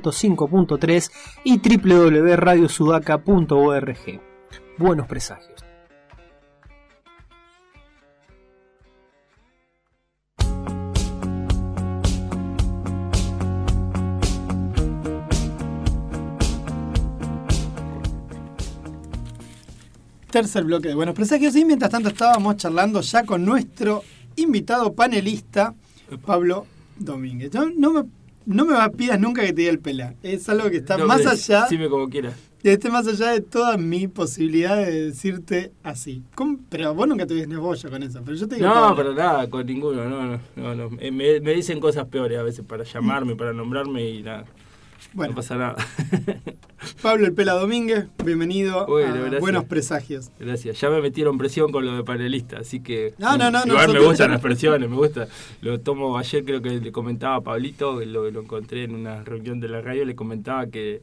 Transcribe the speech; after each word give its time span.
105.3 0.00 1.10
y 1.44 1.58
www.radiosudaca.org. 1.58 4.20
Buenos 4.78 5.06
presagios. 5.06 5.52
Tercer 20.30 20.64
bloque 20.64 20.88
de 20.88 20.94
Buenos 20.94 21.14
Presagios 21.14 21.54
y 21.56 21.66
mientras 21.66 21.90
tanto 21.90 22.08
estábamos 22.08 22.56
charlando 22.56 23.02
ya 23.02 23.24
con 23.24 23.44
nuestro 23.44 24.02
invitado 24.36 24.94
panelista, 24.94 25.74
Pablo 26.24 26.64
Domínguez. 26.96 27.52
No, 27.52 27.68
no 27.68 27.92
me, 27.92 28.04
no 28.46 28.64
me 28.66 28.74
pidas 28.90 29.18
nunca 29.20 29.42
que 29.42 29.48
te 29.48 29.62
diga 29.62 29.70
el 29.70 29.78
pela. 29.78 30.14
Es 30.22 30.48
algo 30.48 30.70
que 30.70 30.78
está 30.78 30.96
No, 30.96 31.06
más 31.06 31.26
allá, 31.26 31.62
Decime 31.62 31.88
como 31.88 32.08
quieras. 32.08 32.34
esté 32.62 32.90
más 32.90 33.06
allá 33.06 33.30
de 33.32 33.40
toda 33.40 33.76
mi 33.76 34.08
posibilidad 34.08 34.76
de 34.76 35.06
decirte 35.06 35.72
así. 35.82 36.22
¿Cómo? 36.34 36.58
Pero 36.68 36.94
vos 36.94 37.08
nunca 37.08 37.26
tuviste 37.26 37.56
bollo 37.56 37.90
con 37.90 38.02
eso. 38.02 38.20
Pero 38.24 38.36
yo 38.36 38.48
te 38.48 38.56
digo. 38.56 38.66
No, 38.68 38.94
para 38.96 39.12
nada, 39.14 39.50
con 39.50 39.66
ninguno, 39.66 40.04
no, 40.08 40.26
no, 40.26 40.40
no, 40.56 40.74
no. 40.74 40.90
Eh, 41.00 41.10
Me, 41.10 41.40
me 41.40 41.52
dicen 41.54 41.80
cosas 41.80 42.06
peores 42.06 42.38
a 42.38 42.42
veces 42.42 42.64
para 42.64 42.84
llamarme, 42.84 43.36
para 43.36 43.52
nombrarme 43.52 44.08
y 44.08 44.22
nada, 44.22 44.44
Bueno, 45.14 45.32
no 45.32 45.36
pasa 45.36 45.56
nada. 45.56 45.76
Pablo 47.02 47.26
el 47.26 47.34
Pela 47.34 47.52
Domínguez, 47.52 48.06
bienvenido 48.24 48.86
Bueno, 48.86 49.14
a 49.14 49.18
gracias. 49.18 49.40
Buenos 49.40 49.64
Presagios. 49.64 50.30
Gracias, 50.38 50.80
ya 50.80 50.88
me 50.90 51.00
metieron 51.02 51.36
presión 51.38 51.70
con 51.70 51.84
lo 51.84 51.94
de 51.96 52.02
panelista, 52.02 52.58
así 52.60 52.80
que... 52.80 53.14
No, 53.18 53.36
no, 53.36 53.50
no, 53.50 53.58
Igual 53.60 53.68
me 53.68 53.72
nosotros- 53.86 54.04
gustan 54.06 54.30
las 54.30 54.40
presiones, 54.40 54.88
me 54.88 54.96
gusta. 54.96 55.28
Lo 55.60 55.78
tomo 55.80 56.16
ayer, 56.18 56.44
creo 56.44 56.62
que 56.62 56.70
le 56.80 56.92
comentaba 56.92 57.36
a 57.36 57.40
Pablito, 57.42 58.00
lo, 58.04 58.30
lo 58.30 58.40
encontré 58.40 58.84
en 58.84 58.94
una 58.94 59.22
reunión 59.22 59.60
de 59.60 59.68
la 59.68 59.80
radio, 59.80 60.04
le 60.04 60.14
comentaba 60.14 60.66
que... 60.68 61.02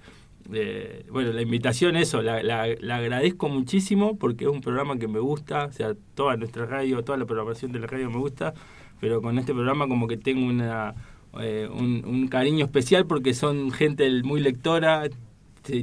eh, 0.54 1.05
bueno, 1.12 1.32
la 1.32 1.41
invitación, 1.41 1.96
eso, 1.96 2.21
la, 2.21 2.41
la- 2.44 2.68
la 2.80 2.96
agradezco 2.98 3.48
muchísimo 3.48 4.18
porque 4.18 4.46
es 4.46 4.49
un 4.51 4.62
programa 4.62 4.98
que 4.98 5.07
me 5.07 5.20
gusta, 5.20 5.66
o 5.66 5.71
sea, 5.71 5.94
toda 6.16 6.35
nuestra 6.35 6.66
radio, 6.66 7.04
toda 7.04 7.18
la 7.18 7.26
programación 7.26 7.71
de 7.71 7.79
la 7.79 7.88
radio 7.88 8.10
me 8.10 8.18
gusta, 8.18 8.54
pero 8.99 9.21
con 9.21 9.38
este 9.38 9.54
programa 9.54 9.88
como 9.88 10.07
que 10.07 10.18
tengo 10.18 10.46
una, 10.48 10.94
eh, 11.40 11.70
un, 11.72 12.04
un 12.05 12.27
cariño 12.27 12.66
especial 12.66 13.05
porque 13.05 13.34
son 13.34 13.72
gente 13.72 14.10
muy 14.24 14.41
lectora, 14.41 15.04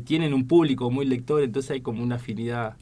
tienen 0.05 0.35
un 0.35 0.47
público 0.47 0.91
muy 0.91 1.07
lector, 1.07 1.43
entonces 1.43 1.71
hay 1.71 1.81
como 1.81 2.03
una 2.03 2.17
afinidad 2.17 2.77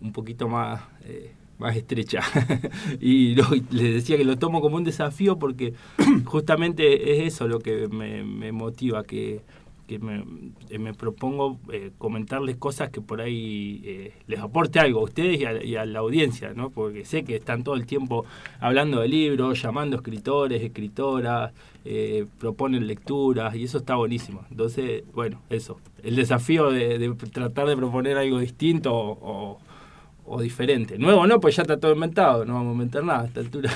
un 0.00 0.12
poquito 0.12 0.48
más, 0.48 0.82
eh, 1.04 1.32
más 1.58 1.76
estrecha. 1.76 2.20
y 3.00 3.34
les 3.34 3.94
decía 3.94 4.16
que 4.16 4.24
lo 4.24 4.38
tomo 4.38 4.60
como 4.60 4.76
un 4.76 4.84
desafío 4.84 5.38
porque 5.38 5.74
justamente 6.24 7.12
es 7.12 7.34
eso 7.34 7.48
lo 7.48 7.58
que 7.58 7.88
me, 7.88 8.22
me 8.24 8.52
motiva, 8.52 9.04
que, 9.04 9.42
que 9.86 9.98
me, 9.98 10.24
eh, 10.68 10.78
me 10.78 10.94
propongo 10.94 11.58
eh, 11.72 11.92
comentarles 11.98 12.56
cosas 12.56 12.90
que 12.90 13.00
por 13.00 13.20
ahí 13.20 13.82
eh, 13.84 14.12
les 14.26 14.40
aporte 14.40 14.78
algo 14.80 15.00
a 15.00 15.04
ustedes 15.04 15.40
y 15.40 15.44
a, 15.44 15.62
y 15.62 15.76
a 15.76 15.86
la 15.86 16.00
audiencia, 16.00 16.52
¿no? 16.54 16.70
porque 16.70 17.04
sé 17.04 17.24
que 17.24 17.36
están 17.36 17.62
todo 17.62 17.76
el 17.76 17.86
tiempo 17.86 18.24
hablando 18.60 19.00
de 19.00 19.08
libros, 19.08 19.62
llamando 19.62 19.96
escritores, 19.96 20.62
escritoras, 20.62 21.52
eh, 21.84 22.26
proponen 22.38 22.86
lecturas 22.86 23.54
y 23.54 23.64
eso 23.64 23.78
está 23.78 23.94
buenísimo. 23.94 24.44
Entonces, 24.50 25.04
bueno, 25.14 25.40
eso, 25.50 25.78
el 26.02 26.16
desafío 26.16 26.70
de, 26.70 27.14
tratar 27.32 27.68
de 27.68 27.76
proponer 27.76 28.16
algo 28.16 28.40
distinto 28.40 28.92
o 28.92 30.40
diferente. 30.40 30.98
Nuevo 30.98 31.26
no, 31.26 31.38
pues 31.38 31.54
ya 31.54 31.62
está 31.62 31.78
todo 31.78 31.92
inventado, 31.92 32.44
no 32.44 32.54
vamos 32.54 32.70
a 32.70 32.72
inventar 32.72 33.04
nada 33.04 33.22
a 33.22 33.26
esta 33.26 33.40
altura. 33.40 33.70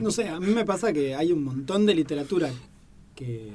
No 0.00 0.10
sé, 0.10 0.28
a 0.28 0.38
mí 0.38 0.46
me 0.46 0.64
pasa 0.64 0.92
que 0.92 1.14
hay 1.14 1.32
un 1.32 1.44
montón 1.44 1.86
de 1.86 1.94
literatura 1.94 2.50
que, 3.14 3.50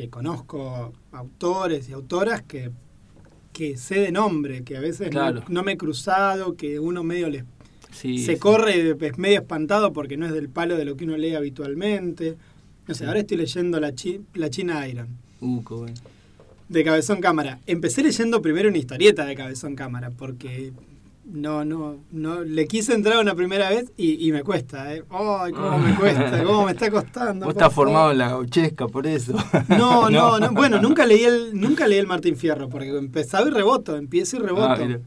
que 0.00 0.08
conozco 0.10 0.92
autores 1.12 1.88
y 1.88 1.92
autoras 1.92 2.42
que, 2.42 2.70
que 3.52 3.76
sé 3.76 3.96
de 4.00 4.12
nombre, 4.12 4.62
que 4.64 4.76
a 4.76 4.80
veces 4.80 5.08
no- 5.08 5.10
Claro. 5.10 5.42
no, 5.48 5.62
me 5.62 5.72
he 5.72 5.76
cruzado, 5.76 6.56
que 6.56 6.78
uno 6.80 7.02
medio 7.04 7.28
les, 7.28 7.44
Sí, 7.92 8.18
se 8.18 8.34
sí. 8.34 8.38
corre 8.38 8.96
es 9.00 9.18
medio 9.18 9.40
espantado 9.40 9.92
porque 9.92 10.16
no 10.16 10.24
es 10.26 10.32
del 10.32 10.48
palo 10.48 10.76
de 10.76 10.84
lo 10.84 10.96
que 10.96 11.04
uno 11.04 11.16
lee 11.16 11.34
habitualmente. 11.34 12.36
No 12.86 12.94
sé, 12.94 13.04
ahora 13.06 13.20
estoy 13.20 13.36
leyendo 13.36 13.78
la, 13.80 13.94
chi- 13.94 14.20
la 14.34 14.48
China 14.48 14.86
Iron. 14.88 15.08
Uh, 15.40 15.62
qué 15.64 15.74
bueno. 15.74 15.94
de 16.68 16.84
Cabezón 16.84 17.20
Cámara. 17.20 17.58
Empecé 17.66 18.02
leyendo 18.02 18.40
primero 18.40 18.68
una 18.68 18.78
historieta 18.78 19.24
de 19.26 19.34
Cabezón 19.34 19.74
Cámara, 19.74 20.10
porque 20.16 20.72
no, 21.32 21.64
no, 21.64 21.96
no, 22.10 22.42
le 22.42 22.66
quise 22.66 22.94
entrar 22.94 23.18
una 23.18 23.34
primera 23.34 23.70
vez 23.70 23.92
y, 23.96 24.26
y 24.26 24.32
me 24.32 24.42
cuesta, 24.42 24.94
¿eh? 24.94 25.04
¡Ay, 25.10 25.52
cómo 25.52 25.78
me 25.78 25.94
cuesta! 25.94 26.44
¿Cómo 26.44 26.64
me 26.66 26.72
está 26.72 26.90
costando? 26.90 27.46
Vos 27.46 27.54
estás 27.54 27.72
formado 27.72 28.10
en 28.12 28.18
la 28.18 28.28
gauchesca, 28.30 28.86
por 28.86 29.06
eso. 29.06 29.34
No, 29.68 30.10
no, 30.10 30.38
no. 30.38 30.52
Bueno, 30.52 30.80
nunca 30.80 31.06
leí 31.06 31.24
el, 31.24 31.58
nunca 31.58 31.86
leí 31.86 31.98
el 31.98 32.06
Martín 32.06 32.36
Fierro, 32.36 32.68
porque 32.68 32.88
empezaba 32.96 33.46
y 33.46 33.50
reboto, 33.50 33.96
empiezo 33.96 34.36
y 34.36 34.40
reboto. 34.40 34.72
Ah, 34.72 34.76
mira. 34.76 35.00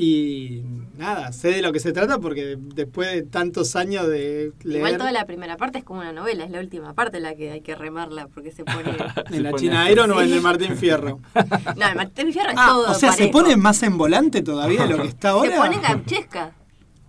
Y 0.00 0.62
nada, 0.96 1.32
sé 1.32 1.48
de 1.48 1.60
lo 1.60 1.72
que 1.72 1.80
se 1.80 1.92
trata 1.92 2.20
porque 2.20 2.56
después 2.56 3.12
de 3.12 3.22
tantos 3.22 3.74
años 3.74 4.06
de 4.06 4.52
leer 4.62 4.78
Igual 4.78 4.96
toda 4.96 5.10
la 5.10 5.26
primera 5.26 5.56
parte 5.56 5.78
es 5.78 5.84
como 5.84 5.98
una 5.98 6.12
novela, 6.12 6.44
es 6.44 6.52
la 6.52 6.60
última 6.60 6.94
parte 6.94 7.18
la 7.18 7.34
que 7.34 7.50
hay 7.50 7.62
que 7.62 7.74
remarla 7.74 8.28
porque 8.28 8.52
se 8.52 8.64
pone... 8.64 8.90
en 9.26 9.32
Se 9.34 9.40
la 9.40 9.50
pone 9.50 9.60
China. 9.60 9.90
Iron 9.90 10.12
o 10.12 10.20
en 10.22 10.32
el 10.32 10.40
Martín 10.40 10.76
Fierro. 10.76 11.18
No, 11.76 11.88
el 11.88 11.96
Martín 11.96 12.32
Fierro 12.32 12.50
es 12.50 12.56
Ah, 12.56 12.66
todo 12.68 12.92
o 12.92 12.94
sea, 12.94 13.10
se 13.10 13.26
pone 13.26 13.56
más 13.56 13.82
en 13.82 13.98
volante 13.98 14.40
todavía 14.42 14.86
de 14.86 14.96
lo 14.96 15.02
que 15.02 15.08
está 15.08 15.30
ahora. 15.30 15.50
Se 15.50 15.58
pone 15.58 15.80
gauchesca, 15.80 16.52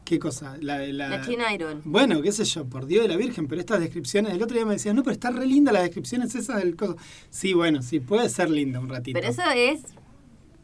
¿Qué 0.04 0.18
cosa? 0.18 0.58
La 0.60 0.80
de 0.80 0.92
la... 0.92 1.10
la 1.10 1.22
China 1.22 1.54
Iron. 1.54 1.82
Bueno, 1.86 2.24
qué 2.24 2.32
sé 2.32 2.44
yo, 2.44 2.66
por 2.66 2.88
Dios 2.88 3.04
de 3.04 3.10
la 3.10 3.18
Virgen, 3.18 3.48
pero 3.48 3.62
estas 3.62 3.80
descripciones, 3.82 4.34
el 4.34 4.42
otro 4.42 4.56
día 4.56 4.66
me 4.66 4.74
decían, 4.74 4.96
no, 4.96 5.04
pero 5.04 5.14
está 5.14 5.30
re 5.30 5.46
linda 5.46 5.72
las 5.72 5.84
descripciones 5.84 6.34
esas 6.34 6.58
del 6.58 6.76
coso. 6.76 6.98
Sí, 7.30 7.54
bueno, 7.54 7.84
sí, 7.84 8.00
puede 8.00 8.28
ser 8.30 8.50
linda 8.50 8.80
un 8.80 8.90
ratito. 8.90 9.20
Pero 9.20 9.32
eso 9.32 9.44
es 9.56 9.82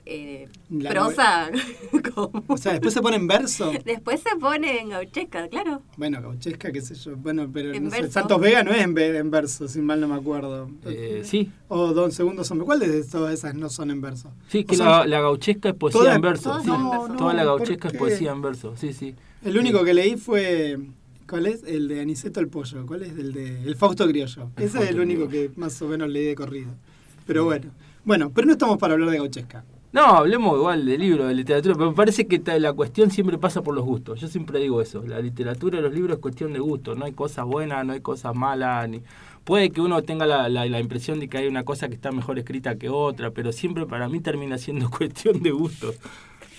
eh, 0.05 0.47
prosa. 0.89 1.49
como- 2.13 2.43
O 2.47 2.57
sea, 2.57 2.73
después 2.73 2.93
se 2.93 3.01
pone 3.01 3.15
en 3.15 3.27
verso. 3.27 3.71
Después 3.83 4.19
se 4.21 4.35
pone 4.37 4.79
en 4.81 4.89
gauchesca, 4.89 5.47
claro. 5.47 5.81
Bueno, 5.97 6.21
gauchesca, 6.21 6.71
qué 6.71 6.81
sé 6.81 6.95
yo. 6.95 7.15
Bueno, 7.15 7.49
pero 7.51 7.77
no 7.79 7.89
sé. 7.89 8.11
Santos 8.11 8.39
Vega 8.39 8.63
no 8.63 8.71
es 8.71 8.81
en, 8.83 8.97
en 8.97 9.31
verso, 9.31 9.67
si 9.67 9.81
mal 9.81 9.99
no 9.99 10.07
me 10.07 10.15
acuerdo. 10.15 10.69
Eh, 10.85 11.21
sí, 11.25 11.51
O 11.67 11.93
Don 11.93 12.11
Segundo 12.11 12.43
Hombre. 12.49 12.65
¿Cuáles 12.65 12.91
de 12.91 13.03
todas 13.03 13.33
esas 13.33 13.55
no 13.55 13.69
son 13.69 13.91
en 13.91 14.01
verso? 14.01 14.31
sí, 14.47 14.63
que 14.63 14.75
son- 14.75 14.85
la, 14.87 15.05
la 15.07 15.21
gauchesca 15.21 15.69
es 15.69 15.75
poesía 15.75 16.13
en 16.15 16.21
verso. 16.21 16.59
sí. 16.61 16.69
verso. 16.69 17.07
No, 17.09 17.15
Toda 17.17 17.33
la 17.33 17.43
no, 17.43 17.55
gauchesca 17.55 17.87
¿por 17.89 17.95
es 17.95 17.99
poesía 17.99 18.31
en 18.31 18.41
verso, 18.41 18.75
sí, 18.77 18.93
sí. 18.93 19.15
El 19.43 19.57
único 19.57 19.83
que 19.83 19.93
leí 19.93 20.15
fue. 20.17 20.77
¿Cuál 21.27 21.47
es? 21.47 21.63
El 21.63 21.87
de 21.87 22.01
Aniceto 22.01 22.39
el 22.39 22.47
Pollo. 22.49 22.85
¿Cuál 22.85 23.01
es? 23.03 23.09
El 23.17 23.33
de. 23.33 23.63
El 23.63 23.75
Fausto 23.75 24.07
Criollo. 24.07 24.49
El 24.57 24.63
Ese 24.63 24.83
es 24.83 24.89
el 24.91 24.99
único 24.99 25.27
Criollo. 25.27 25.53
que 25.53 25.59
más 25.59 25.81
o 25.81 25.87
menos 25.87 26.07
leí 26.09 26.25
de 26.25 26.35
corrido. 26.35 26.69
Pero 27.25 27.45
bueno. 27.45 27.71
Bueno, 28.03 28.31
pero 28.33 28.45
no 28.45 28.53
estamos 28.53 28.77
para 28.77 28.93
hablar 28.93 29.09
de 29.09 29.17
gauchesca. 29.17 29.65
No, 29.95 30.01
hablemos 30.17 30.57
igual 30.57 30.85
de 30.85 30.97
libros, 30.97 31.29
de 31.29 31.33
literatura, 31.33 31.73
pero 31.73 31.89
me 31.89 31.95
parece 31.95 32.27
que 32.27 32.41
la 32.59 32.73
cuestión 32.73 33.11
siempre 33.11 33.37
pasa 33.37 33.61
por 33.63 33.73
los 33.73 33.85
gustos. 33.85 34.19
Yo 34.19 34.27
siempre 34.27 34.59
digo 34.59 34.81
eso, 34.81 35.01
la 35.07 35.21
literatura 35.21 35.79
los 35.79 35.93
libros 35.93 36.17
es 36.17 36.21
cuestión 36.21 36.51
de 36.51 36.59
gusto, 36.59 36.95
no 36.95 37.05
hay 37.05 37.13
cosas 37.13 37.45
buenas, 37.45 37.85
no 37.85 37.93
hay 37.93 38.01
cosas 38.01 38.35
malas, 38.35 38.89
puede 39.45 39.69
que 39.69 39.79
uno 39.79 40.01
tenga 40.01 40.25
la, 40.25 40.49
la- 40.49 40.65
la 40.65 40.79
impresión 40.81 41.21
de 41.21 41.29
que 41.29 41.37
hay 41.37 41.47
una 41.47 41.63
cosa 41.63 41.87
que 41.87 41.93
está 41.95 42.11
mejor 42.11 42.37
escrita 42.37 42.75
que 42.75 42.89
otra, 42.89 43.31
pero 43.31 43.53
siempre 43.53 43.85
para 43.85 44.09
mí 44.09 44.19
termina 44.19 44.57
siendo 44.57 44.89
cuestión 44.97 45.41
de 45.41 45.51
gustos. 45.51 45.95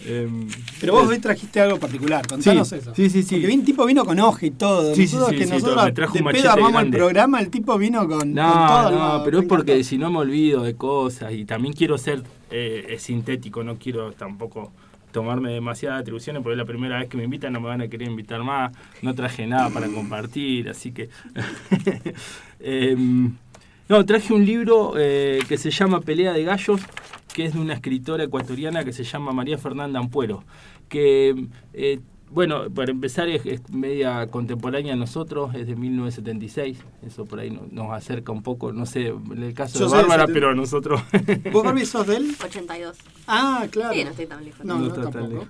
Em, 0.04 0.46
Pero 0.80 0.92
vos 0.92 1.08
hoy 1.08 1.18
trajiste 1.18 1.60
algo 1.60 1.78
particular, 1.78 2.26
contanos 2.26 2.68
Sí, 2.68 2.74
eso. 2.76 2.94
sí, 2.94 3.08
sí, 3.10 3.22
sí. 3.22 3.36
Porque 3.40 3.54
un 3.54 3.64
tipo 3.64 3.86
vino 3.86 4.04
con 4.04 4.20
hoja 4.20 4.46
y 4.46 4.50
todo. 4.50 4.94
Sí, 4.94 5.06
sí, 5.06 5.16
sí, 5.28 5.34
que 5.36 5.46
sí, 5.46 5.50
nosotros. 5.52 5.84
Me 5.84 5.92
trajo 5.92 6.12
de 6.14 6.20
un 6.22 6.30
pedo 6.32 6.54
grande. 6.54 6.80
el 6.80 6.90
programa, 6.90 7.40
el 7.40 7.50
tipo 7.50 7.78
vino 7.78 8.00
con, 8.06 8.18
con 8.18 8.34
No, 8.34 8.52
todo. 8.66 8.90
no, 9.18 9.24
pero 9.24 9.40
es 9.40 9.46
porque 9.46 9.82
si 9.84 9.96
no 9.98 10.10
me 10.10 10.18
olvido 10.18 10.62
de 10.62 10.74
cosas 10.76 11.32
y 11.32 11.44
también 11.44 11.72
quiero 11.74 11.96
ser 11.98 12.22
eh, 12.50 12.86
eh, 12.90 12.98
sintético, 12.98 13.64
no 13.64 13.76
quiero 13.76 14.12
tampoco 14.12 14.70
tomarme 15.12 15.50
demasiadas 15.52 16.02
atribuciones 16.02 16.42
porque 16.42 16.52
es 16.52 16.58
la 16.58 16.66
primera 16.66 16.98
vez 16.98 17.08
que 17.08 17.16
me 17.16 17.24
invitan, 17.24 17.50
no 17.54 17.60
me 17.60 17.68
van 17.68 17.80
a 17.80 17.88
querer 17.88 18.06
invitar 18.08 18.42
más, 18.44 18.72
no 19.00 19.14
traje 19.14 19.46
nada 19.46 19.70
para 19.70 19.88
compartir, 19.88 20.68
así 20.68 20.92
que... 20.92 21.08
Em, 22.60 23.32
no, 23.88 24.04
traje 24.04 24.32
un 24.32 24.44
libro 24.44 24.94
eh, 24.96 25.38
que 25.48 25.56
se 25.58 25.70
llama 25.70 26.00
Pelea 26.00 26.32
de 26.32 26.42
Gallos, 26.44 26.80
que 27.36 27.44
es 27.44 27.52
de 27.52 27.60
una 27.60 27.74
escritora 27.74 28.24
ecuatoriana 28.24 28.82
que 28.82 28.94
se 28.94 29.04
llama 29.04 29.30
María 29.30 29.58
Fernanda 29.58 29.98
Ampuero, 30.00 30.42
que, 30.88 31.48
eh, 31.74 32.00
bueno, 32.30 32.70
para 32.70 32.90
empezar 32.92 33.28
es, 33.28 33.44
es 33.44 33.68
media 33.70 34.26
contemporánea 34.28 34.94
a 34.94 34.96
nosotros, 34.96 35.54
es 35.54 35.66
de 35.66 35.76
1976, 35.76 36.78
eso 37.06 37.26
por 37.26 37.40
ahí 37.40 37.50
no- 37.50 37.66
nos 37.70 37.92
acerca 37.92 38.32
un 38.32 38.42
poco, 38.42 38.72
no 38.72 38.86
sé, 38.86 39.08
en 39.08 39.42
el 39.42 39.52
caso 39.52 39.78
Yo 39.78 39.84
de 39.84 39.92
Bárbara, 39.98 40.22
70. 40.22 40.32
pero 40.32 40.48
a 40.50 40.54
nosotros... 40.54 41.02
¿Vos, 41.52 41.62
Barbie, 41.62 41.84
sos 41.84 42.06
del? 42.06 42.34
82. 42.42 42.96
Ah, 43.26 43.66
claro. 43.70 43.92
Sí, 43.92 44.02
no 44.02 44.10
estoy 44.12 44.26
tan 44.26 44.42
lejos. 44.42 44.64
No, 44.64 44.74
No 44.76 44.80
no, 44.80 44.86
está 44.86 45.02
tan 45.02 45.12
tampoco. 45.12 45.32
lejos. 45.34 45.48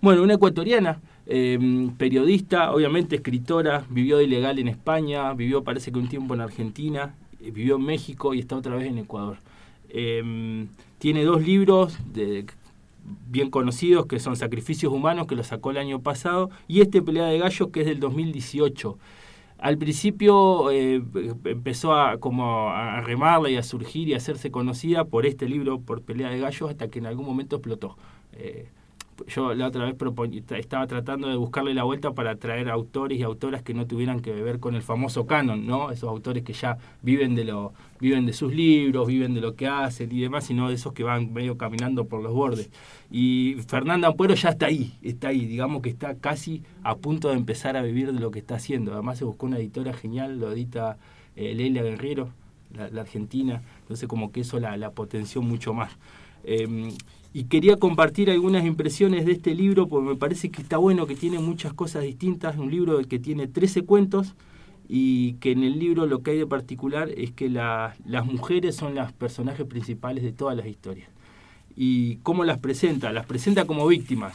Bueno, 0.00 0.22
una 0.22 0.34
ecuatoriana, 0.34 1.00
eh, 1.26 1.90
periodista, 1.98 2.70
obviamente 2.70 3.16
escritora, 3.16 3.84
vivió 3.90 4.18
de 4.18 4.24
ilegal 4.24 4.60
en 4.60 4.68
España, 4.68 5.32
vivió 5.34 5.64
parece 5.64 5.90
que 5.90 5.98
un 5.98 6.08
tiempo 6.08 6.34
en 6.34 6.42
Argentina, 6.42 7.16
eh, 7.40 7.50
vivió 7.50 7.74
en 7.74 7.82
México 7.82 8.34
y 8.34 8.38
está 8.38 8.54
otra 8.56 8.76
vez 8.76 8.86
en 8.86 8.98
Ecuador. 8.98 9.38
Eh, 9.88 10.66
tiene 10.98 11.24
dos 11.24 11.42
libros 11.42 11.98
de- 12.12 12.46
bien 13.30 13.50
conocidos 13.50 14.06
que 14.06 14.18
son 14.20 14.36
Sacrificios 14.36 14.92
Humanos, 14.92 15.26
que 15.26 15.34
lo 15.36 15.44
sacó 15.44 15.70
el 15.70 15.78
año 15.78 16.00
pasado, 16.00 16.50
y 16.68 16.80
este 16.82 17.00
Pelea 17.02 17.26
de 17.26 17.38
Gallos, 17.38 17.68
que 17.70 17.80
es 17.80 17.86
del 17.86 18.00
2018. 18.00 18.98
al 19.58 19.76
principio 19.78 20.70
eh, 20.70 21.02
empezó 21.44 21.94
a 21.94 22.18
como 22.18 22.70
a 22.70 23.00
remarla 23.00 23.50
y 23.50 23.56
a 23.56 23.62
surgir 23.64 24.08
y 24.08 24.14
a 24.14 24.18
hacerse 24.18 24.50
conocida 24.52 25.04
por 25.04 25.26
este 25.26 25.48
libro, 25.48 25.80
por 25.80 26.02
Pelea 26.02 26.30
de 26.30 26.38
Gallos, 26.38 26.70
hasta 26.70 26.88
que 26.88 27.00
en 27.00 27.06
algún 27.06 27.26
momento 27.26 27.56
explotó. 27.56 27.96
Eh, 28.34 28.68
yo 29.26 29.54
la 29.54 29.66
otra 29.66 29.84
vez 29.84 29.96
estaba 30.58 30.86
tratando 30.86 31.28
de 31.28 31.36
buscarle 31.36 31.74
la 31.74 31.84
vuelta 31.84 32.12
para 32.12 32.36
traer 32.36 32.68
autores 32.70 33.18
y 33.18 33.22
autoras 33.22 33.62
que 33.62 33.74
no 33.74 33.86
tuvieran 33.86 34.20
que 34.20 34.32
ver 34.32 34.60
con 34.60 34.74
el 34.74 34.82
famoso 34.82 35.26
canon, 35.26 35.66
¿no? 35.66 35.90
Esos 35.90 36.08
autores 36.08 36.44
que 36.44 36.52
ya 36.52 36.78
viven 37.02 37.34
de 37.34 37.44
lo 37.44 37.72
viven 38.00 38.26
de 38.26 38.32
sus 38.32 38.54
libros, 38.54 39.08
viven 39.08 39.34
de 39.34 39.40
lo 39.40 39.56
que 39.56 39.66
hacen 39.66 40.12
y 40.12 40.20
demás, 40.20 40.44
sino 40.44 40.68
de 40.68 40.74
esos 40.74 40.92
que 40.92 41.02
van 41.02 41.32
medio 41.32 41.58
caminando 41.58 42.06
por 42.06 42.22
los 42.22 42.32
bordes. 42.32 42.70
Y 43.10 43.56
Fernanda 43.66 44.08
Ampuero 44.08 44.34
ya 44.34 44.50
está 44.50 44.66
ahí, 44.66 44.94
está 45.02 45.28
ahí, 45.28 45.46
digamos 45.46 45.82
que 45.82 45.88
está 45.88 46.14
casi 46.14 46.62
a 46.84 46.96
punto 46.96 47.28
de 47.28 47.34
empezar 47.34 47.76
a 47.76 47.82
vivir 47.82 48.12
de 48.12 48.20
lo 48.20 48.30
que 48.30 48.38
está 48.38 48.54
haciendo. 48.56 48.92
Además 48.92 49.18
se 49.18 49.24
buscó 49.24 49.46
una 49.46 49.58
editora 49.58 49.92
genial, 49.92 50.38
lo 50.38 50.52
edita 50.52 50.98
eh, 51.34 51.54
Leila 51.54 51.82
Guerrero, 51.82 52.28
la, 52.74 53.00
argentina, 53.00 53.62
entonces 53.80 54.08
como 54.08 54.30
que 54.30 54.40
eso 54.40 54.60
la, 54.60 54.90
potenció 54.90 55.42
mucho 55.42 55.74
más. 55.74 55.96
Em, 56.44 56.92
y 57.32 57.44
quería 57.44 57.76
compartir 57.76 58.30
algunas 58.30 58.64
impresiones 58.64 59.26
de 59.26 59.32
este 59.32 59.54
libro 59.54 59.86
porque 59.88 60.08
me 60.08 60.16
parece 60.16 60.50
que 60.50 60.62
está 60.62 60.78
bueno, 60.78 61.06
que 61.06 61.14
tiene 61.14 61.38
muchas 61.38 61.72
cosas 61.74 62.02
distintas, 62.02 62.56
un 62.56 62.70
libro 62.70 62.98
que 63.06 63.18
tiene 63.18 63.46
13 63.46 63.82
cuentos 63.82 64.34
y 64.88 65.34
que 65.34 65.52
en 65.52 65.62
el 65.62 65.78
libro 65.78 66.06
lo 66.06 66.22
que 66.22 66.30
hay 66.30 66.38
de 66.38 66.46
particular 66.46 67.10
es 67.10 67.32
que 67.32 67.50
las 67.50 67.94
mujeres 68.24 68.74
son 68.76 68.94
las 68.94 69.12
personajes 69.12 69.66
principales 69.66 70.24
de 70.24 70.32
todas 70.32 70.56
las 70.56 70.66
historias. 70.66 71.10
¿Y 71.76 72.16
cómo 72.16 72.44
las 72.44 72.58
presenta? 72.58 73.12
Las 73.12 73.26
presenta 73.26 73.66
como 73.66 73.86
víctimas. 73.86 74.34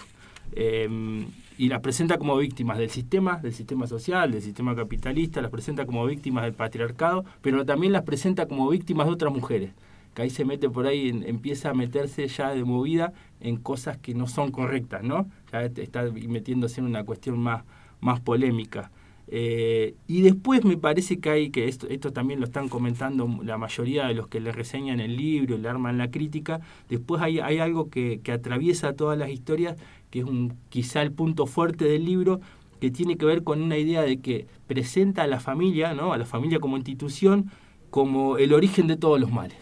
Em, 0.55 1.25
y 1.57 1.67
las 1.69 1.81
presenta 1.81 2.17
como 2.17 2.37
víctimas 2.37 2.77
del 2.77 2.89
sistema, 2.89 3.37
del 3.37 3.53
sistema 3.53 3.87
social, 3.87 4.31
del 4.31 4.41
sistema 4.41 4.75
capitalista, 4.75 5.41
las 5.41 5.51
presenta 5.51 5.85
como 5.85 6.05
víctimas 6.05 6.43
del 6.43 6.53
patriarcado, 6.53 7.25
pero 7.41 7.65
también 7.65 7.91
las 7.91 8.03
presenta 8.03 8.45
como 8.47 8.69
víctimas 8.69 9.07
de 9.07 9.13
otras 9.13 9.33
mujeres 9.33 9.71
que 10.13 10.21
ahí 10.21 10.29
se 10.29 10.45
mete 10.45 10.69
por 10.69 10.87
ahí, 10.87 11.09
empieza 11.25 11.71
a 11.71 11.73
meterse 11.73 12.27
ya 12.27 12.53
de 12.53 12.63
movida 12.63 13.13
en 13.39 13.57
cosas 13.57 13.97
que 13.97 14.13
no 14.13 14.27
son 14.27 14.51
correctas, 14.51 15.03
¿no? 15.03 15.29
Ya 15.51 15.63
está 15.63 16.03
metiéndose 16.03 16.81
en 16.81 16.87
una 16.87 17.03
cuestión 17.03 17.39
más, 17.39 17.63
más 17.99 18.19
polémica. 18.19 18.91
Eh, 19.27 19.95
y 20.07 20.21
después 20.21 20.65
me 20.65 20.77
parece 20.77 21.19
que 21.19 21.29
hay, 21.29 21.49
que 21.49 21.67
esto, 21.67 21.87
esto 21.87 22.11
también 22.11 22.39
lo 22.39 22.45
están 22.45 22.67
comentando 22.69 23.39
la 23.43 23.57
mayoría 23.57 24.05
de 24.05 24.13
los 24.13 24.27
que 24.27 24.39
le 24.39 24.51
reseñan 24.51 24.99
el 24.99 25.15
libro, 25.15 25.57
le 25.57 25.69
arman 25.69 25.97
la 25.97 26.11
crítica, 26.11 26.59
después 26.89 27.21
hay, 27.21 27.39
hay 27.39 27.59
algo 27.59 27.89
que, 27.89 28.19
que 28.21 28.31
atraviesa 28.31 28.93
todas 28.93 29.17
las 29.17 29.29
historias, 29.29 29.77
que 30.11 30.19
es 30.19 30.25
un, 30.25 30.57
quizá 30.69 31.01
el 31.01 31.11
punto 31.11 31.47
fuerte 31.47 31.85
del 31.85 32.05
libro, 32.05 32.41
que 32.79 32.91
tiene 32.91 33.15
que 33.15 33.25
ver 33.25 33.43
con 33.43 33.61
una 33.61 33.77
idea 33.77 34.01
de 34.01 34.19
que 34.19 34.45
presenta 34.67 35.23
a 35.23 35.27
la 35.27 35.39
familia, 35.39 35.93
¿no? 35.93 36.11
a 36.11 36.17
la 36.17 36.25
familia 36.25 36.59
como 36.59 36.75
institución, 36.75 37.49
como 37.89 38.37
el 38.37 38.53
origen 38.53 38.87
de 38.87 38.97
todos 38.97 39.19
los 39.19 39.31
males. 39.31 39.57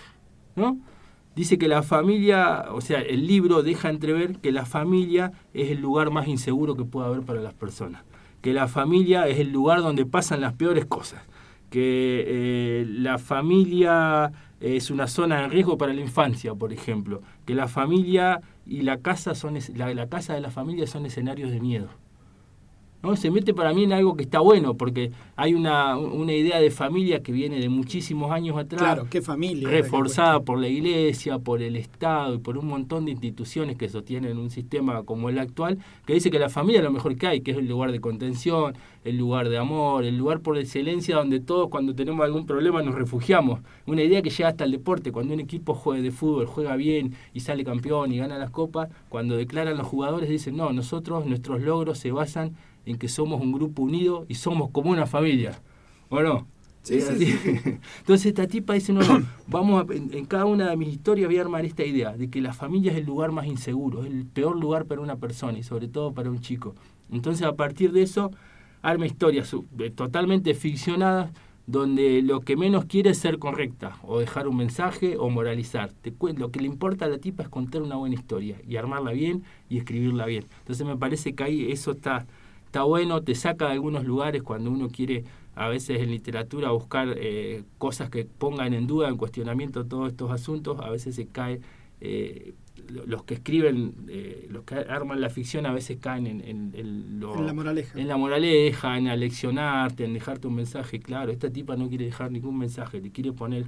Dice 1.35 1.57
que 1.57 1.69
la 1.69 1.81
familia, 1.81 2.65
o 2.71 2.81
sea, 2.81 2.99
el 2.99 3.25
libro 3.25 3.63
deja 3.63 3.89
entrever 3.89 4.39
que 4.39 4.51
la 4.51 4.65
familia 4.65 5.31
es 5.53 5.71
el 5.71 5.79
lugar 5.79 6.11
más 6.11 6.27
inseguro 6.27 6.75
que 6.75 6.83
puede 6.83 7.07
haber 7.07 7.21
para 7.21 7.39
las 7.39 7.53
personas, 7.53 8.03
que 8.41 8.53
la 8.53 8.67
familia 8.67 9.27
es 9.27 9.39
el 9.39 9.51
lugar 9.51 9.81
donde 9.81 10.05
pasan 10.05 10.41
las 10.41 10.53
peores 10.53 10.85
cosas, 10.85 11.23
que 11.69 12.25
eh, 12.27 12.85
la 12.85 13.17
familia 13.17 14.33
es 14.59 14.91
una 14.91 15.07
zona 15.07 15.41
de 15.41 15.47
riesgo 15.47 15.77
para 15.77 15.93
la 15.93 16.01
infancia, 16.01 16.53
por 16.53 16.73
ejemplo, 16.73 17.21
que 17.45 17.55
la 17.55 17.69
familia 17.69 18.41
y 18.65 18.81
la 18.81 18.97
casa 18.97 19.33
son 19.33 19.57
la, 19.75 19.93
la 19.93 20.09
casa 20.09 20.33
de 20.33 20.41
la 20.41 20.51
familia 20.51 20.85
son 20.85 21.05
escenarios 21.05 21.49
de 21.51 21.61
miedo. 21.61 21.87
¿No? 23.03 23.15
Se 23.15 23.31
mete 23.31 23.53
para 23.53 23.73
mí 23.73 23.83
en 23.83 23.93
algo 23.93 24.15
que 24.15 24.23
está 24.23 24.39
bueno, 24.39 24.75
porque 24.75 25.11
hay 25.35 25.53
una, 25.53 25.97
una 25.97 26.33
idea 26.33 26.59
de 26.59 26.71
familia 26.71 27.21
que 27.21 27.31
viene 27.31 27.59
de 27.59 27.69
muchísimos 27.69 28.31
años 28.31 28.57
atrás. 28.57 28.81
Claro, 28.81 29.07
qué 29.09 29.21
familia. 29.21 29.69
Reforzada 29.69 30.41
por 30.41 30.59
la 30.59 30.67
iglesia, 30.67 31.39
por 31.39 31.61
el 31.61 31.75
Estado 31.75 32.35
y 32.35 32.37
por 32.39 32.57
un 32.57 32.67
montón 32.67 33.05
de 33.05 33.11
instituciones 33.11 33.77
que 33.77 33.89
sostienen 33.89 34.37
un 34.37 34.49
sistema 34.49 35.03
como 35.03 35.29
el 35.29 35.39
actual, 35.39 35.79
que 36.05 36.13
dice 36.13 36.31
que 36.31 36.39
la 36.39 36.49
familia 36.49 36.79
es 36.79 36.85
lo 36.85 36.91
mejor 36.91 37.15
que 37.15 37.27
hay, 37.27 37.41
que 37.41 37.51
es 37.51 37.57
el 37.57 37.67
lugar 37.67 37.91
de 37.91 37.99
contención, 37.99 38.75
el 39.03 39.17
lugar 39.17 39.49
de 39.49 39.57
amor, 39.57 40.03
el 40.03 40.17
lugar 40.17 40.41
por 40.41 40.57
excelencia 40.57 41.15
donde 41.15 41.39
todos 41.39 41.69
cuando 41.69 41.95
tenemos 41.95 42.23
algún 42.23 42.45
problema 42.45 42.81
nos 42.81 42.95
refugiamos. 42.95 43.61
Una 43.85 44.03
idea 44.03 44.21
que 44.21 44.29
llega 44.29 44.49
hasta 44.49 44.63
el 44.63 44.71
deporte, 44.71 45.11
cuando 45.11 45.33
un 45.33 45.39
equipo 45.39 45.73
juega 45.73 46.03
de 46.03 46.11
fútbol, 46.11 46.45
juega 46.45 46.75
bien 46.75 47.15
y 47.33 47.39
sale 47.39 47.63
campeón 47.63 48.11
y 48.11 48.17
gana 48.17 48.37
las 48.37 48.51
copas, 48.51 48.89
cuando 49.09 49.35
declaran 49.35 49.77
los 49.77 49.87
jugadores 49.87 50.29
dicen, 50.29 50.55
no, 50.55 50.71
nosotros, 50.71 51.25
nuestros 51.25 51.61
logros 51.61 51.97
se 51.97 52.11
basan 52.11 52.55
en 52.85 52.97
que 52.97 53.07
somos 53.07 53.41
un 53.41 53.51
grupo 53.51 53.83
unido 53.83 54.25
y 54.27 54.35
somos 54.35 54.71
como 54.71 54.91
una 54.91 55.05
familia. 55.05 55.61
¿O 56.09 56.21
no? 56.21 56.47
Sí, 56.83 56.99
sí, 56.99 57.35
Entonces 57.99 58.25
esta 58.25 58.47
tipa 58.47 58.73
dice, 58.73 58.91
no, 58.91 59.01
no, 59.01 59.23
vamos 59.47 59.85
a, 59.87 59.93
en, 59.93 60.25
cada 60.25 60.45
una 60.45 60.71
de 60.71 60.77
mis 60.77 60.89
historias 60.89 61.27
voy 61.27 61.37
a 61.37 61.41
armar 61.41 61.63
esta 61.63 61.85
idea 61.85 62.17
de 62.17 62.29
que 62.29 62.41
la 62.41 62.53
familia 62.53 62.91
es 62.91 62.97
el 62.97 63.05
lugar 63.05 63.31
más 63.31 63.45
inseguro, 63.45 64.03
es 64.03 64.11
el 64.11 64.25
peor 64.25 64.59
lugar 64.59 64.85
para 64.85 64.99
una 64.99 65.17
persona 65.17 65.59
y 65.59 65.63
sobre 65.63 65.87
todo 65.87 66.11
para 66.13 66.31
un 66.31 66.41
chico. 66.41 66.73
Entonces 67.11 67.45
a 67.45 67.53
partir 67.53 67.91
de 67.91 68.01
eso 68.01 68.31
arma 68.81 69.05
historias 69.05 69.55
totalmente 69.95 70.55
ficcionadas 70.55 71.31
donde 71.67 72.23
lo 72.23 72.41
que 72.41 72.57
menos 72.57 72.85
quiere 72.85 73.11
es 73.11 73.19
ser 73.19 73.37
correcta 73.37 73.97
o 74.01 74.19
dejar 74.19 74.47
un 74.47 74.57
mensaje 74.57 75.17
o 75.17 75.29
moralizar. 75.29 75.91
Te, 75.93 76.13
lo 76.35 76.51
que 76.51 76.59
le 76.59 76.65
importa 76.65 77.05
a 77.05 77.09
la 77.09 77.19
tipa 77.19 77.43
es 77.43 77.49
contar 77.49 77.83
una 77.83 77.95
buena 77.95 78.15
historia 78.15 78.57
y 78.67 78.75
armarla 78.77 79.11
bien 79.11 79.43
y 79.69 79.77
escribirla 79.77 80.25
bien. 80.25 80.45
Entonces 80.59 80.85
me 80.85 80.97
parece 80.97 81.35
que 81.35 81.43
ahí 81.43 81.71
eso 81.71 81.91
está 81.91 82.25
está 82.71 82.83
bueno, 82.83 83.21
te 83.21 83.35
saca 83.35 83.65
de 83.65 83.73
algunos 83.73 84.05
lugares 84.05 84.43
cuando 84.43 84.71
uno 84.71 84.87
quiere 84.87 85.25
a 85.55 85.67
veces 85.67 85.99
en 85.99 86.09
literatura 86.09 86.71
buscar 86.71 87.15
eh, 87.17 87.65
cosas 87.77 88.09
que 88.09 88.23
pongan 88.23 88.73
en 88.73 88.87
duda, 88.87 89.09
en 89.09 89.17
cuestionamiento 89.17 89.85
todos 89.87 90.09
estos 90.09 90.31
asuntos, 90.31 90.79
a 90.79 90.89
veces 90.89 91.15
se 91.15 91.27
cae, 91.27 91.59
eh, 91.99 92.53
los 92.87 93.25
que 93.25 93.33
escriben, 93.33 93.93
eh, 94.07 94.47
los 94.49 94.63
que 94.63 94.75
arman 94.75 95.19
la 95.19 95.29
ficción 95.29 95.65
a 95.65 95.73
veces 95.73 95.97
caen 95.99 96.27
en, 96.27 96.71
en, 96.73 97.19
la 97.19 97.53
moraleja. 97.53 97.99
En 97.99 98.07
la 98.07 98.15
moraleja, 98.15 98.97
en 98.97 99.09
aleccionarte, 99.09 100.05
en 100.05 100.13
dejarte 100.13 100.47
un 100.47 100.55
mensaje 100.55 101.01
claro. 101.01 101.29
Esta 101.29 101.49
tipa 101.49 101.75
no 101.75 101.89
quiere 101.89 102.05
dejar 102.05 102.31
ningún 102.31 102.57
mensaje, 102.57 103.01
le 103.01 103.11
quiere 103.11 103.33
poner 103.33 103.65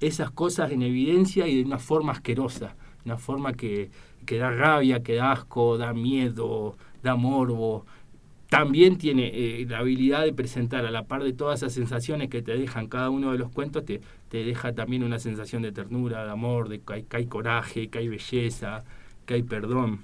esas 0.00 0.30
cosas 0.30 0.72
en 0.72 0.80
evidencia 0.80 1.46
y 1.46 1.56
de 1.56 1.64
una 1.64 1.78
forma 1.78 2.12
asquerosa, 2.12 2.74
una 3.04 3.18
forma 3.18 3.52
que, 3.52 3.90
que 4.24 4.38
da 4.38 4.50
rabia, 4.50 5.02
que 5.02 5.16
da 5.16 5.32
asco, 5.32 5.76
da 5.76 5.92
miedo, 5.92 6.78
da 7.02 7.16
morbo 7.16 7.84
también 8.54 8.98
tiene 8.98 9.32
eh, 9.34 9.66
la 9.68 9.78
habilidad 9.78 10.24
de 10.24 10.32
presentar 10.32 10.86
a 10.86 10.92
la 10.92 11.06
par 11.06 11.24
de 11.24 11.32
todas 11.32 11.58
esas 11.60 11.72
sensaciones 11.72 12.28
que 12.28 12.40
te 12.40 12.56
dejan 12.56 12.86
cada 12.86 13.10
uno 13.10 13.32
de 13.32 13.38
los 13.38 13.50
cuentos, 13.50 13.84
te, 13.84 14.00
te 14.28 14.44
deja 14.44 14.72
también 14.72 15.02
una 15.02 15.18
sensación 15.18 15.62
de 15.62 15.72
ternura, 15.72 16.24
de 16.24 16.30
amor, 16.30 16.68
de 16.68 16.80
que 16.80 17.04
hay, 17.10 17.26
coraje, 17.26 17.88
que 17.88 17.98
hay 17.98 18.08
belleza, 18.08 18.84
que 19.26 19.34
hay 19.34 19.42
perdón. 19.42 19.98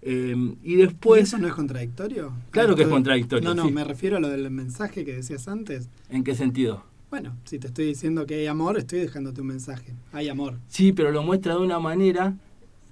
Em, 0.00 0.54
y 0.62 0.76
después... 0.76 1.24
eso 1.24 1.38
no 1.38 1.48
es 1.48 1.54
contradictorio? 1.54 2.32
Claro 2.52 2.76
que 2.76 2.82
es 2.82 2.88
contradictorio. 2.88 3.52
No, 3.52 3.64
no, 3.64 3.68
me 3.68 3.82
refiero 3.82 4.18
a 4.18 4.20
lo 4.20 4.28
del 4.28 4.48
mensaje 4.52 5.04
que 5.04 5.14
decías 5.14 5.48
antes. 5.48 5.88
¿En 6.10 6.22
qué 6.22 6.36
sentido? 6.36 6.84
Bueno, 7.10 7.36
si 7.46 7.58
te 7.58 7.66
estoy 7.66 7.86
diciendo 7.86 8.26
que 8.26 8.36
hay 8.36 8.46
amor, 8.46 8.78
estoy 8.78 9.00
dejándote 9.00 9.40
un 9.40 9.48
mensaje. 9.48 9.92
Hay 10.12 10.28
amor. 10.28 10.58
Sí, 10.68 10.92
pero 10.92 11.10
lo 11.10 11.24
muestra 11.24 11.54
de 11.54 11.60
una 11.62 11.80
manera 11.80 12.36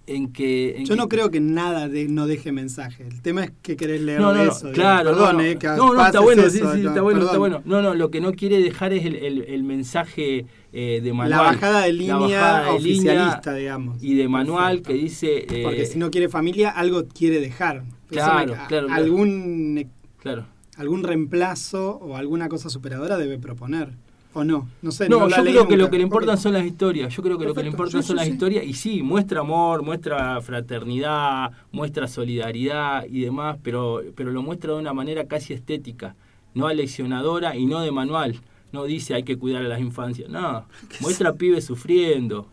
en 0.07 0.33
que... 0.33 0.83
Yo 0.85 0.97
no 0.97 1.09
creo 1.09 1.31
que 1.31 1.41
nada 1.41 1.89
de, 1.89 2.09
no 2.09 2.27
deje 2.27 2.53
mensaje. 2.53 3.07
El 3.07 3.23
tema 3.23 3.45
es 3.45 3.53
que 3.63 3.77
querés 3.77 4.01
leer 4.01 4.21
no, 4.21 4.33
no, 4.33 4.43
eso. 4.43 4.71
Claro, 4.73 5.11
perdón, 5.11 5.37
no, 5.37 5.43
eh, 5.43 5.57
que 5.59 5.67
no, 5.67 5.95
no, 5.95 6.07
está 6.07 6.21
bueno, 6.21 6.43
sí, 6.49 6.59
sí, 6.59 6.87
está 6.87 7.03
bueno, 7.03 7.25
está 7.25 7.39
bueno. 7.39 7.63
No, 7.65 7.83
no, 7.83 7.95
lo 7.95 8.11
que 8.11 8.21
no 8.21 8.33
quiere 8.33 8.61
dejar 8.61 8.93
es 8.93 9.05
el, 9.05 9.17
el, 9.17 9.63
mensaje 9.65 10.47
eh, 10.73 11.01
de 11.03 11.13
manual. 11.13 11.31
La 11.31 11.41
bajada 11.43 11.83
de 11.83 11.93
línea 11.93 12.71
oficialista, 12.71 13.55
digamos. 13.55 14.03
Y 14.03 14.15
de 14.15 14.29
manual 14.29 14.83
que 14.83 14.95
dice... 14.95 15.47
Eh, 15.51 15.63
Porque 15.65 15.87
si 15.87 15.99
no 15.99 16.11
quiere 16.11 16.29
familia, 16.29 16.71
algo 16.71 17.07
quiere 17.07 17.41
dejar. 17.41 17.85
Claro, 18.09 18.55
claro. 18.69 18.87
Algún, 18.91 19.91
claro. 20.19 20.47
algún 20.77 21.03
reemplazo 21.03 21.97
o 21.97 22.17
alguna 22.17 22.49
cosa 22.49 22.71
superadora 22.71 23.17
debe 23.17 23.39
proponer. 23.39 23.91
¿O 24.37 24.45
no? 24.45 24.69
No 24.83 24.91
sé. 24.91 25.09
No, 25.09 25.31
yo 25.31 25.43
creo 25.43 25.67
que 25.67 25.79
lo 25.79 25.89
que 25.89 25.97
le 25.97 26.03
importan 26.03 26.37
son 26.37 26.53
las 26.53 26.67
historias. 26.67 27.17
Yo 27.17 27.23
creo 27.23 27.39
que 27.39 27.47
lo 27.47 27.55
que 27.55 27.63
le 27.63 27.71
importan 27.71 28.03
son 28.03 28.17
las 28.17 28.29
historias. 28.29 28.67
Y 28.67 28.75
sí, 28.75 29.03
muestra 29.03 29.41
amor, 29.41 29.83
muestra 29.83 30.39
fraternidad, 30.43 31.53
muestra 31.73 32.07
solidaridad 32.07 33.07
y 33.09 33.23
demás, 33.23 33.57
pero, 33.63 34.03
pero 34.15 34.33
lo 34.33 34.43
muestra 34.43 34.75
de 34.75 34.79
una 34.79 34.93
manera 34.93 35.27
casi 35.27 35.55
estética, 35.55 36.17
no 36.53 36.67
aleccionadora 36.67 37.57
y 37.57 37.65
no 37.65 37.81
de 37.81 37.91
manual. 37.93 38.39
No 38.73 38.85
dice 38.85 39.15
hay 39.15 39.23
que 39.23 39.39
cuidar 39.39 39.65
a 39.65 39.69
las 39.69 39.81
infancias. 39.81 40.29
No, 40.29 40.67
muestra 41.01 41.33
pibes 41.33 41.65
sufriendo. 41.65 42.47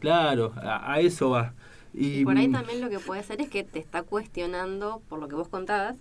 Claro, 0.00 0.54
a, 0.56 1.00
eso 1.00 1.28
va. 1.28 1.52
Y, 1.92 2.20
y 2.20 2.24
por 2.24 2.38
ahí 2.38 2.50
también 2.50 2.80
lo 2.80 2.88
que 2.88 2.98
puede 2.98 3.22
ser 3.22 3.42
es 3.42 3.50
que 3.50 3.62
te 3.62 3.78
está 3.78 4.02
cuestionando, 4.04 5.02
por 5.10 5.18
lo 5.18 5.28
que 5.28 5.34
vos 5.34 5.48
contabas, 5.48 5.96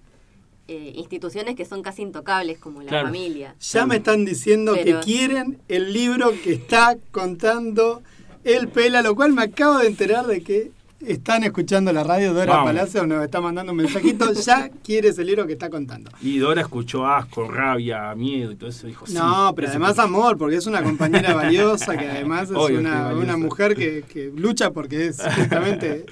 eh, 0.68 0.94
instituciones 0.96 1.56
que 1.56 1.66
son 1.66 1.84
casi 1.84 2.02
intocables, 2.02 2.58
como 2.58 2.82
la 2.82 3.04
familia. 3.04 3.56
Ya 3.60 3.86
me 3.86 3.98
están 3.98 4.26
diciendo 4.26 4.74
que 4.74 5.00
quieren 5.04 5.60
el 5.68 5.94
libro 5.94 6.32
que 6.44 6.54
está 6.54 6.98
contando 7.12 8.02
el 8.44 8.68
Pela, 8.68 9.02
lo 9.02 9.16
cual 9.16 9.34
me 9.34 9.44
acabo 9.44 9.80
de 9.80 9.88
enterar 9.88 10.26
de 10.26 10.42
que 10.42 10.72
están 11.02 11.44
escuchando 11.44 11.92
la 11.94 12.04
radio, 12.04 12.34
Dora 12.34 12.64
Palacio 12.64 13.06
nos 13.06 13.24
está 13.24 13.42
mandando 13.42 13.74
un 13.74 13.78
mensajito, 13.78 14.32
ya 14.34 14.70
quiere 14.84 15.10
ese 15.10 15.24
libro 15.24 15.46
que 15.46 15.54
está 15.54 15.70
contando. 15.70 16.12
Y 16.22 16.38
Dora 16.40 16.62
escuchó 16.62 17.06
asco, 17.06 17.48
rabia, 17.48 18.14
miedo 18.16 18.52
y 18.52 18.56
todo 18.56 18.70
eso, 18.70 18.88
dijo 18.88 19.06
No, 19.10 19.54
pero 19.56 19.70
además 19.70 20.00
amor, 20.00 20.38
porque 20.38 20.56
es 20.56 20.66
una 20.66 20.82
compañera 20.82 21.34
valiosa, 21.36 21.98
que 21.98 22.10
además 22.10 22.50
es 22.50 22.58
una, 22.58 23.14
una, 23.14 23.38
mujer 23.38 23.76
que, 23.76 24.04
que 24.04 24.32
lucha 24.36 24.72
porque 24.72 25.08
es 25.08 25.22
justamente 25.36 26.06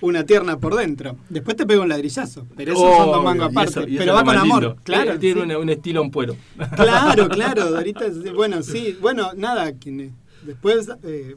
una 0.00 0.24
tierna 0.24 0.58
por 0.58 0.76
dentro. 0.76 1.16
Después 1.28 1.56
te 1.56 1.66
pega 1.66 1.80
un 1.80 1.88
ladrillazo, 1.88 2.46
pero 2.56 2.72
eso 2.72 2.96
son 2.96 3.06
dos 3.12 3.24
mangos 3.24 3.50
aparte. 3.50 3.86
pero 3.98 4.14
va 4.14 4.24
con 4.24 4.36
amor, 4.36 4.76
claro. 4.82 5.18
Tiene 5.18 5.56
un, 5.56 5.68
estilo 5.68 6.02
un 6.02 6.10
puero. 6.10 6.36
Claro, 6.74 7.28
claro, 7.30 7.70
Dorita, 7.70 8.06
bueno, 8.34 8.62
sí, 8.62 8.96
bueno, 9.00 9.30
nada, 9.36 9.72
quien 9.72 10.14
Después 10.46 10.88
eh, 11.02 11.34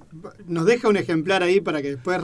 nos 0.48 0.66
deja 0.66 0.88
un 0.88 0.98
ejemplar 0.98 1.42
ahí 1.44 1.62
para 1.62 1.82
que 1.82 1.96
después 1.96 2.22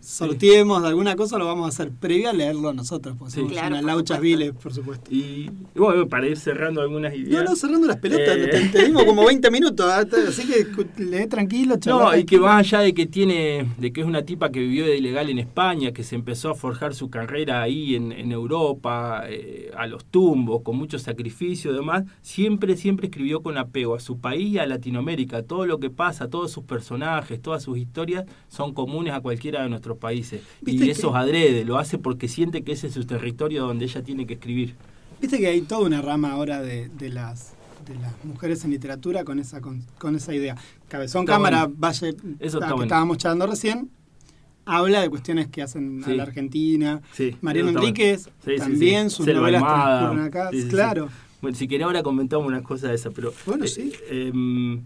sorteemos 0.00 0.82
de 0.82 0.88
alguna 0.88 1.16
cosa, 1.16 1.38
lo 1.38 1.46
vamos 1.46 1.64
a 1.66 1.68
hacer 1.68 1.90
previo 1.90 2.30
a 2.30 2.32
leerlo 2.32 2.72
nosotros, 2.72 3.16
porque 3.18 3.34
somos 3.34 3.52
unas 3.52 3.82
lauchas 3.82 4.20
viles, 4.20 4.52
por 4.52 4.72
supuesto. 4.74 5.10
Y, 5.10 5.50
bueno, 5.74 6.06
para 6.08 6.26
ir 6.28 6.36
cerrando 6.36 6.82
algunas 6.82 7.14
ideas. 7.14 7.44
No, 7.44 7.50
no, 7.50 7.56
cerrando 7.56 7.86
las 7.86 7.96
pelotas, 7.96 8.36
eh. 8.36 8.70
te, 8.70 8.84
dimos 8.84 9.04
como 9.04 9.24
20 9.24 9.50
minutos, 9.50 9.86
¿ah? 9.90 10.06
así 10.28 10.46
que 10.46 10.66
lee 11.02 11.26
tranquilo, 11.26 11.76
chaval. 11.78 12.14
No, 12.14 12.18
y 12.18 12.24
que 12.24 12.38
más 12.38 12.60
allá 12.60 12.80
de 12.80 12.92
que 12.92 13.06
tiene, 13.06 13.66
de 13.78 13.92
que 13.92 14.02
es 14.02 14.06
una 14.06 14.22
tipa 14.22 14.50
que 14.50 14.60
vivió 14.60 14.84
de 14.84 14.96
ilegal 14.98 15.30
en 15.30 15.38
España, 15.38 15.92
que 15.92 16.04
se 16.04 16.14
empezó 16.14 16.50
a 16.50 16.54
forjar 16.54 16.94
su 16.94 17.08
carrera 17.08 17.62
ahí 17.62 17.94
en, 17.94 18.30
Europa, 18.30 19.24
eh, 19.26 19.70
a 19.76 19.86
los 19.86 20.04
tumbos, 20.04 20.62
con 20.62 20.76
mucho 20.76 20.98
sacrificio 20.98 21.72
y 21.72 21.74
demás, 21.74 22.04
siempre, 22.22 22.76
siempre 22.76 23.06
escribió 23.06 23.42
con 23.42 23.58
apego 23.58 23.94
a 23.94 24.00
su 24.00 24.18
país 24.18 24.54
y 24.54 24.58
a 24.58 24.66
Latinoamérica, 24.66 25.42
todo 25.42 25.66
lo 25.66 25.80
que 25.80 25.90
pasa 25.90 26.09
todos 26.18 26.50
sus 26.50 26.64
personajes, 26.64 27.40
todas 27.40 27.62
sus 27.62 27.78
historias 27.78 28.24
son 28.48 28.74
comunes 28.74 29.12
a 29.14 29.20
cualquiera 29.20 29.62
de 29.62 29.68
nuestros 29.68 29.98
países. 29.98 30.42
Y 30.64 30.90
eso 30.90 31.10
es 31.10 31.14
adrede, 31.14 31.64
lo 31.64 31.78
hace 31.78 31.98
porque 31.98 32.28
siente 32.28 32.62
que 32.62 32.72
ese 32.72 32.88
es 32.88 32.94
su 32.94 33.04
territorio 33.04 33.66
donde 33.66 33.84
ella 33.84 34.02
tiene 34.02 34.26
que 34.26 34.34
escribir. 34.34 34.74
Viste 35.20 35.38
que 35.38 35.46
hay 35.48 35.60
toda 35.62 35.86
una 35.86 36.00
rama 36.00 36.32
ahora 36.32 36.62
de, 36.62 36.90
las 37.10 37.54
de 37.86 37.94
las 37.96 38.24
mujeres 38.24 38.64
en 38.64 38.70
literatura 38.70 39.24
con 39.24 39.38
esa 39.38 39.60
con, 39.60 40.16
esa 40.16 40.34
idea. 40.34 40.56
Cabezón 40.88 41.26
Cámara, 41.26 41.68
Valle, 41.70 42.16
Eso 42.38 42.60
que 42.60 42.82
estábamos 42.82 43.18
charlando 43.18 43.46
recién, 43.46 43.90
habla 44.64 45.00
de 45.02 45.10
cuestiones 45.10 45.48
que 45.48 45.62
hacen 45.62 46.02
a 46.04 46.10
la 46.10 46.22
Argentina. 46.24 47.00
Mariano 47.40 47.70
Enríquez, 47.70 48.28
también 48.58 49.10
sus 49.10 49.26
novelas 49.26 49.62
transcurren 49.62 50.24
acá. 50.24 50.50
claro. 50.68 51.08
Bueno, 51.40 51.56
si 51.56 51.66
quiere 51.66 51.84
ahora 51.84 52.02
comentamos 52.02 52.46
unas 52.46 52.62
cosas 52.62 52.90
de 52.90 52.96
esas, 52.96 53.14
pero... 53.14 53.32
Bueno, 53.46 53.66
sí. 53.66 53.92
Eh, 54.10 54.28
em, 54.28 54.82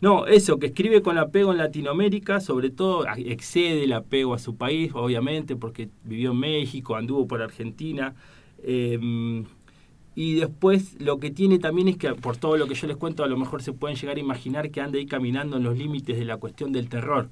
no, 0.00 0.26
eso, 0.26 0.58
que 0.60 0.66
escribe 0.66 1.02
con 1.02 1.18
apego 1.18 1.50
en 1.50 1.58
Latinoamérica, 1.58 2.40
sobre 2.40 2.70
todo 2.70 3.04
excede 3.16 3.82
el 3.82 3.92
apego 3.92 4.32
a 4.34 4.38
su 4.38 4.56
país, 4.56 4.92
obviamente, 4.94 5.56
porque 5.56 5.88
vivió 6.04 6.30
en 6.30 6.38
México, 6.38 6.94
anduvo 6.94 7.26
por 7.26 7.42
Argentina. 7.42 8.14
Em, 8.62 9.44
y 10.14 10.34
después 10.34 11.00
lo 11.00 11.18
que 11.18 11.30
tiene 11.30 11.58
también 11.58 11.88
es 11.88 11.96
que, 11.96 12.14
por 12.14 12.36
todo 12.36 12.56
lo 12.56 12.68
que 12.68 12.74
yo 12.74 12.86
les 12.86 12.96
cuento, 12.96 13.24
a 13.24 13.26
lo 13.28 13.36
mejor 13.36 13.60
se 13.62 13.72
pueden 13.72 13.96
llegar 13.96 14.16
a 14.16 14.20
imaginar 14.20 14.70
que 14.70 14.80
anda 14.80 14.98
ahí 14.98 15.06
caminando 15.06 15.56
en 15.56 15.64
los 15.64 15.76
límites 15.76 16.16
de 16.16 16.24
la 16.24 16.36
cuestión 16.36 16.72
del 16.72 16.88
terror. 16.88 17.28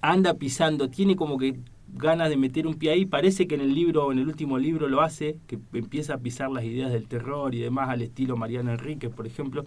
Anda 0.00 0.34
pisando, 0.34 0.88
tiene 0.88 1.14
como 1.14 1.36
que 1.36 1.56
ganas 1.94 2.30
de 2.30 2.36
meter 2.38 2.66
un 2.66 2.74
pie 2.74 2.92
ahí, 2.92 3.04
parece 3.04 3.46
que 3.46 3.54
en 3.54 3.60
el 3.60 3.74
libro, 3.74 4.10
en 4.12 4.18
el 4.18 4.28
último 4.28 4.58
libro 4.58 4.88
lo 4.88 5.02
hace, 5.02 5.36
que 5.46 5.58
empieza 5.74 6.14
a 6.14 6.18
pisar 6.18 6.50
las 6.50 6.64
ideas 6.64 6.90
del 6.90 7.06
terror 7.06 7.54
y 7.54 7.60
demás 7.60 7.90
al 7.90 8.02
estilo 8.02 8.36
Mariana 8.36 8.72
Enríquez, 8.72 9.10
por 9.10 9.26
ejemplo 9.26 9.66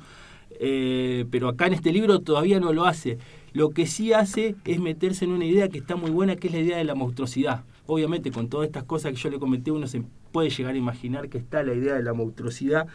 eh, 0.51 1.25
pero 1.31 1.47
acá 1.47 1.67
en 1.67 1.73
este 1.73 1.91
libro 1.91 2.19
todavía 2.19 2.59
no 2.59 2.73
lo 2.73 2.85
hace. 2.85 3.17
Lo 3.53 3.69
que 3.69 3.87
sí 3.87 4.13
hace 4.13 4.55
es 4.65 4.79
meterse 4.79 5.25
en 5.25 5.31
una 5.31 5.45
idea 5.45 5.69
que 5.69 5.79
está 5.79 5.95
muy 5.95 6.11
buena, 6.11 6.35
que 6.35 6.47
es 6.47 6.53
la 6.53 6.59
idea 6.59 6.77
de 6.77 6.83
la 6.83 6.95
monstruosidad. 6.95 7.63
Obviamente, 7.87 8.31
con 8.31 8.49
todas 8.49 8.67
estas 8.67 8.83
cosas 8.83 9.11
que 9.13 9.17
yo 9.17 9.29
le 9.29 9.39
comenté, 9.39 9.71
uno 9.71 9.87
se 9.87 10.03
puede 10.31 10.49
llegar 10.49 10.75
a 10.75 10.77
imaginar 10.77 11.29
que 11.29 11.39
está 11.39 11.63
la 11.63 11.73
idea 11.73 11.95
de 11.95 12.03
la 12.03 12.13
monstruosidad, 12.13 12.87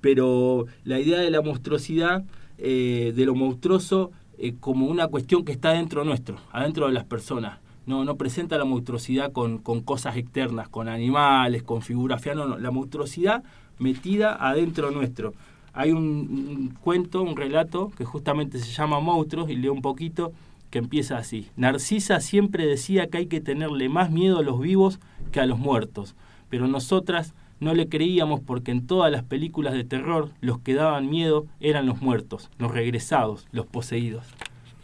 pero 0.00 0.66
la 0.84 1.00
idea 1.00 1.18
de 1.18 1.30
la 1.30 1.42
monstruosidad, 1.42 2.24
eh, 2.56 3.12
de 3.14 3.24
lo 3.26 3.34
monstruoso, 3.34 4.10
eh, 4.38 4.54
como 4.58 4.86
una 4.86 5.08
cuestión 5.08 5.44
que 5.44 5.52
está 5.52 5.72
dentro 5.72 6.04
nuestro, 6.04 6.38
adentro 6.52 6.86
de 6.86 6.92
las 6.92 7.04
personas. 7.04 7.58
No, 7.84 8.04
no 8.04 8.16
presenta 8.16 8.58
la 8.58 8.64
monstruosidad 8.64 9.32
con, 9.32 9.58
cosas 9.58 10.16
externas, 10.16 10.68
con 10.68 10.88
animales, 10.88 11.62
con 11.62 11.82
figuras 11.82 12.22
feas, 12.22 12.36
no, 12.36 12.46
no, 12.46 12.58
la 12.58 12.70
monstruosidad 12.70 13.42
metida 13.78 14.34
adentro 14.34 14.90
nuestro 14.90 15.34
hay 15.78 15.92
un, 15.92 16.76
cuento, 16.82 17.22
un 17.22 17.36
relato 17.36 17.92
que 17.96 18.04
justamente 18.04 18.58
se 18.58 18.72
llama 18.72 18.98
Monstruos 18.98 19.48
y 19.48 19.54
leo 19.54 19.72
un 19.72 19.80
poquito 19.80 20.32
que 20.70 20.80
empieza 20.80 21.18
así. 21.18 21.46
Narcisa 21.54 22.18
siempre 22.18 22.66
decía 22.66 23.06
que 23.06 23.18
hay 23.18 23.26
que 23.26 23.40
tenerle 23.40 23.88
más 23.88 24.10
miedo 24.10 24.38
a 24.38 24.42
los 24.42 24.58
vivos 24.58 24.98
que 25.30 25.38
a 25.38 25.46
los 25.46 25.56
muertos, 25.56 26.16
pero 26.50 26.66
nosotras 26.66 27.32
no 27.60 27.74
le 27.74 27.88
creíamos 27.88 28.40
porque 28.40 28.72
en 28.72 28.88
todas 28.88 29.12
las 29.12 29.22
películas 29.22 29.72
de 29.72 29.84
terror 29.84 30.30
los 30.40 30.58
que 30.58 30.74
daban 30.74 31.08
miedo 31.08 31.46
eran 31.60 31.86
los 31.86 32.02
muertos, 32.02 32.50
los 32.58 32.72
regresados, 32.72 33.46
los 33.52 33.66
poseídos. 33.66 34.26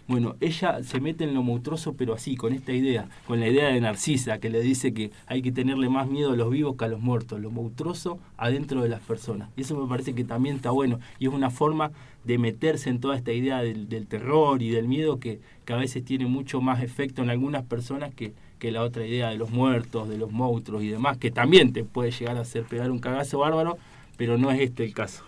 Bueno, 0.07 0.37
ella 0.41 0.83
se 0.83 1.01
mete 1.01 1.25
en 1.25 1.33
lo 1.33 1.43
monstruoso, 1.43 1.95
pero 1.95 2.13
así, 2.13 2.37
con 2.37 2.53
esta 2.53 2.73
idea, 2.73 3.09
con 3.27 3.41
la 3.41 3.49
idea 3.49 3.69
de 3.69 3.81
Narcisa, 3.81 4.39
que 4.39 4.51
le 4.51 4.61
dice 4.61 4.93
que 4.93 5.11
hay 5.27 5.41
que 5.41 5.51
tenerle 5.51 5.89
más 5.89 6.09
miedo 6.09 6.33
a 6.33 6.37
los 6.37 6.51
vivos 6.51 6.77
que 6.77 6.85
a 6.85 6.89
los 6.89 7.01
muertos, 7.01 7.41
lo 7.41 7.51
monstruoso 7.51 8.19
adentro 8.37 8.83
de 8.83 8.91
las 8.91 9.01
personas. 9.01 9.49
Y 9.57 9.63
eso 9.63 9.75
me 9.79 9.89
parece 9.89 10.15
que 10.15 10.25
también 10.25 10.57
está 10.57 10.71
bueno, 10.71 11.01
y 11.19 11.27
es 11.27 11.33
una 11.33 11.49
forma 11.49 11.91
de 12.25 12.37
meterse 12.37 12.91
en 12.91 13.01
toda 13.01 13.17
esta 13.17 13.33
idea 13.33 13.63
del, 13.63 14.07
terror 14.07 14.61
y 14.61 14.69
del 14.69 14.89
miedo 14.89 15.19
que, 15.19 15.41
que, 15.65 15.73
a 15.73 15.77
veces 15.77 16.05
tiene 16.05 16.27
mucho 16.27 16.61
más 16.61 16.83
efecto 16.83 17.23
en 17.23 17.31
algunas 17.31 17.65
personas 17.65 18.13
que, 18.15 18.35
que 18.59 18.71
la 18.71 18.83
otra 18.83 19.07
idea 19.07 19.31
de 19.31 19.39
los 19.39 19.53
muertos, 19.53 20.11
de 20.11 20.19
los 20.19 20.31
monstruos 20.31 20.83
y 20.83 20.89
demás, 20.89 21.17
que 21.17 21.31
también 21.31 21.73
te 21.73 21.83
puede 21.83 22.11
llegar 22.11 22.37
a 22.37 22.41
hacer 22.41 22.65
pegar 22.65 22.91
un 22.91 22.99
cagazo 22.99 23.39
bárbaro, 23.39 23.79
pero 24.19 24.37
no 24.37 24.51
es 24.51 24.61
este 24.61 24.85
el 24.85 24.93
caso 24.93 25.25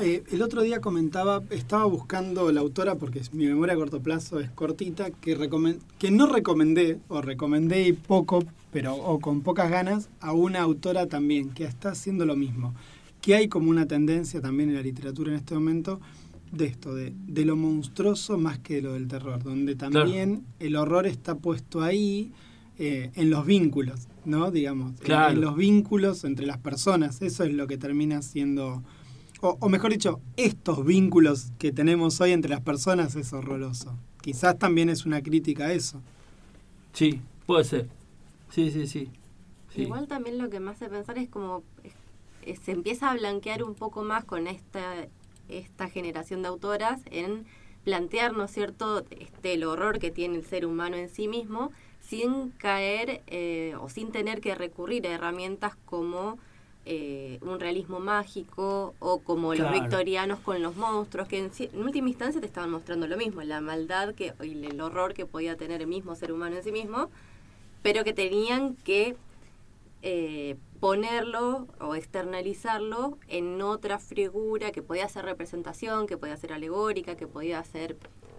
el 0.00 0.42
otro 0.42 0.62
día 0.62 0.80
comentaba, 0.80 1.42
estaba 1.50 1.84
buscando 1.84 2.50
la 2.52 2.60
autora, 2.60 2.96
porque 2.96 3.22
mi 3.32 3.46
memoria 3.46 3.74
a 3.74 3.76
corto 3.76 4.00
plazo 4.00 4.40
es 4.40 4.50
cortita, 4.50 5.10
que, 5.10 5.36
que 5.98 6.10
no 6.10 6.26
recomendé, 6.26 6.98
o 7.08 7.20
recomendé 7.22 7.94
poco, 7.94 8.44
pero 8.72 8.94
o 8.94 9.20
con 9.20 9.42
pocas 9.42 9.70
ganas, 9.70 10.10
a 10.20 10.32
una 10.32 10.60
autora 10.60 11.06
también, 11.06 11.50
que 11.50 11.64
está 11.64 11.90
haciendo 11.90 12.26
lo 12.26 12.36
mismo. 12.36 12.74
Que 13.20 13.34
hay 13.34 13.48
como 13.48 13.70
una 13.70 13.86
tendencia 13.86 14.40
también 14.40 14.70
en 14.70 14.76
la 14.76 14.82
literatura 14.82 15.30
en 15.30 15.36
este 15.36 15.54
momento 15.54 16.00
de 16.52 16.66
esto, 16.66 16.94
de, 16.94 17.12
de 17.26 17.44
lo 17.44 17.56
monstruoso 17.56 18.38
más 18.38 18.58
que 18.58 18.76
de 18.76 18.82
lo 18.82 18.94
del 18.94 19.08
terror, 19.08 19.42
donde 19.42 19.76
también 19.76 20.44
el 20.58 20.76
horror 20.76 21.06
está 21.06 21.36
puesto 21.36 21.82
ahí 21.82 22.32
eh, 22.82 23.10
en 23.14 23.28
los 23.28 23.44
vínculos, 23.44 24.08
¿no? 24.24 24.50
Digamos, 24.50 24.94
en 25.04 25.40
los 25.40 25.54
vínculos 25.54 26.24
entre 26.24 26.46
las 26.46 26.56
personas. 26.56 27.20
Eso 27.20 27.44
es 27.44 27.52
lo 27.52 27.66
que 27.66 27.76
termina 27.76 28.22
siendo 28.22 28.82
o, 29.40 29.68
mejor 29.68 29.90
dicho, 29.90 30.20
estos 30.36 30.84
vínculos 30.84 31.52
que 31.58 31.72
tenemos 31.72 32.20
hoy 32.20 32.32
entre 32.32 32.50
las 32.50 32.60
personas 32.60 33.16
es 33.16 33.32
horroroso. 33.32 33.96
Quizás 34.20 34.58
también 34.58 34.90
es 34.90 35.06
una 35.06 35.22
crítica 35.22 35.66
a 35.66 35.72
eso. 35.72 36.00
Sí, 36.92 37.20
puede 37.46 37.64
ser. 37.64 37.88
Sí, 38.50 38.70
sí, 38.70 38.86
sí. 38.86 39.10
Igual 39.76 40.08
también 40.08 40.38
lo 40.38 40.50
que 40.50 40.60
me 40.60 40.72
hace 40.72 40.88
pensar 40.88 41.16
es 41.18 41.28
como 41.28 41.62
se 42.62 42.72
empieza 42.72 43.10
a 43.10 43.14
blanquear 43.14 43.62
un 43.62 43.74
poco 43.74 44.02
más 44.02 44.24
con 44.24 44.46
esta, 44.46 45.06
esta 45.48 45.88
generación 45.88 46.42
de 46.42 46.48
autoras 46.48 47.00
en 47.10 47.46
plantearnos 47.84 48.50
cierto? 48.50 49.04
Este, 49.10 49.54
el 49.54 49.64
horror 49.64 49.98
que 49.98 50.10
tiene 50.10 50.36
el 50.36 50.44
ser 50.44 50.66
humano 50.66 50.96
en 50.96 51.08
sí 51.08 51.28
mismo 51.28 51.72
sin 52.00 52.50
caer 52.50 53.22
eh, 53.26 53.74
o 53.80 53.88
sin 53.88 54.10
tener 54.10 54.40
que 54.40 54.54
recurrir 54.54 55.06
a 55.06 55.12
herramientas 55.12 55.76
como 55.84 56.38
eh, 56.92 57.38
un 57.42 57.60
realismo 57.60 58.00
mágico 58.00 58.96
o 58.98 59.20
como 59.20 59.54
los 59.54 59.70
victorianos 59.70 60.40
con 60.40 60.60
los 60.60 60.74
monstruos, 60.74 61.28
que 61.28 61.38
en, 61.38 61.80
última 61.80 62.08
instancia 62.08 62.40
te 62.40 62.48
estaban 62.48 62.68
mostrando 62.72 63.06
lo 63.06 63.16
mismo, 63.16 63.42
la 63.42 63.60
maldad 63.60 64.12
que, 64.12 64.34
y 64.42 64.66
el 64.66 64.80
horror 64.80 65.14
que 65.14 65.24
podía 65.24 65.56
tener 65.56 65.82
el 65.82 65.86
mismo 65.86 66.16
ser 66.16 66.32
humano 66.32 66.56
en 66.56 66.64
sí 66.64 66.72
mismo, 66.72 67.08
pero 67.82 68.02
que 68.02 68.12
tenían 68.12 68.74
que 68.74 69.14
eh, 70.02 70.56
ponerlo 70.80 71.68
o 71.78 71.94
externalizarlo 71.94 73.18
en 73.28 73.62
otra 73.62 74.00
figura 74.00 74.72
que 74.72 74.82
podía 74.82 75.08
ser 75.08 75.26
representación, 75.26 76.08
que 76.08 76.18
podía 76.18 76.36
ser 76.36 76.52
alegórica, 76.52 77.14
que 77.14 77.28
podía 77.28 77.62
ser 77.62 77.98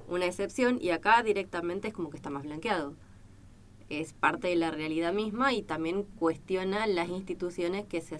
una 0.10 0.26
excepción, 0.26 0.78
y 0.82 0.90
acá 0.90 1.24
directamente 1.24 1.88
es 1.88 1.94
como 1.94 2.10
que 2.10 2.18
está 2.18 2.30
más 2.30 2.44
blanqueado. 2.44 2.96
Es 3.88 4.12
parte 4.12 4.50
de 4.50 4.58
la 4.58 4.72
realidad 4.72 5.14
misma 5.14 5.54
y 5.54 5.62
también 5.62 6.04
cuestiona 6.04 6.86
las 6.86 7.08
instituciones 7.08 7.86
que 7.86 8.02
se, 8.02 8.20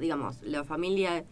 digamos, 0.00 0.40
la 0.42 0.64
familia 0.64 1.24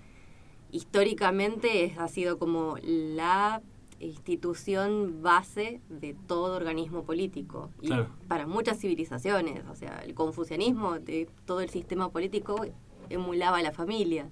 históricamente 0.73 1.95
ha 1.99 2.09
sido 2.09 2.39
como 2.39 2.77
la 2.83 3.63
institución 3.99 5.21
base 5.23 5.81
de 5.91 6.15
todo 6.27 6.57
organismo 6.57 7.05
político 7.05 7.71
y 7.83 7.91
para 8.29 8.47
muchas 8.47 8.79
civilizaciones, 8.79 9.63
o 9.71 9.75
sea, 9.75 9.99
el 10.05 10.15
confucianismo 10.15 10.99
de 10.99 11.29
todo 11.45 11.61
el 11.61 11.69
sistema 11.69 12.11
político 12.11 12.65
emulaba 13.11 13.59
a 13.59 13.63
la 13.63 13.73
familia. 13.73 14.31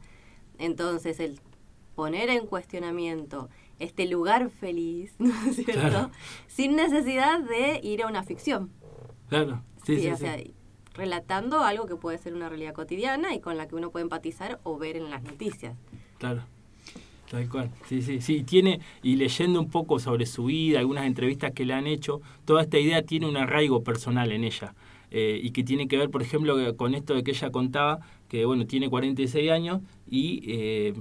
Entonces, 0.59 1.21
el 1.21 1.39
poner 1.95 2.31
en 2.31 2.47
cuestionamiento 2.47 3.51
este 3.79 4.07
lugar 4.07 4.49
feliz, 4.51 5.15
¿no 5.19 5.35
es 5.49 5.57
cierto? 5.57 6.11
Sin 6.47 6.75
necesidad 6.77 7.41
de 7.41 7.81
ir 7.83 8.03
a 8.03 8.07
una 8.07 8.23
ficción 8.23 8.71
Claro, 9.29 9.63
sí, 9.85 9.97
Sí, 9.97 10.03
sí. 10.03 10.09
o 10.09 10.17
sí. 10.17 10.23
sea, 10.23 10.37
relatando 10.99 11.63
algo 11.63 11.87
que 11.87 11.97
puede 11.97 12.19
ser 12.19 12.35
una 12.35 12.49
realidad 12.49 12.75
cotidiana 12.75 13.35
y 13.35 13.41
con 13.41 13.57
la 13.57 13.69
que 13.69 13.77
uno 13.77 13.91
puede 13.91 14.03
empatizar 14.03 14.61
o 14.65 14.77
ver 14.77 14.97
en 14.97 15.09
las 15.09 15.23
noticias. 15.23 15.77
Claro. 16.19 16.43
Tal 17.31 17.49
cual. 17.49 17.71
Sí, 17.87 18.03
sí, 18.03 18.21
sí. 18.21 18.43
Tiene, 18.43 18.81
y 19.03 19.17
leyendo 19.17 19.61
un 19.61 19.71
poco 19.71 19.99
sobre 19.99 20.27
su 20.27 20.47
vida, 20.47 20.81
algunas 20.81 21.07
entrevistas 21.07 21.53
que 21.53 21.65
le 21.65 21.75
han 21.75 21.87
hecho, 21.87 22.21
toda 22.45 22.63
esta 22.63 22.79
idea 22.79 23.03
tiene 23.03 23.27
un 23.29 23.37
arraigo 23.37 23.83
personal 23.83 24.33
en 24.33 24.45
ella. 24.45 24.75
Eh, 25.11 25.41
y 25.43 25.51
que 25.53 25.63
tiene 25.63 25.89
que 25.89 25.97
ver, 25.97 26.11
por 26.11 26.23
ejemplo, 26.23 26.77
con 26.77 26.95
esto 26.95 27.15
de 27.15 27.23
que 27.23 27.31
ella 27.31 27.51
contaba, 27.51 28.01
que 28.29 28.45
bueno, 28.45 28.67
tiene 28.67 28.91
46 28.91 29.51
años 29.51 29.81
y 30.11 30.43
eh, 30.47 30.95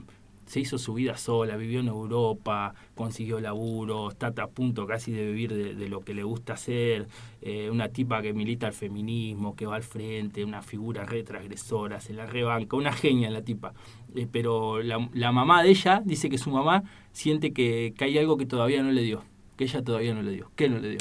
se 0.48 0.62
hizo 0.62 0.78
su 0.78 0.94
vida 0.94 1.18
sola, 1.18 1.58
vivió 1.58 1.82
en 1.82 1.90
Europa, 1.90 2.74
consiguió 2.96 3.40
laburo, 3.40 4.10
está 4.10 4.28
a 4.28 4.48
punto 4.48 4.88
casi 4.88 5.12
de 5.12 5.26
vivir 5.26 5.54
de, 5.54 5.90
lo 5.90 6.02
que 6.02 6.14
le 6.14 6.24
gusta 6.24 6.54
hacer, 6.54 7.08
eh, 7.42 7.70
una 7.70 7.90
tipa 7.90 8.22
que 8.22 8.34
milita 8.34 8.68
el 8.68 8.74
feminismo, 8.74 9.56
que 9.56 9.66
va 9.66 9.76
al 9.76 9.84
frente, 9.84 10.44
una 10.44 10.62
figura 10.62 11.06
re 11.06 11.24
transgresora, 11.24 12.00
se 12.00 12.14
la 12.14 12.26
rebanca, 12.26 12.78
una 12.78 12.94
genia 12.94 13.30
la 13.30 13.44
tipa. 13.44 13.74
Eh, 14.16 14.28
pero 14.32 14.82
la, 14.82 15.10
la 15.14 15.32
mamá 15.32 15.64
de 15.64 15.70
ella 15.70 16.02
dice 16.04 16.30
que 16.30 16.38
su 16.38 16.50
mamá 16.50 16.84
siente 17.12 17.52
que, 17.52 17.94
que 17.98 18.06
hay 18.06 18.18
algo 18.18 18.38
que 18.38 18.46
todavía 18.46 18.82
no 18.82 18.92
le 18.92 19.02
dio, 19.02 19.24
que 19.58 19.66
ella 19.66 19.84
todavía 19.84 20.14
no 20.14 20.22
le 20.22 20.32
dio. 20.32 20.50
¿Qué 20.56 20.70
no 20.70 20.80
le 20.80 20.90
dio? 20.90 21.00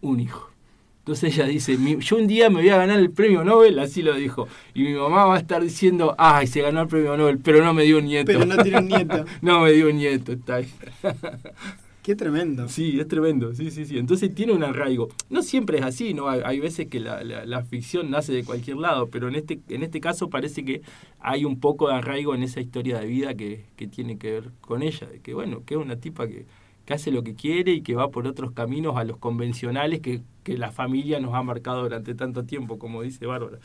Un 0.00 0.20
hijo. 0.20 0.50
Entonces 1.00 1.34
ella 1.34 1.46
dice, 1.46 1.76
"Mi- 1.78 1.96
yo 1.98 2.16
un 2.16 2.26
día 2.26 2.48
me 2.50 2.60
voy 2.60 2.68
a 2.68 2.76
ganar 2.76 2.98
el 3.00 3.10
premio 3.10 3.42
Nobel, 3.42 3.78
así 3.78 4.02
lo 4.02 4.14
dijo, 4.14 4.46
y 4.74 4.82
mi 4.84 4.92
mamá 4.94 5.24
va 5.26 5.36
a 5.36 5.38
estar 5.38 5.62
diciendo, 5.62 6.14
ay, 6.18 6.46
se 6.46 6.60
ganó 6.62 6.82
el 6.82 6.88
premio 6.88 7.16
Nobel, 7.16 7.38
pero 7.38 7.64
no 7.64 7.72
me 7.74 7.84
dio 7.84 7.98
un 7.98 8.04
nieto. 8.06 8.26
Pero 8.26 8.44
no 8.44 8.56
tiene 8.62 8.78
un 8.78 8.86
nieto. 8.88 9.24
no 9.42 9.60
me 9.60 9.72
dio 9.72 9.88
un 9.88 9.96
nieto, 9.96 10.32
está 10.32 10.56
ahí. 10.56 10.68
Qué 12.02 12.16
tremendo. 12.16 12.66
Sí, 12.68 12.98
es 12.98 13.06
tremendo, 13.08 13.54
sí, 13.54 13.70
sí, 13.70 13.84
sí. 13.84 13.98
Entonces 13.98 14.34
tiene 14.34 14.52
un 14.52 14.62
arraigo. 14.64 15.08
No 15.28 15.42
siempre 15.42 15.78
es 15.78 15.84
así, 15.84 16.14
¿no? 16.14 16.28
Hay, 16.30 16.40
hay 16.44 16.58
veces 16.58 16.86
que 16.88 16.98
la, 16.98 17.22
la- 17.22 17.44
la 17.44 17.62
ficción 17.62 18.10
nace 18.10 18.32
de 18.32 18.42
cualquier 18.42 18.78
lado, 18.78 19.08
pero 19.10 19.28
en 19.28 19.34
este, 19.34 19.60
en 19.68 19.82
este 19.82 20.00
caso 20.00 20.30
parece 20.30 20.64
que 20.64 20.80
hay 21.20 21.44
un 21.44 21.60
poco 21.60 21.88
de 21.88 21.94
arraigo 21.96 22.34
en 22.34 22.42
esa 22.42 22.60
historia 22.60 22.98
de 22.98 23.06
vida 23.06 23.34
que, 23.34 23.64
que 23.76 23.86
tiene 23.86 24.16
que 24.16 24.32
ver 24.32 24.50
con 24.62 24.82
ella. 24.82 25.06
De 25.08 25.20
que, 25.20 25.34
bueno, 25.34 25.62
que 25.66 25.74
es 25.74 25.80
una 25.80 25.96
tipa 25.96 26.26
que, 26.26 26.46
que 26.86 26.94
hace 26.94 27.10
lo 27.10 27.22
que 27.22 27.34
quiere 27.34 27.72
y 27.72 27.82
que 27.82 27.94
va 27.94 28.10
por 28.10 28.26
otros 28.26 28.52
caminos 28.52 28.96
a 28.96 29.04
los 29.04 29.18
convencionales 29.18 30.00
que, 30.00 30.22
que 30.50 30.58
la 30.58 30.70
familia 30.72 31.20
nos 31.20 31.34
ha 31.34 31.42
marcado 31.42 31.82
durante 31.82 32.14
tanto 32.14 32.44
tiempo, 32.44 32.78
como 32.78 33.02
dice 33.02 33.26
Bárbara. 33.26 33.58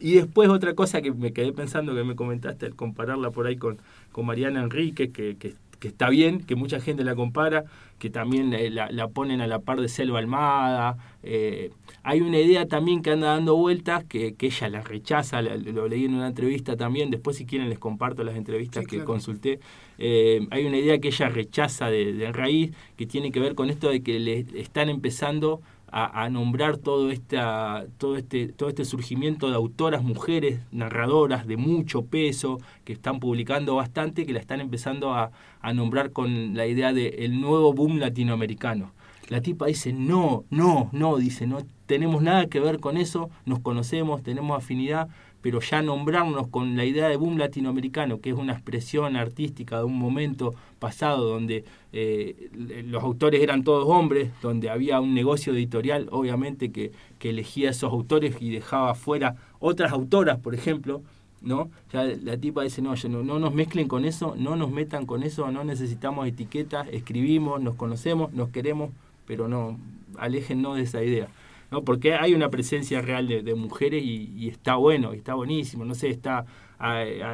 Y 0.00 0.12
después 0.14 0.48
otra 0.48 0.74
cosa 0.74 1.02
que 1.02 1.10
me 1.12 1.32
quedé 1.32 1.52
pensando 1.52 1.94
que 1.94 2.04
me 2.04 2.14
comentaste 2.14 2.66
al 2.66 2.76
compararla 2.76 3.30
por 3.30 3.46
ahí 3.46 3.56
con, 3.56 3.78
con 4.12 4.26
Mariana 4.26 4.62
Enrique, 4.62 5.10
que, 5.10 5.36
que, 5.36 5.54
que 5.80 5.88
está 5.88 6.08
bien, 6.08 6.40
que 6.40 6.54
mucha 6.54 6.80
gente 6.80 7.02
la 7.02 7.16
compara, 7.16 7.64
que 7.98 8.08
también 8.10 8.52
la, 8.74 8.90
la 8.92 9.08
ponen 9.08 9.40
a 9.40 9.48
la 9.48 9.58
par 9.58 9.80
de 9.80 9.88
Selva 9.88 10.20
Almada. 10.20 10.96
eh, 11.24 11.70
hay 12.04 12.20
una 12.20 12.38
idea 12.38 12.66
también 12.66 13.02
que 13.02 13.10
anda 13.10 13.28
dando 13.34 13.56
vueltas, 13.56 14.04
que, 14.04 14.34
que 14.34 14.46
ella 14.46 14.68
la 14.68 14.82
rechaza, 14.82 15.42
la- 15.42 15.56
lo 15.56 15.88
leí 15.88 16.04
en 16.04 16.14
una 16.14 16.28
entrevista 16.28 16.76
también, 16.76 17.10
después 17.10 17.36
si 17.36 17.44
quieren 17.44 17.68
les 17.68 17.78
comparto 17.80 18.22
las 18.22 18.36
entrevistas 18.36 18.82
Sí, 18.84 18.86
que 18.90 18.96
claro. 18.98 19.06
consulté. 19.06 19.58
Eh, 19.98 20.46
hay 20.50 20.64
una 20.64 20.78
idea 20.78 20.98
que 21.00 21.08
ella 21.08 21.28
rechaza 21.28 21.90
de, 21.90 22.12
de 22.12 22.32
raíz, 22.32 22.72
que 22.96 23.06
tiene 23.06 23.32
que 23.32 23.40
ver 23.40 23.56
con 23.56 23.68
esto 23.68 23.88
de 23.90 24.00
que 24.02 24.20
le 24.20 24.46
están 24.60 24.88
empezando 24.88 25.60
a, 25.90 26.28
nombrar 26.28 26.76
todo 26.76 27.10
esta 27.10 27.86
todo 27.96 28.16
este 28.16 28.48
todo 28.48 28.68
este 28.68 28.84
surgimiento 28.84 29.48
de 29.48 29.56
autoras 29.56 30.02
mujeres 30.02 30.60
narradoras 30.70 31.46
de 31.46 31.56
mucho 31.56 32.04
peso 32.04 32.58
que 32.84 32.92
están 32.92 33.20
publicando 33.20 33.76
bastante 33.76 34.26
que 34.26 34.32
la 34.32 34.40
están 34.40 34.60
empezando 34.60 35.14
a, 35.14 35.30
a 35.60 35.72
nombrar 35.72 36.12
con 36.12 36.54
la 36.54 36.66
idea 36.66 36.92
de 36.92 37.08
el 37.20 37.40
nuevo 37.40 37.72
boom 37.72 37.98
latinoamericano. 37.98 38.92
La 39.28 39.40
tipa 39.40 39.66
dice 39.66 39.92
no 39.92 40.44
no 40.50 40.88
no 40.92 41.16
dice 41.16 41.46
no 41.46 41.58
tenemos 41.86 42.22
nada 42.22 42.46
que 42.46 42.60
ver 42.60 42.80
con 42.80 42.96
eso 42.96 43.30
nos 43.44 43.60
conocemos 43.60 44.22
tenemos 44.22 44.56
afinidad 44.56 45.08
pero 45.42 45.60
ya 45.60 45.82
nombrarnos 45.82 46.48
con 46.48 46.76
la 46.76 46.84
idea 46.84 47.08
de 47.08 47.16
boom 47.16 47.38
latinoamericano, 47.38 48.20
que 48.20 48.30
es 48.30 48.36
una 48.36 48.52
expresión 48.52 49.16
artística 49.16 49.78
de 49.78 49.84
un 49.84 49.98
momento 49.98 50.54
pasado 50.78 51.28
donde 51.28 51.64
eh, 51.92 52.50
los 52.86 53.02
autores 53.02 53.42
eran 53.42 53.64
todos 53.64 53.88
hombres, 53.88 54.30
donde 54.42 54.70
había 54.70 55.00
un 55.00 55.14
negocio 55.14 55.52
editorial, 55.52 56.08
obviamente, 56.10 56.70
que, 56.72 56.92
que 57.18 57.30
elegía 57.30 57.70
esos 57.70 57.92
autores 57.92 58.36
y 58.40 58.50
dejaba 58.50 58.94
fuera 58.94 59.36
otras 59.60 59.92
autoras, 59.92 60.38
por 60.38 60.54
ejemplo, 60.54 61.02
¿no? 61.40 61.70
La 61.92 62.36
tipa 62.36 62.62
dice, 62.62 62.82
no, 62.82 62.94
no, 63.08 63.22
no 63.22 63.38
nos 63.38 63.54
mezclen 63.54 63.88
con 63.88 64.04
eso, 64.04 64.34
no 64.36 64.56
nos 64.56 64.70
metan 64.70 65.06
con 65.06 65.22
eso, 65.22 65.50
no 65.50 65.64
necesitamos 65.64 66.26
etiquetas, 66.26 66.88
escribimos, 66.88 67.60
nos 67.62 67.76
conocemos, 67.76 68.32
nos 68.32 68.48
queremos, 68.50 68.90
pero 69.26 69.48
no, 69.48 69.78
aléjennos 70.18 70.76
de 70.76 70.82
esa 70.82 71.02
idea. 71.02 71.28
¿No? 71.70 71.82
Porque 71.84 72.14
hay 72.14 72.34
una 72.34 72.50
presencia 72.50 73.00
real 73.00 73.28
de, 73.28 73.54
mujeres 73.54 74.02
y, 74.04 74.48
está 74.48 74.76
bueno, 74.76 75.14
y 75.14 75.18
está 75.18 75.34
buenísimo. 75.34 75.84
No 75.84 75.94
sé, 75.94 76.08
está, 76.08 76.46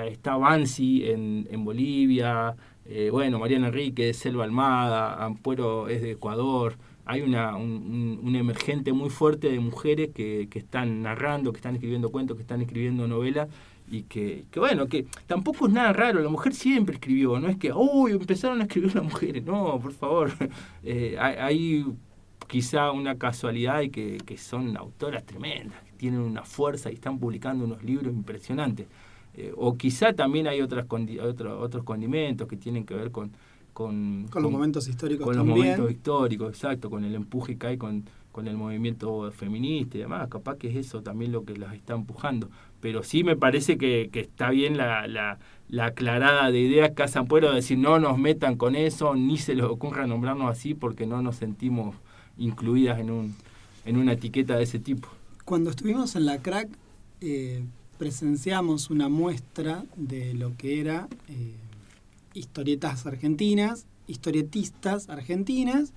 está 0.09 0.37
Bansi 0.37 1.05
en, 1.07 1.65
Bolivia, 1.65 2.55
eh, 2.87 3.11
bueno, 3.11 3.39
Mariana 3.39 3.69
Enrique, 3.69 4.13
Selva 4.15 4.45
Almada, 4.45 5.25
Ampuero 5.25 5.89
es 5.89 6.03
de 6.03 6.13
Ecuador. 6.13 6.77
Hay 7.07 7.21
una, 7.21 7.57
un, 7.57 8.35
emergente 8.35 8.93
muy 8.93 9.11
fuerte 9.11 9.51
de 9.51 9.61
mujeres 9.61 10.11
que, 10.15 10.49
que 10.51 10.59
están 10.59 11.03
narrando, 11.03 11.53
que 11.53 11.59
están 11.59 11.75
escribiendo 11.75 12.11
cuentos, 12.11 12.37
que 12.37 12.43
están 12.43 12.63
escribiendo 12.63 13.07
novelas 13.07 13.49
y 13.89 14.03
que, 14.05 14.45
que 14.51 14.61
bueno, 14.61 14.87
que 14.87 15.07
tampoco 15.27 15.67
es 15.67 15.73
nada 15.73 15.93
raro, 15.93 16.21
la 16.21 16.29
mujer 16.29 16.55
siempre 16.55 16.95
escribió, 16.95 17.39
no 17.39 17.49
es 17.49 17.57
que, 17.57 17.73
uy, 17.73 18.13
empezaron 18.13 18.61
a 18.61 18.65
escribir 18.65 18.95
las 18.95 19.05
mujeres, 19.05 19.45
no, 19.45 19.79
por 19.81 19.93
favor, 19.93 20.33
Eh, 20.87 21.17
hay 21.19 21.87
quizá 22.47 22.91
una 22.93 23.17
casualidad 23.17 23.81
y 23.83 23.91
que, 23.91 24.19
que 24.25 24.37
son 24.39 24.77
autoras 24.77 25.25
tremendas, 25.25 25.83
que 25.85 25.93
tienen 25.93 26.21
una 26.21 26.43
fuerza 26.45 26.91
y 26.91 26.95
están 26.95 27.19
publicando 27.19 27.65
unos 27.65 27.83
libros 27.83 28.13
impresionantes. 28.13 28.87
Eh, 29.37 29.53
o 29.57 29.77
quizá 29.77 30.13
también 30.13 30.47
hay 30.47 30.61
otras 30.61 30.87
condi- 30.87 31.21
otro- 31.21 31.59
otros 31.61 31.83
condimentos 31.85 32.47
que 32.49 32.57
tienen 32.57 32.85
que 32.85 32.95
ver 32.95 33.11
con... 33.11 33.31
Con, 33.73 34.29
Con 34.31 34.45
los 34.45 34.53
momentos 34.53 34.87
históricos 34.87 35.25
con 35.25 35.35
los 35.35 35.45
también. 35.45 35.59
momentos 35.67 35.91
históricos, 35.91 36.51
exacto, 36.51 36.89
con 36.89 37.05
el 37.05 37.13
empuje 37.17 37.59
que 37.59 37.67
hay 37.67 37.77
con, 37.77 38.05
con 38.31 38.47
el 38.47 38.57
movimiento 38.57 39.33
feminista 39.33 39.97
y 39.97 40.01
demás. 40.03 40.29
Capaz 40.29 40.59
que 40.59 40.69
es 40.69 40.77
eso 40.77 41.03
también 41.03 41.33
lo 41.33 41.45
que 41.45 41.57
las 41.57 41.75
está 41.75 41.95
empujando. 41.95 42.51
Pero 42.81 43.03
sí 43.03 43.25
me 43.25 43.35
parece 43.35 43.77
que, 43.77 44.11
que 44.13 44.21
está 44.21 44.51
bien 44.51 44.77
la, 44.77 45.09
la, 45.09 45.41
la 45.69 45.87
aclarada 45.87 46.53
de 46.53 46.61
ideas 46.61 46.93
que 46.93 47.03
hacen 47.03 47.27
puedo 47.27 47.53
decir 47.53 47.77
no 47.77 47.99
nos 47.99 48.17
metan 48.17 48.55
con 48.55 48.77
eso, 48.77 49.17
ni 49.17 49.39
se 49.39 49.57
les 49.57 49.65
ocurra 49.65 50.07
nombrarnos 50.07 50.49
así 50.53 50.75
porque 50.75 51.05
no 51.05 51.21
nos 51.21 51.35
sentimos 51.35 51.97
incluidas 52.39 52.99
en, 52.99 53.11
un, 53.11 53.35
en 53.85 53.97
una 53.97 54.13
etiqueta 54.13 54.57
de 54.57 54.65
ese 54.65 54.79
tipo. 54.79 55.09
Cuando 55.45 55.71
estuvimos 55.71 56.17
en 56.17 56.27
la 56.27 56.41
crack, 56.43 56.69
eh, 57.21 57.65
presenciamos 57.99 58.91
una 58.91 59.09
muestra 59.09 59.85
de 59.97 60.35
lo 60.35 60.57
que 60.57 60.81
era 60.81 61.09
eh, 61.29 61.55
historietas 62.35 63.07
argentinas, 63.07 63.87
historietistas 64.07 65.09
argentinas, 65.09 65.93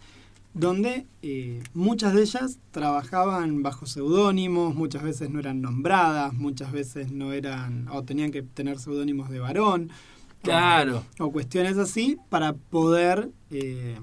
donde 0.53 1.05
eh, 1.21 1.61
muchas 1.73 2.13
de 2.13 2.21
ellas 2.23 2.57
trabajaban 2.71 3.61
bajo 3.61 3.85
seudónimos, 3.85 4.73
muchas 4.75 5.03
veces 5.03 5.29
no 5.29 5.39
eran 5.39 5.61
nombradas, 5.61 6.33
muchas 6.33 6.71
veces 6.71 7.11
no 7.11 7.31
eran, 7.31 7.87
o 7.89 8.03
tenían 8.03 8.31
que 8.31 8.41
tener 8.41 8.79
seudónimos 8.79 9.29
de 9.29 9.39
varón, 9.39 9.89
Claro. 10.41 11.03
o 11.19 11.31
cuestiones 11.31 11.77
así, 11.77 12.17
para 12.29 12.53
poder 12.53 13.29
eh, 13.51 13.97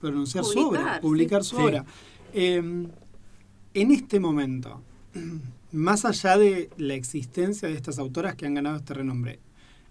pronunciar 0.00 0.44
su 0.44 0.58
obra, 0.58 1.00
Publicar, 1.00 1.00
publicar 1.00 1.44
sí. 1.44 1.50
su 1.50 1.56
Sí. 1.56 1.62
obra. 1.62 1.84
Eh, 2.32 2.56
en 3.74 3.90
este 3.92 4.18
momento, 4.20 4.82
más 5.72 6.04
allá 6.04 6.36
de 6.38 6.70
la 6.76 6.94
existencia 6.94 7.68
de 7.68 7.74
estas 7.74 7.98
autoras 7.98 8.34
que 8.34 8.46
han 8.46 8.54
ganado 8.54 8.76
este 8.76 8.94
renombre, 8.94 9.38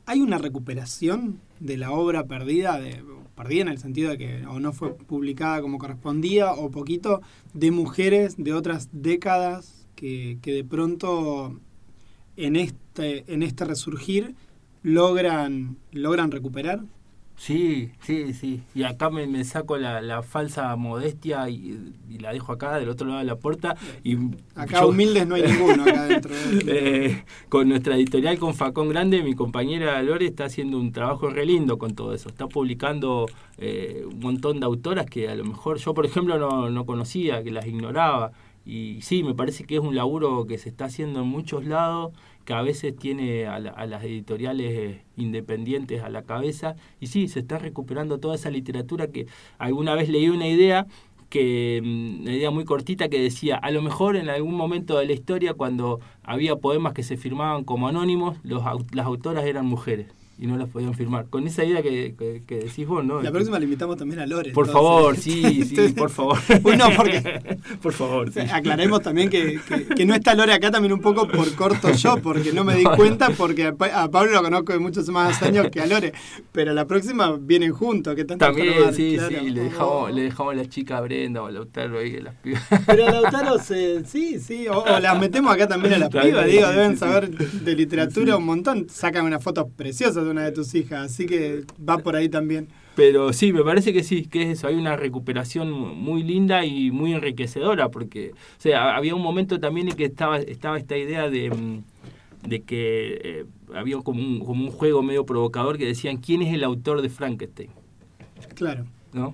¿hay 0.05 0.21
una 0.21 0.37
recuperación 0.37 1.39
de 1.59 1.77
la 1.77 1.91
obra 1.91 2.25
perdida, 2.25 2.79
de, 2.79 3.03
perdida 3.35 3.61
en 3.61 3.67
el 3.69 3.77
sentido 3.77 4.09
de 4.11 4.17
que 4.17 4.45
o 4.47 4.59
no 4.59 4.73
fue 4.73 4.95
publicada 4.95 5.61
como 5.61 5.77
correspondía, 5.77 6.51
o 6.53 6.71
poquito, 6.71 7.21
de 7.53 7.71
mujeres 7.71 8.35
de 8.37 8.53
otras 8.53 8.89
décadas 8.91 9.87
que, 9.95 10.39
que 10.41 10.51
de 10.53 10.63
pronto 10.63 11.59
en 12.37 12.55
este, 12.55 13.31
en 13.31 13.43
este 13.43 13.65
resurgir 13.65 14.35
logran, 14.83 15.77
logran 15.91 16.31
recuperar? 16.31 16.83
Sí, 17.41 17.91
sí, 18.01 18.33
sí. 18.33 18.59
Y 18.75 18.83
acá 18.83 19.09
me, 19.09 19.25
me 19.25 19.45
saco 19.45 19.77
la, 19.77 20.01
la 20.01 20.21
falsa 20.23 20.75
modestia 20.75 21.49
y, 21.49 21.93
y 22.09 22.17
la 22.19 22.33
dejo 22.33 22.51
acá 22.51 22.77
del 22.77 22.89
otro 22.89 23.07
lado 23.07 23.19
de 23.19 23.25
la 23.25 23.37
puerta. 23.37 23.77
Y 24.03 24.17
Acá 24.55 24.81
yo- 24.81 24.89
humildes 24.89 25.25
no 25.25 25.35
hay 25.35 25.43
ninguno 25.43 25.83
acá 25.83 26.03
dentro. 26.07 26.35
de- 26.35 27.05
Eh, 27.07 27.23
con 27.47 27.69
nuestra 27.69 27.95
editorial 27.95 28.37
con 28.39 28.53
Facón 28.55 28.89
Grande, 28.89 29.23
mi 29.23 29.35
compañera 29.35 30.03
Lore 30.03 30.25
está 30.25 30.45
haciendo 30.45 30.77
un 30.77 30.91
trabajo 30.91 31.29
re 31.29 31.45
lindo 31.45 31.77
con 31.77 31.95
todo 31.95 32.13
eso. 32.13 32.27
Está 32.27 32.47
publicando 32.47 33.25
eh, 33.57 34.03
un 34.05 34.19
montón 34.19 34.59
de 34.59 34.65
autoras 34.65 35.05
que 35.05 35.29
a 35.29 35.35
lo 35.35 35.45
mejor 35.45 35.77
yo, 35.77 35.93
por 35.93 36.05
ejemplo, 36.05 36.37
no, 36.37 36.69
no 36.69 36.85
conocía, 36.85 37.41
que 37.41 37.51
las 37.51 37.65
ignoraba. 37.65 38.33
Y 38.65 38.99
sí, 39.01 39.23
me 39.23 39.33
parece 39.33 39.63
que 39.63 39.75
es 39.75 39.81
un 39.81 39.95
laburo 39.95 40.45
que 40.45 40.57
se 40.57 40.67
está 40.67 40.85
haciendo 40.85 41.21
en 41.21 41.27
muchos 41.27 41.63
lados, 41.65 42.11
que 42.49 42.53
a 42.55 42.63
veces 42.63 42.95
tiene 42.97 43.45
a, 43.45 43.59
la- 43.59 43.69
a 43.69 43.85
las 43.85 44.03
editoriales 44.03 44.71
eh, 44.71 45.01
independientes 45.17 46.01
a 46.01 46.09
la 46.09 46.23
cabeza. 46.23 46.75
Y 46.99 47.05
sí, 47.05 47.27
se 47.27 47.41
está 47.41 47.59
recuperando 47.59 48.17
toda 48.19 48.33
esa 48.33 48.49
literatura 48.49 49.05
que 49.11 49.27
alguna 49.59 49.93
vez 49.93 50.09
leí 50.09 50.29
una 50.29 50.47
idea 50.47 50.87
que 51.29 51.79
mm, 51.83 52.21
una 52.23 52.33
idea 52.33 52.49
muy 52.49 52.65
cortita 52.65 53.07
que 53.07 53.21
decía, 53.21 53.55
a 53.57 53.69
lo 53.69 53.83
mejor 53.83 54.15
en 54.15 54.29
algún 54.29 54.55
momento 54.55 54.97
de 54.97 55.05
la 55.05 55.13
historia 55.13 55.53
cuando 55.53 55.99
había 56.23 56.55
poemas 56.55 56.93
que 56.93 57.03
se 57.03 57.17
firmaban 57.17 57.63
como 57.65 57.87
anónimos, 57.87 58.37
los, 58.41 58.63
las 58.93 59.05
autoras 59.05 59.45
eran 59.45 59.67
mujeres 59.67 60.07
y 60.41 60.47
no 60.47 60.55
las 60.55 60.69
podían 60.69 60.93
firmar. 60.93 61.27
Con 61.29 61.45
esa 61.45 61.65
idea 61.65 61.81
que, 61.81 62.15
que, 62.47 62.55
decís 62.55 62.87
vos, 62.87 63.03
¿no? 63.03 63.21
La 63.21 63.29
próxima 63.29 63.59
le 63.59 63.65
invitamos 63.65 63.97
también 63.97 64.21
a 64.21 64.25
Lore. 64.25 64.51
Por 64.51 64.67
favor, 64.67 65.17
sí, 65.17 65.65
sí, 65.65 65.89
por 65.97 66.09
favor. 66.09 66.37
Bueno, 66.61 66.85
porque... 66.95 67.57
por 67.81 67.91
favor. 67.91 68.31
Aclaremos 68.51 69.01
también 69.01 69.29
que, 69.29 69.59
que, 69.95 70.05
no 70.05 70.13
está 70.13 70.35
Lore 70.35 70.53
acá 70.53 70.71
también 70.71 70.93
un 70.93 71.01
poco 71.01 71.27
por 71.27 71.53
corto 71.55 71.91
yo, 71.91 72.17
porque 72.21 72.53
no 72.53 72.63
me 72.63 72.75
di 72.75 72.83
cuenta, 72.83 73.29
porque 73.31 73.73
a, 73.93 74.09
Pablo 74.09 74.31
lo 74.31 74.41
conozco 74.41 74.71
de 74.71 74.79
muchos 74.79 75.09
más 75.09 75.41
años 75.41 75.67
que 75.71 75.81
a 75.81 75.87
Lore. 75.87 76.13
Pero 76.53 76.73
la 76.73 76.85
próxima 76.85 77.37
vienen 77.37 77.73
juntos, 77.73 78.15
que 78.15 78.23
tanto 78.23 78.45
También, 78.45 78.93
sí, 78.93 79.17
sí, 79.27 79.49
le 79.49 79.63
dejamos, 79.63 80.13
le 80.13 80.21
dejamos 80.23 80.53
a 80.53 80.55
la 80.55 80.65
chica 80.69 81.01
Brenda 81.01 81.43
o 81.43 81.47
a 81.47 81.51
Lautaro 81.51 81.99
ahí, 81.99 82.17
las 82.21 82.35
pibas. 82.35 82.63
Pero 82.85 83.07
a 83.07 83.11
Lautaro, 83.11 83.59
se, 83.59 84.05
sí, 84.05 84.39
sí, 84.39 84.67
o, 84.69 84.99
las 84.99 85.19
metemos 85.19 85.53
acá 85.53 85.67
también 85.67 85.95
a 85.95 85.97
las 85.97 86.09
pibas, 86.09 86.45
digo, 86.45 86.67
deben 86.69 86.97
saber 86.97 87.29
de 87.29 87.75
literatura 87.75 88.37
un 88.37 88.45
montón. 88.45 88.87
Sacan 88.89 89.25
unas 89.25 89.43
fotos 89.43 89.67
preciosas 89.75 90.28
una 90.29 90.43
de 90.43 90.51
tus 90.51 90.73
hijas, 90.75 91.11
así 91.11 91.25
que 91.25 91.63
va 91.87 91.97
por 91.97 92.15
ahí 92.15 92.29
también. 92.29 92.67
Pero 92.95 93.31
sí, 93.31 93.53
me 93.53 93.63
parece 93.63 93.93
que 93.93 94.03
sí, 94.03 94.25
que 94.25 94.43
es 94.43 94.59
eso, 94.59 94.67
hay 94.67 94.75
una 94.75 94.97
recuperación 94.97 95.71
muy 95.71 96.21
linda 96.23 96.65
y 96.65 96.91
muy 96.91 97.13
enriquecedora, 97.13 97.89
porque 97.89 98.31
o 98.31 98.61
sea, 98.61 98.95
había 98.95 99.15
un 99.15 99.21
momento 99.21 99.59
también 99.59 99.87
en 99.87 99.95
que 99.95 100.05
estaba, 100.05 100.37
estaba 100.39 100.77
esta 100.77 100.97
idea 100.97 101.29
de, 101.29 101.49
mm, 101.49 102.49
de 102.49 102.61
que 102.61 103.21
eh, 103.23 103.45
había 103.73 103.97
como 103.99 104.21
un, 104.21 104.39
como 104.39 104.65
un 104.65 104.71
juego 104.71 105.01
medio 105.01 105.25
provocador 105.25 105.77
que 105.77 105.85
decían, 105.85 106.17
¿quién 106.17 106.41
es 106.41 106.53
el 106.53 106.63
autor 106.63 107.01
de 107.01 107.09
Frankenstein? 107.09 107.69
Claro. 108.55 108.85
¿No? 109.13 109.33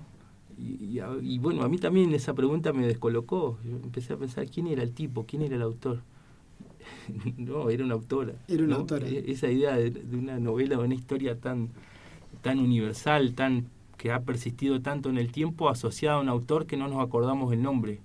Y, 0.58 1.00
y, 1.22 1.40
bueno, 1.40 1.64
a 1.64 1.70
mí 1.70 1.78
también 1.78 2.14
esa 2.14 2.34
pregunta 2.34 2.72
me 2.72 2.88
descolocó. 2.88 3.58
Yo 3.66 3.76
empecé 3.76 4.14
a 4.14 4.18
pensar, 4.18 4.48
¿quién 4.48 4.68
era 4.68 4.84
el 4.84 4.94
tipo? 4.94 5.26
¿Quién 5.26 5.42
era 5.42 5.56
el 5.56 5.62
autor? 5.62 6.02
no, 7.38 7.70
era 7.70 7.84
una 7.84 7.94
autora. 7.94 8.34
Era 8.48 8.64
una 8.64 8.76
autora. 8.76 9.08
E-, 9.08 9.32
esa 9.32 9.50
idea 9.50 9.76
de, 9.76 10.02
una 10.16 10.40
novela, 10.40 10.78
de 10.78 10.84
una 10.84 10.96
historia 10.96 11.40
tan, 11.40 11.70
tan 12.42 12.60
universal, 12.60 13.34
tan 13.34 13.68
que 13.98 14.12
ha 14.12 14.22
persistido 14.22 14.82
tanto 14.82 15.10
en 15.10 15.18
el 15.18 15.32
tiempo, 15.32 15.70
asociada 15.70 16.18
a 16.18 16.22
un 16.22 16.30
autor 16.30 16.66
que 16.66 16.78
no 16.78 16.88
nos 16.88 17.04
acordamos 17.04 17.54
el 17.54 17.62
nombre. 17.62 18.00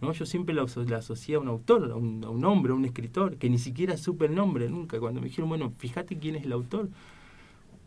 ¿no? 0.00 0.12
Yo 0.12 0.26
siempre 0.26 0.54
la, 0.54 0.62
asocié 0.62 1.36
a 1.36 1.38
un 1.40 1.48
autor, 1.48 1.90
a 1.90 1.96
un, 1.96 2.22
a 2.24 2.30
un, 2.30 2.44
hombre, 2.44 2.72
a 2.72 2.74
un 2.74 2.84
escritor, 2.84 3.36
que 3.36 3.48
ni 3.48 3.58
siquiera 3.58 3.96
supe 3.96 4.26
el 4.26 4.34
nombre 4.34 4.68
nunca. 4.68 5.00
Cuando 5.00 5.20
me 5.20 5.28
dijeron, 5.28 5.48
bueno, 5.48 5.72
fíjate 5.78 6.18
quién 6.18 6.36
es 6.36 6.44
el 6.44 6.52
autor. 6.52 6.88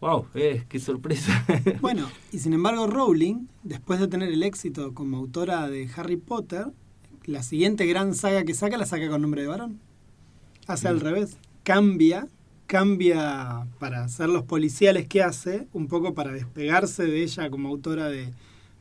¡Wow! 0.02 0.26
Eh, 0.34 0.65
¡Qué 0.68 0.80
sorpresa! 0.80 1.46
bueno, 1.82 2.10
y 2.32 2.39
sin 2.39 2.54
embargo, 2.54 2.88
Rowling, 2.88 3.48
después 3.63 4.00
de 4.00 4.08
tener 4.08 4.30
el 4.30 4.44
éxito 4.44 4.94
como 4.94 5.18
autora 5.18 5.70
de 5.70 5.89
Harry 5.96 6.18
Potter, 6.18 6.68
la 7.26 7.44
siguiente 7.44 7.86
gran 7.86 8.13
saga 8.13 8.44
que 8.44 8.54
saca 8.54 8.78
la 8.78 8.86
saca 8.86 9.10
con 9.10 9.22
nombre 9.22 9.41
de 9.41 9.48
varón 9.48 9.80
hace 10.67 10.88
al 10.88 10.99
revés. 10.99 11.38
Cambia, 11.63 12.28
cambia 12.67 13.67
para 13.80 14.04
hacer 14.04 14.30
los 14.30 14.43
policiales 14.43 15.08
que 15.08 15.23
hace, 15.23 15.67
un 15.73 15.88
poco 15.88 16.13
para 16.13 16.32
despegarse 16.32 17.04
de 17.04 17.23
ella 17.23 17.49
como 17.49 17.69
autora 17.69 18.10
de, 18.10 18.32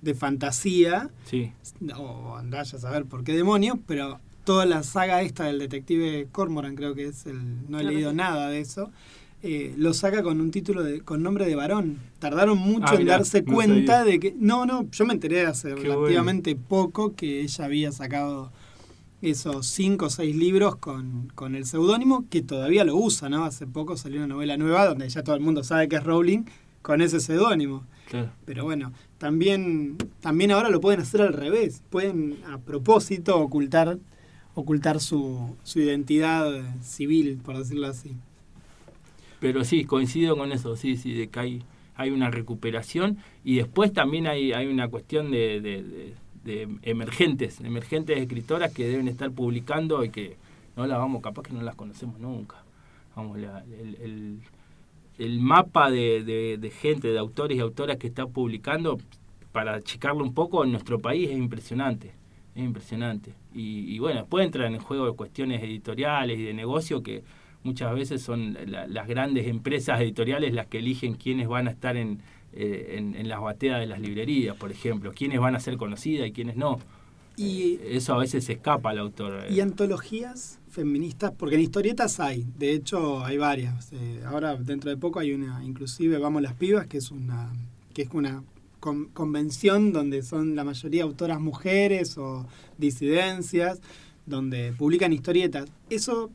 de 0.03 0.14
fantasía. 0.14 1.11
Sí. 1.25 1.53
O 1.97 2.37
andás 2.37 2.75
a 2.75 2.79
saber 2.79 3.07
por 3.07 3.25
qué 3.25 3.33
demonios, 3.33 3.79
pero 3.87 4.20
toda 4.44 4.66
la 4.66 4.83
saga 4.83 5.23
esta 5.23 5.44
del 5.44 5.59
detective 5.59 6.29
Cormoran, 6.31 6.77
creo 6.77 6.94
que 6.94 7.07
es 7.07 7.27
el. 7.27 7.68
No 7.68 7.81
he 7.81 7.85
leído 7.85 8.12
nada 8.12 8.49
de 8.49 8.61
eso. 8.61 8.90
Eh, 9.42 9.75
lo 9.77 9.92
saca 9.92 10.23
con 10.23 10.40
un 10.40 10.51
título 10.51 10.83
de, 10.83 11.03
con 11.03 11.23
nombre 11.23 11.47
de 11.47 11.55
varón. 11.55 11.99
Tardaron 12.18 12.57
mucho 12.57 12.94
ah, 12.94 12.97
en 12.99 13.07
darse 13.07 13.44
cuenta 13.44 14.05
de 14.05 14.20
que. 14.20 14.35
No, 14.38 14.64
no, 14.64 14.88
yo 14.90 15.05
me 15.05 15.14
enteré 15.14 15.44
hace 15.47 15.75
relativamente 15.75 16.57
poco 16.57 17.14
que 17.14 17.40
ella 17.42 17.64
había 17.64 17.92
sacado 17.92 18.53
esos 19.31 19.67
cinco 19.67 20.07
o 20.07 20.11
seis 20.11 20.35
libros 20.37 20.77
con, 20.77 21.31
con 21.35 21.55
el 21.55 21.67
seudónimo, 21.67 22.27
que 22.31 22.43
todavía 22.43 22.85
lo 22.85 22.97
usa, 22.97 23.29
¿no? 23.29 23.45
Hace 23.45 23.67
poco 23.67 23.97
salió 23.97 24.19
una 24.19 24.27
novela 24.27 24.57
nueva 24.57 24.87
donde 24.87 25.09
ya 25.09 25.23
todo 25.23 25.35
el 25.35 25.41
mundo 25.41 25.65
sabe 25.65 25.89
que 25.89 25.97
es 25.97 26.05
Rowling 26.05 26.45
con 26.83 27.01
ese 27.01 27.21
seudónimo. 27.21 27.85
Pero 28.45 28.65
bueno, 28.65 28.93
también, 29.19 29.97
también 30.21 30.53
ahora 30.53 30.69
lo 30.69 30.81
pueden 30.81 31.01
hacer 31.01 31.23
al 31.23 31.33
revés. 31.33 31.83
Pueden 31.91 32.37
a 32.47 32.59
propósito 32.59 33.41
ocultar, 33.41 33.99
ocultar 34.55 35.01
su, 35.01 35.57
su 35.65 35.81
identidad 35.81 36.53
civil, 36.83 37.41
por 37.43 37.59
decirlo 37.59 37.89
así. 37.89 38.15
Pero 39.41 39.65
sí, 39.65 39.85
coincido 39.85 40.37
con 40.37 40.53
eso, 40.53 40.77
sí, 40.77 40.97
sí, 40.97 41.13
de 41.13 41.29
que 41.29 41.41
hay, 41.41 41.63
hay 41.97 42.11
una 42.11 42.31
recuperación 42.31 43.19
y 43.45 43.57
después 43.57 43.93
también 43.93 44.27
hay, 44.27 44.53
hay 44.53 44.67
una 44.67 44.89
cuestión 44.89 45.31
de 45.31 45.61
de 45.61 46.15
emergentes, 46.83 47.61
emergentes 47.61 48.19
escritoras 48.19 48.73
que 48.73 48.87
deben 48.87 49.09
estar 49.09 49.31
publicando 49.31 50.05
y 50.05 50.11
que 50.11 50.37
no 50.77 50.87
las 50.87 50.99
vamos, 50.99 51.23
capaz 51.23 51.43
que 51.43 51.53
no 51.53 51.63
las 51.63 51.75
conocemos 51.75 52.19
nunca. 52.19 52.57
Vamos, 53.17 53.39
el, 53.39 54.41
el, 55.19 55.41
mapa 55.41 55.91
de, 55.91 56.57
de, 56.59 56.71
gente, 56.71 57.09
de 57.09 57.19
autores 57.19 57.57
y 57.57 57.61
autoras 57.61 57.97
que 57.97 58.09
está 58.09 58.27
publicando, 58.27 58.99
para 59.53 59.75
achicarlo 59.75 60.25
un 60.25 60.35
poco, 60.35 60.65
en 60.65 60.73
nuestro 60.73 60.99
país 60.99 61.31
es 61.31 61.37
impresionante. 61.37 62.13
Es 62.55 62.63
impresionante. 62.63 63.33
Y, 63.53 63.99
bueno, 63.99 64.21
después 64.21 64.45
entran 64.45 64.75
en 64.75 64.81
juego 64.81 65.07
de 65.07 65.13
cuestiones 65.13 65.63
editoriales 65.63 66.39
y 66.39 66.43
de 66.43 66.55
negocio 66.55 67.03
que 67.03 67.23
muchas 67.64 67.92
veces 67.94 68.22
son 68.22 68.57
las 68.66 69.09
grandes 69.09 69.48
empresas 69.48 70.00
editoriales 70.00 70.53
las 70.53 70.66
que 70.66 70.79
eligen 70.79 71.14
quiénes 71.14 71.48
van 71.48 71.66
a 71.66 71.70
estar 71.70 71.96
en, 71.96 72.20
eh, 72.53 72.96
en, 72.98 73.29
las 73.29 73.40
bateas 73.40 73.81
de 73.81 73.87
las 73.87 74.00
librerías, 74.00 74.55
por 74.57 74.70
ejemplo, 74.70 75.12
quiénes 75.12 75.40
van 75.40 75.57
a 75.57 75.61
ser 75.61 75.77
conocidas 75.77 76.29
y 76.29 76.33
quiénes 76.33 76.57
no. 76.57 76.79
Y, 77.37 77.79
eh, 77.83 77.96
Eso 77.96 78.14
a 78.14 78.18
veces 78.18 78.44
se 78.44 78.53
escapa 78.53 78.90
al 78.90 78.98
autor. 78.98 79.46
¿Y 79.50 79.61
antologías 79.61 80.61
feministas? 80.68 81.33
Porque 81.37 81.57
en 81.57 81.62
historietas 81.62 82.20
hay, 82.20 82.46
de 82.57 82.72
hecho 82.72 83.24
hay 83.24 83.38
varias. 83.38 83.92
Eh, 83.92 84.22
ahora 84.27 84.55
dentro 84.57 84.90
de 84.90 84.96
poco 84.96 85.18
hay 85.18 85.33
una, 85.33 85.64
inclusive 85.64 86.18
Vamos 86.18 86.42
las 86.42 86.55
Pibas, 86.55 86.87
que 86.87 86.98
es 86.98 87.11
una, 87.11 87.50
que 87.92 88.03
es 88.03 88.11
una 88.12 88.44
convención 88.81 89.92
donde 89.92 90.22
son 90.22 90.55
la 90.55 90.62
mayoría 90.62 91.05
autoras 91.05 91.40
mujeres 91.40 92.18
o 92.18 92.46
disidencias 92.77 93.81
donde 94.27 94.73
publican 94.77 95.13
historietas. 95.13 95.67
Eso, 95.91 96.31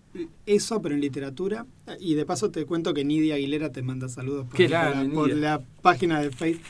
eso, 0.46 0.82
pero 0.82 0.96
en 0.96 1.02
literatura. 1.02 1.66
Y 2.00 2.16
de 2.16 2.26
paso 2.26 2.52
te 2.52 2.66
cuento 2.66 2.94
que 2.94 3.04
Nidia 3.04 3.36
Aguilera 3.36 3.72
te 3.72 3.82
manda 3.82 4.10
saludos 4.10 4.48
por, 4.48 4.60
la, 4.60 5.62
página 5.82 6.20
de 6.22 6.32
Facebook. 6.32 6.64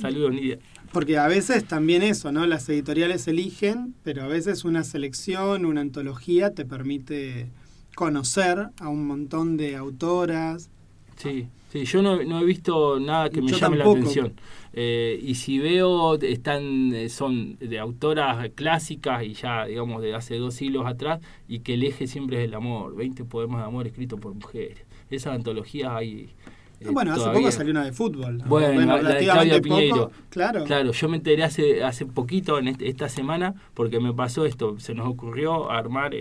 Saludos, 0.00 0.32
Nidia. 0.32 0.58
Porque 0.92 1.16
a 1.16 1.26
veces 1.26 1.64
también 1.64 2.02
eso, 2.02 2.32
¿no? 2.32 2.46
Las 2.46 2.68
editoriales 2.68 3.26
eligen, 3.26 3.94
pero 4.02 4.22
a 4.22 4.26
veces 4.26 4.64
una 4.64 4.84
selección, 4.84 5.64
una 5.64 5.80
antología 5.80 6.52
te 6.52 6.66
permite 6.66 7.48
conocer 7.94 8.68
a 8.78 8.88
un 8.88 9.06
montón 9.06 9.56
de 9.56 9.76
autoras. 9.76 10.68
Sí, 11.16 11.48
sí, 11.72 11.84
yo 11.86 12.02
no, 12.02 12.22
no 12.22 12.40
he 12.40 12.44
visto 12.44 13.00
nada 13.00 13.30
que 13.30 13.40
me 13.40 13.50
llame 13.50 13.78
la 13.78 13.84
atención. 13.84 14.34
Eh, 14.74 15.18
y 15.22 15.34
si 15.34 15.58
veo, 15.58 16.14
están 16.14 16.94
eh, 16.94 17.08
son 17.08 17.58
de 17.58 17.78
autoras 17.78 18.50
clásicas 18.54 19.22
y 19.22 19.34
ya, 19.34 19.66
digamos, 19.66 20.02
de 20.02 20.14
hace 20.14 20.36
dos 20.36 20.54
siglos 20.54 20.86
atrás, 20.86 21.20
y 21.48 21.60
que 21.60 21.74
el 21.74 21.82
eje 21.82 22.06
siempre 22.06 22.38
es 22.42 22.48
el 22.48 22.54
amor. 22.54 22.94
20 22.94 23.24
poemas 23.24 23.60
de 23.60 23.66
amor 23.66 23.86
escritos 23.86 24.20
por 24.20 24.34
mujeres. 24.34 24.78
Esas 25.10 25.34
antologías 25.34 25.90
hay. 25.92 26.30
Eh, 26.80 26.88
bueno, 26.90 27.12
hace 27.12 27.30
poco 27.30 27.50
salió 27.50 27.72
una 27.72 27.84
de 27.84 27.92
fútbol. 27.92 28.38
Bueno, 28.46 29.02
la, 29.02 29.14
de 29.14 29.24
Claudia 29.24 29.60
Piñeiro. 29.60 30.10
claro. 30.30 30.64
Claro, 30.64 30.92
yo 30.92 31.08
me 31.08 31.18
enteré 31.18 31.44
hace, 31.44 31.84
hace 31.84 32.06
poquito, 32.06 32.58
en 32.58 32.68
este, 32.68 32.88
esta 32.88 33.08
semana, 33.08 33.54
porque 33.74 34.00
me 34.00 34.12
pasó 34.14 34.46
esto. 34.46 34.78
Se 34.80 34.94
nos 34.94 35.06
ocurrió 35.06 35.70
armar 35.70 36.12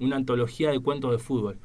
una 0.00 0.16
antología 0.16 0.70
de 0.70 0.80
cuentos 0.80 1.12
de 1.12 1.18
fútbol. 1.18 1.58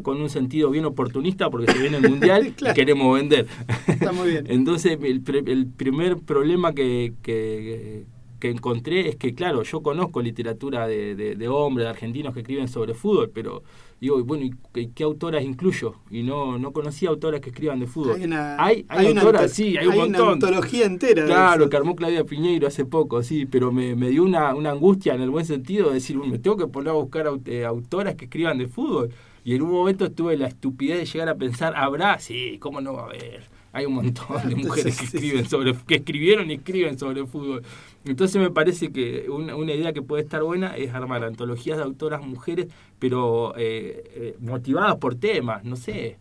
Con 0.00 0.20
un 0.20 0.30
sentido 0.30 0.70
bien 0.70 0.84
oportunista 0.84 1.50
porque 1.50 1.70
se 1.70 1.78
viene 1.78 1.98
el 1.98 2.08
mundial 2.08 2.54
y 2.70 2.74
queremos 2.74 3.14
vender. 3.18 3.46
Está 3.86 4.12
muy 4.12 4.30
bien. 4.30 4.46
Entonces, 4.48 4.98
el, 5.02 5.22
el 5.46 5.66
primer 5.66 6.18
problema 6.18 6.72
que, 6.72 7.14
que, 7.22 8.06
encontré 8.42 9.08
es 9.08 9.14
que, 9.16 9.34
claro, 9.34 9.62
yo 9.62 9.82
conozco 9.82 10.20
literatura 10.20 10.88
de, 10.88 11.14
de, 11.14 11.48
hombres, 11.48 11.86
de 11.86 11.90
argentinos 11.90 12.34
que 12.34 12.40
escriben 12.40 12.66
sobre 12.66 12.92
fútbol, 12.92 13.30
pero 13.32 13.62
digo, 14.00 14.22
bueno, 14.24 14.44
¿y 14.74 14.88
qué, 14.88 15.04
autoras 15.04 15.44
incluyo? 15.44 15.94
Y 16.10 16.24
no, 16.24 16.58
no 16.58 16.72
conocía 16.72 17.10
autoras 17.10 17.40
que 17.40 17.50
escriban 17.50 17.78
de 17.78 17.86
fútbol. 17.86 18.16
Hay 18.16 18.24
una, 18.24 18.56
hay, 18.58 18.84
autoras, 18.88 19.52
sí, 19.52 19.76
hay, 19.76 19.86
un 19.86 19.96
montón. 19.96 20.22
una 20.22 20.32
antología 20.32 20.86
entera. 20.86 21.24
Claro, 21.24 21.70
que 21.70 21.76
armó 21.76 21.94
Claudia 21.94 22.24
Piñeiro 22.24 22.66
hace 22.66 22.84
poco, 22.84 23.22
sí, 23.22 23.46
pero 23.46 23.70
me, 23.70 23.94
me 23.94 24.08
dio 24.08 24.24
una, 24.24 24.56
una 24.56 24.70
angustia 24.70 25.14
en 25.14 25.20
el 25.20 25.30
buen 25.30 25.44
sentido 25.44 25.88
de 25.88 25.94
decir, 25.94 26.16
me 26.16 26.40
tengo 26.40 26.56
que 26.56 26.66
poner 26.66 26.88
a 26.88 26.94
buscar 26.94 27.30
eh, 27.46 27.64
autoras 27.64 28.16
que 28.16 28.24
escriban 28.24 28.58
de 28.58 28.66
fútbol. 28.66 29.10
Y 29.44 29.54
en 29.54 29.62
un 29.62 29.70
momento 29.70 30.10
tuve 30.10 30.36
la 30.36 30.46
estupidez 30.46 30.98
de 30.98 31.06
llegar 31.06 31.28
a 31.28 31.34
pensar, 31.34 31.74
¿habrá? 31.76 32.18
Sí, 32.18 32.58
¿cómo 32.60 32.80
no 32.80 32.94
va 32.94 33.02
a 33.02 33.06
haber? 33.06 33.42
Hay 33.72 33.86
un 33.86 33.94
montón 33.94 34.48
de 34.48 34.54
mujeres 34.56 34.98
que 34.98 35.04
escriben 35.04 35.48
sobre, 35.48 35.74
que 35.74 35.96
escribieron 35.96 36.50
y 36.50 36.54
escriben 36.54 36.98
sobre 36.98 37.26
fútbol. 37.26 37.62
Entonces 38.04 38.40
me 38.40 38.50
parece 38.50 38.92
que 38.92 39.28
una, 39.30 39.74
idea 39.74 39.92
que 39.92 40.02
puede 40.02 40.22
estar 40.22 40.42
buena 40.42 40.76
es 40.76 40.94
armar 40.94 41.24
antologías 41.24 41.78
de 41.78 41.84
autoras 41.84 42.22
mujeres, 42.24 42.68
pero 42.98 43.54
eh, 43.56 44.04
eh, 44.14 44.36
motivadas 44.40 44.96
por 44.96 45.14
temas, 45.16 45.64
no 45.64 45.76
sé. 45.76 46.18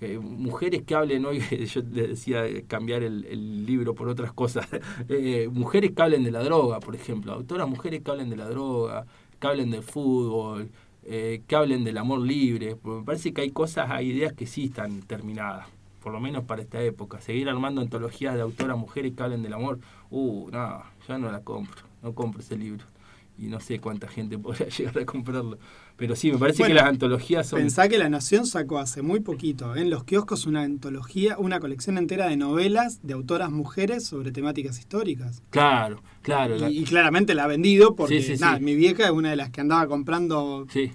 eh, 0.00 0.18
mujeres 0.18 0.82
que 0.82 0.94
hablen 0.94 1.24
hoy, 1.24 1.40
yo 1.72 1.82
decía 1.82 2.44
cambiar 2.66 3.02
el, 3.02 3.24
el 3.26 3.64
libro 3.64 3.94
por 3.94 4.08
otras 4.08 4.32
cosas, 4.32 4.66
mujeres 5.52 5.92
que 5.92 6.02
hablen 6.02 6.24
de 6.24 6.32
la 6.32 6.42
droga, 6.42 6.80
por 6.80 6.94
ejemplo, 6.94 7.32
autoras 7.32 7.68
mujeres 7.68 8.02
que 8.02 8.10
hablen 8.10 8.28
de 8.28 8.36
la 8.36 8.48
droga, 8.48 9.06
que 9.40 9.46
hablen 9.46 9.70
del 9.70 9.82
fútbol, 9.82 10.68
eh, 11.10 11.42
que 11.46 11.56
hablen 11.56 11.84
del 11.84 11.96
amor 11.96 12.20
libre, 12.20 12.76
porque 12.76 13.00
me 13.00 13.06
parece 13.06 13.32
que 13.32 13.40
hay 13.40 13.50
cosas, 13.50 13.90
hay 13.90 14.10
ideas 14.10 14.34
que 14.34 14.46
sí 14.46 14.66
están 14.66 15.00
terminadas, 15.00 15.66
por 16.02 16.12
lo 16.12 16.20
menos 16.20 16.44
para 16.44 16.60
esta 16.60 16.82
época, 16.82 17.18
seguir 17.22 17.48
armando 17.48 17.80
antologías 17.80 18.34
de 18.34 18.42
autoras 18.42 18.76
mujeres 18.76 19.14
que 19.16 19.22
hablen 19.22 19.42
del 19.42 19.54
amor, 19.54 19.78
uh, 20.10 20.50
no, 20.50 20.82
ya 21.08 21.16
no 21.16 21.32
la 21.32 21.40
compro, 21.40 21.82
no 22.02 22.12
compro 22.12 22.42
ese 22.42 22.58
libro. 22.58 22.84
Y 23.38 23.46
no 23.46 23.60
sé 23.60 23.78
cuánta 23.78 24.08
gente 24.08 24.36
podría 24.38 24.68
llegar 24.68 24.98
a 24.98 25.06
comprarlo. 25.06 25.58
Pero 25.96 26.14
sí, 26.16 26.30
me 26.32 26.38
parece 26.38 26.62
Bueno, 26.62 26.74
que 26.74 26.80
las 26.80 26.88
antologías 26.88 27.46
son... 27.48 27.60
Pensá 27.60 27.88
que 27.88 27.98
La 27.98 28.08
Nación 28.08 28.46
sacó 28.46 28.78
hace 28.78 29.02
muy 29.02 29.20
poquito 29.20 29.74
en 29.76 29.90
los 29.90 30.04
kioscos 30.04 30.46
una 30.46 30.62
antología, 30.62 31.36
una 31.38 31.58
colección 31.60 31.98
entera 31.98 32.28
de 32.28 32.36
novelas 32.36 33.00
de 33.02 33.14
autoras 33.14 33.50
mujeres 33.50 34.04
sobre 34.06 34.30
temáticas 34.32 34.78
históricas. 34.78 35.42
Claro, 35.50 36.02
claro. 36.22 36.56
la- 36.56 36.70
Y, 36.70 36.84
claramente 36.84 37.34
la 37.34 37.44
ha 37.44 37.46
vendido 37.48 37.94
porque 37.96 38.22
Sí, 38.22 38.36
sí, 38.36 38.40
nada, 38.40 38.58
sí. 38.58 38.64
mi 38.64 38.74
vieja 38.76 39.04
es 39.06 39.10
una 39.10 39.30
de 39.30 39.36
las 39.36 39.50
que 39.50 39.60
andaba 39.60 39.86
comprando 39.88 40.66
Sí, 40.70 40.90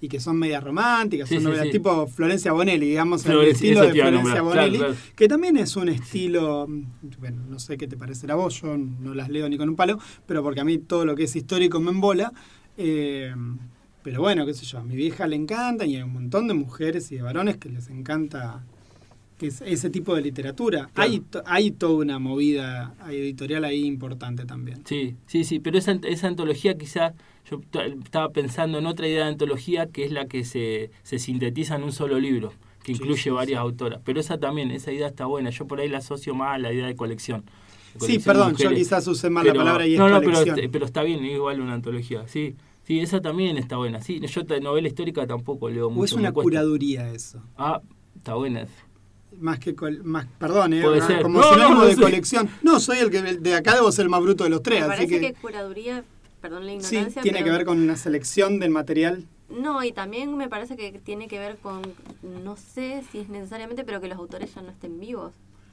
y 0.00 0.08
que 0.08 0.20
son 0.20 0.36
medias 0.38 0.62
románticas, 0.62 1.28
Sí, 1.28 1.36
son 1.36 1.44
novelas 1.44 1.66
sí. 1.66 1.72
tipo 1.72 2.06
Florencia 2.06 2.52
Bonelli, 2.52 2.86
digamos, 2.90 3.24
el 3.26 3.40
estilo 3.48 3.82
de 3.82 3.92
Florencia 3.92 4.22
claro, 4.32 4.44
Bonelli, 4.44 4.78
claro. 4.78 4.94
que 5.14 5.28
también 5.28 5.56
es 5.56 5.74
un 5.76 5.88
estilo, 5.88 6.66
mm, 6.68 6.82
bueno, 7.18 7.42
no 7.48 7.58
sé 7.58 7.76
qué 7.78 7.86
te 7.88 7.96
parecerá 7.96 8.34
a 8.34 8.36
vos, 8.36 8.60
yo 8.60 8.76
no 8.76 9.14
las 9.14 9.28
leo 9.30 9.48
ni 9.48 9.56
con 9.56 9.68
un 9.68 9.76
palo, 9.76 9.98
pero 10.26 10.42
porque 10.42 10.60
a 10.60 10.64
mí 10.64 10.78
todo 10.78 11.04
lo 11.06 11.14
que 11.16 11.24
es 11.24 11.34
histórico 11.36 11.80
me 11.80 11.90
embola. 11.90 12.32
eh, 12.76 13.34
pero 14.02 14.20
bueno, 14.20 14.46
qué 14.46 14.54
sé 14.54 14.64
yo, 14.66 14.78
a 14.78 14.84
mi 14.84 14.94
vieja 14.94 15.26
le 15.26 15.34
encanta 15.34 15.84
y 15.84 15.96
hay 15.96 16.02
un 16.02 16.12
montón 16.12 16.46
de 16.46 16.54
mujeres 16.54 17.10
y 17.10 17.16
de 17.16 17.22
varones 17.22 17.56
que 17.56 17.68
les 17.70 17.88
encanta 17.88 18.64
que 19.36 19.48
es 19.48 19.60
ese 19.62 19.90
tipo 19.90 20.14
de 20.14 20.22
literatura. 20.22 20.88
Claro. 20.94 21.10
Hay, 21.10 21.20
to- 21.20 21.42
hay 21.44 21.70
toda 21.72 21.96
una 21.96 22.18
movida 22.20 22.94
editorial 23.10 23.64
ahí 23.64 23.84
importante 23.84 24.44
también. 24.46 24.82
sí, 24.84 25.16
sí, 25.26 25.42
sí. 25.44 25.58
Pero 25.58 25.76
esa, 25.78 25.92
esa 26.04 26.28
antología 26.28 26.78
quizás, 26.78 27.14
yo 27.50 27.60
estaba 28.04 28.30
pensando 28.30 28.78
en 28.78 28.86
otra 28.86 29.06
idea 29.08 29.24
de 29.24 29.30
antología 29.30 29.86
que 29.86 30.04
es 30.04 30.12
la 30.12 30.26
que 30.26 30.44
se, 30.44 30.90
se 31.02 31.18
sintetiza 31.18 31.76
en 31.76 31.84
un 31.84 31.92
solo 31.92 32.18
libro, 32.18 32.52
que 32.82 32.94
Sí, 32.94 33.00
incluye 33.00 33.22
sí, 33.22 33.30
varias 33.30 33.60
autoras. 33.60 34.00
Pero 34.04 34.20
esa 34.20 34.38
también, 34.38 34.70
esa 34.70 34.92
idea 34.92 35.06
está 35.08 35.26
buena. 35.26 35.50
Yo 35.50 35.66
por 35.66 35.80
ahí 35.80 35.88
la 35.88 35.98
asocio 35.98 36.34
más 36.34 36.54
a 36.54 36.58
la 36.58 36.72
idea 36.72 36.86
de 36.86 36.96
colección. 36.96 37.44
Sí, 37.94 37.98
Colección 37.98 38.22
perdón, 38.24 38.56
yo 38.56 38.70
quizás 38.70 39.06
usé 39.06 39.30
mal 39.30 39.46
la 39.46 39.54
palabra 39.54 39.86
y 39.86 39.94
es 39.94 39.98
no, 39.98 40.08
no, 40.08 40.18
pero, 40.20 40.32
colección. 40.32 40.58
este- 40.58 40.68
pero 40.68 40.84
está 40.86 41.02
bien, 41.02 41.24
es 41.24 41.32
igual 41.32 41.60
una 41.60 41.74
antología, 41.74 42.26
sí. 42.28 42.56
Sí, 42.86 43.00
esa 43.00 43.20
también 43.20 43.56
está 43.56 43.76
buena. 43.78 44.00
Sí, 44.00 44.20
yo 44.20 44.42
novela 44.60 44.86
histórica 44.86 45.26
tampoco 45.26 45.68
leo 45.68 45.90
mucho. 45.90 46.02
o 46.02 46.04
es 46.04 46.12
una 46.12 46.30
curaduría 46.32 47.10
eso. 47.10 47.42
Ah, 47.56 47.80
está 48.16 48.34
buena. 48.34 48.66
Más 49.40 49.58
que 49.58 49.74
col- 49.74 50.04
más, 50.04 50.26
perdón, 50.38 50.72
eh, 50.72 50.82
Puede 50.82 51.00
ah, 51.00 51.06
ser. 51.06 51.22
como 51.22 51.40
No, 51.40 51.44
sinónimo 51.52 51.74
no, 51.74 51.80
no 51.80 51.86
de 51.86 51.96
colección. 51.96 52.48
No, 52.62 52.78
soy 52.78 52.98
el 52.98 53.10
que 53.10 53.20
de 53.22 53.54
acá 53.54 53.74
debo 53.74 53.90
ser 53.90 54.04
el 54.04 54.08
más 54.10 54.22
bruto 54.22 54.44
de 54.44 54.50
los 54.50 54.62
tres, 54.62 54.80
Me 54.86 54.92
así 54.94 55.02
parece 55.04 55.20
que, 55.20 55.32
que, 55.34 55.40
curaduría, 55.40 56.04
perdón 56.48 56.66
la 56.66 56.80
sí, 56.80 57.06
tiene 57.22 57.42
que 57.42 57.50
ver 57.50 57.64
con 57.64 57.80
una 57.80 57.96
selección 57.96 58.58
del 58.60 58.70
material. 58.70 59.24
No, 59.48 59.82
y 59.84 59.92
también 59.92 60.36
me 60.36 60.48
parece 60.48 60.76
que 60.76 60.92
tiene 60.92 61.28
que 61.28 61.38
ver 61.38 61.56
con, 61.56 61.82
no 62.44 62.56
sé 62.56 63.02
si 63.10 63.18
es 63.18 63.28
necesariamente, 63.28 63.84
pero 63.84 64.00
que 64.00 64.08
los 64.08 64.18
autores 64.18 64.54
ya 64.54 64.62
no 64.62 64.70
estén 64.70 64.98
vivos. 65.00 65.32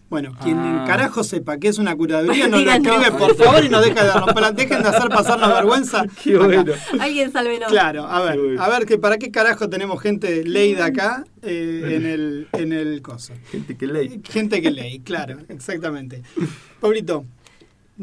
Bueno, 0.10 0.32
quien 0.44 0.58
Ah. 0.60 0.84
carajo 0.86 1.24
sepa 1.24 1.58
que 1.58 1.70
es 1.70 1.80
una 1.80 1.96
curaduría 1.96 2.48
no 2.48 2.58
lo 2.62 2.72
escribe, 2.72 3.12
por 3.18 3.36
favor, 3.36 3.64
y 3.64 3.70
no 3.70 3.82
deja 3.82 4.04
de 4.04 4.12
romperla. 4.12 4.52
Dejen 4.52 4.84
de 4.84 4.90
hacer 4.90 5.10
pasarnos 5.10 5.50
vergüenza. 5.50 6.06
Qué 6.24 6.38
bueno. 6.38 6.74
Alguien 7.00 7.32
sálvenos. 7.32 7.72
Claro, 7.72 8.06
a 8.06 8.22
ver, 8.22 8.34
Qué 8.34 8.40
bueno. 8.42 8.62
a 8.62 8.70
ver, 8.70 8.86
que 8.86 8.98
¿para 9.00 9.18
qué 9.18 9.32
carajo 9.32 9.70
tenemos 9.70 10.00
gente 10.02 10.44
leída 10.44 10.86
acá 10.86 11.24
eh, 11.42 11.94
en, 11.96 12.06
el, 12.06 12.48
en 12.54 12.74
el 12.74 13.02
coso? 13.02 13.34
Gente 13.52 13.76
que 13.76 13.88
lee. 13.88 14.22
Gente 14.30 14.62
que 14.62 14.70
lee, 14.70 15.00
claro, 15.04 15.40
exactamente. 15.50 16.22
Pablito, 16.80 17.26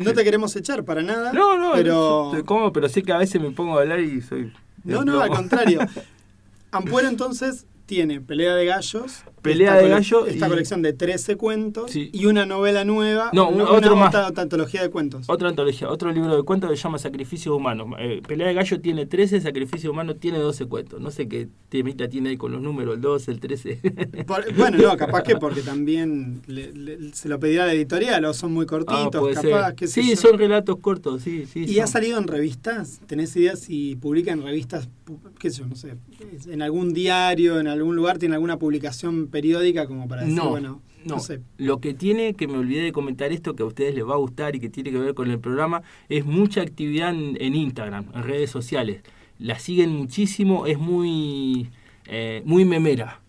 no 0.04 0.12
te 0.12 0.24
queremos 0.24 0.54
echar 0.56 0.84
para 0.84 1.02
nada. 1.02 1.32
No, 1.32 1.56
no, 1.58 1.72
pero... 1.74 2.34
yo- 2.34 2.44
¿cómo? 2.44 2.72
Pero 2.72 2.88
sé 2.88 3.02
que 3.02 3.12
a 3.12 3.18
veces 3.18 3.40
me 3.40 3.50
pongo 3.50 3.78
a 3.78 3.82
hablar 3.82 4.00
y 4.00 4.20
soy. 4.20 4.52
No, 4.84 5.04
no, 5.04 5.20
al 5.20 5.30
contrario. 5.30 5.80
Ampuero 6.72 7.08
entonces 7.08 7.66
tiene 7.90 8.20
Pelea 8.20 8.54
de 8.54 8.66
Gallos. 8.66 9.24
Pelea 9.42 9.70
esta 9.70 9.76
de 9.78 9.82
cole- 9.82 9.94
Gallo 9.94 10.26
Esta 10.26 10.46
y- 10.46 10.50
colección 10.50 10.82
de 10.82 10.92
13 10.92 11.34
cuentos 11.36 11.90
Sí. 11.90 12.08
y 12.12 12.26
una 12.26 12.46
novela 12.46 12.84
nueva. 12.84 13.30
No, 13.32 13.48
una, 13.48 13.64
otro 13.64 13.94
una 13.94 14.04
más. 14.04 14.14
otra- 14.14 14.42
antología 14.42 14.80
de 14.82 14.90
cuentos. 14.90 15.24
Otra 15.28 15.48
antología, 15.48 15.88
otro 15.90 16.12
libro 16.12 16.36
de 16.36 16.42
cuentos 16.44 16.70
que 16.70 16.76
se 16.76 16.82
llama 16.84 16.98
Sacrificios 16.98 17.52
Humanos. 17.52 17.88
Eh, 17.98 18.22
Pelea 18.24 18.46
de 18.46 18.54
Gallo 18.54 18.80
tiene 18.80 19.06
13, 19.06 19.40
Sacrificios 19.40 19.90
Humanos 19.92 20.16
tiene 20.20 20.38
12 20.38 20.66
cuentos. 20.66 21.00
No 21.00 21.10
sé 21.10 21.26
qué 21.26 21.48
temita 21.68 22.06
tiene 22.08 22.28
ahí 22.30 22.36
con 22.36 22.52
los 22.52 22.60
números, 22.62 22.94
el 22.94 23.00
12, 23.00 23.32
el 23.32 23.40
13. 23.40 23.80
Por- 24.28 24.54
bueno, 24.54 24.78
no, 24.78 24.96
capaz 24.96 25.22
que 25.24 25.34
porque 25.36 25.62
también 25.62 26.42
le- 26.46 26.72
le- 26.72 27.12
se 27.12 27.28
lo 27.28 27.40
pedirá 27.40 27.66
la 27.66 27.72
editorial 27.72 28.24
o 28.26 28.32
son 28.34 28.52
muy 28.52 28.66
cortitos, 28.66 29.36
Ah, 29.36 29.42
capaz, 29.42 29.74
sé 29.80 29.88
Sí, 29.88 30.14
son 30.14 30.38
relatos 30.38 30.76
cortos, 30.80 31.22
sí, 31.22 31.46
sí. 31.52 31.64
¿Y 31.64 31.74
son. 31.74 31.82
ha 31.84 31.86
salido 31.88 32.18
en 32.18 32.28
revistas? 32.28 33.00
¿Tenés 33.08 33.34
idea 33.34 33.56
si 33.56 33.96
publica 33.96 34.30
en 34.30 34.42
revistas, 34.44 34.88
qué 35.40 35.50
sé 35.50 35.58
yo, 35.62 35.66
no 35.66 35.74
sé, 35.74 35.94
en 36.46 36.62
algún 36.62 36.92
diario, 36.92 37.58
en 37.58 37.66
algún 37.66 37.79
lugar, 37.96 38.18
tiene 38.18 38.34
alguna 38.34 38.58
publicación 38.58 39.26
periódica 39.28 39.86
como 39.86 40.06
para 40.08 40.22
decir, 40.22 40.36
No, 40.36 40.50
bueno, 40.50 40.80
no, 41.04 41.14
No, 41.16 41.20
sé. 41.20 41.40
lo 41.58 41.80
que 41.80 41.94
tiene, 41.94 42.34
que 42.34 42.46
me 42.46 42.58
olvidé 42.58 42.82
de 42.82 42.92
comentar 42.92 43.32
esto, 43.32 43.54
que 43.56 43.62
a 43.62 43.66
ustedes 43.66 43.94
les 43.94 44.06
va 44.06 44.14
a 44.14 44.18
gustar 44.18 44.54
y 44.56 44.60
que 44.60 44.68
tiene 44.68 44.90
que 44.90 44.98
ver 44.98 45.14
con 45.14 45.30
el 45.30 45.38
programa, 45.38 45.82
es 46.08 46.24
mucha 46.26 46.60
actividad 46.62 47.10
en, 47.14 47.36
en 47.40 47.54
Instagram, 47.54 48.06
en 48.14 48.22
redes 48.22 48.50
sociales. 48.50 49.02
La 49.38 49.58
siguen 49.58 49.90
muchísimo, 49.90 50.66
es 50.66 50.78
muy, 50.78 51.70
eh, 52.06 52.42
muy 52.44 52.64
memera. 52.64 53.20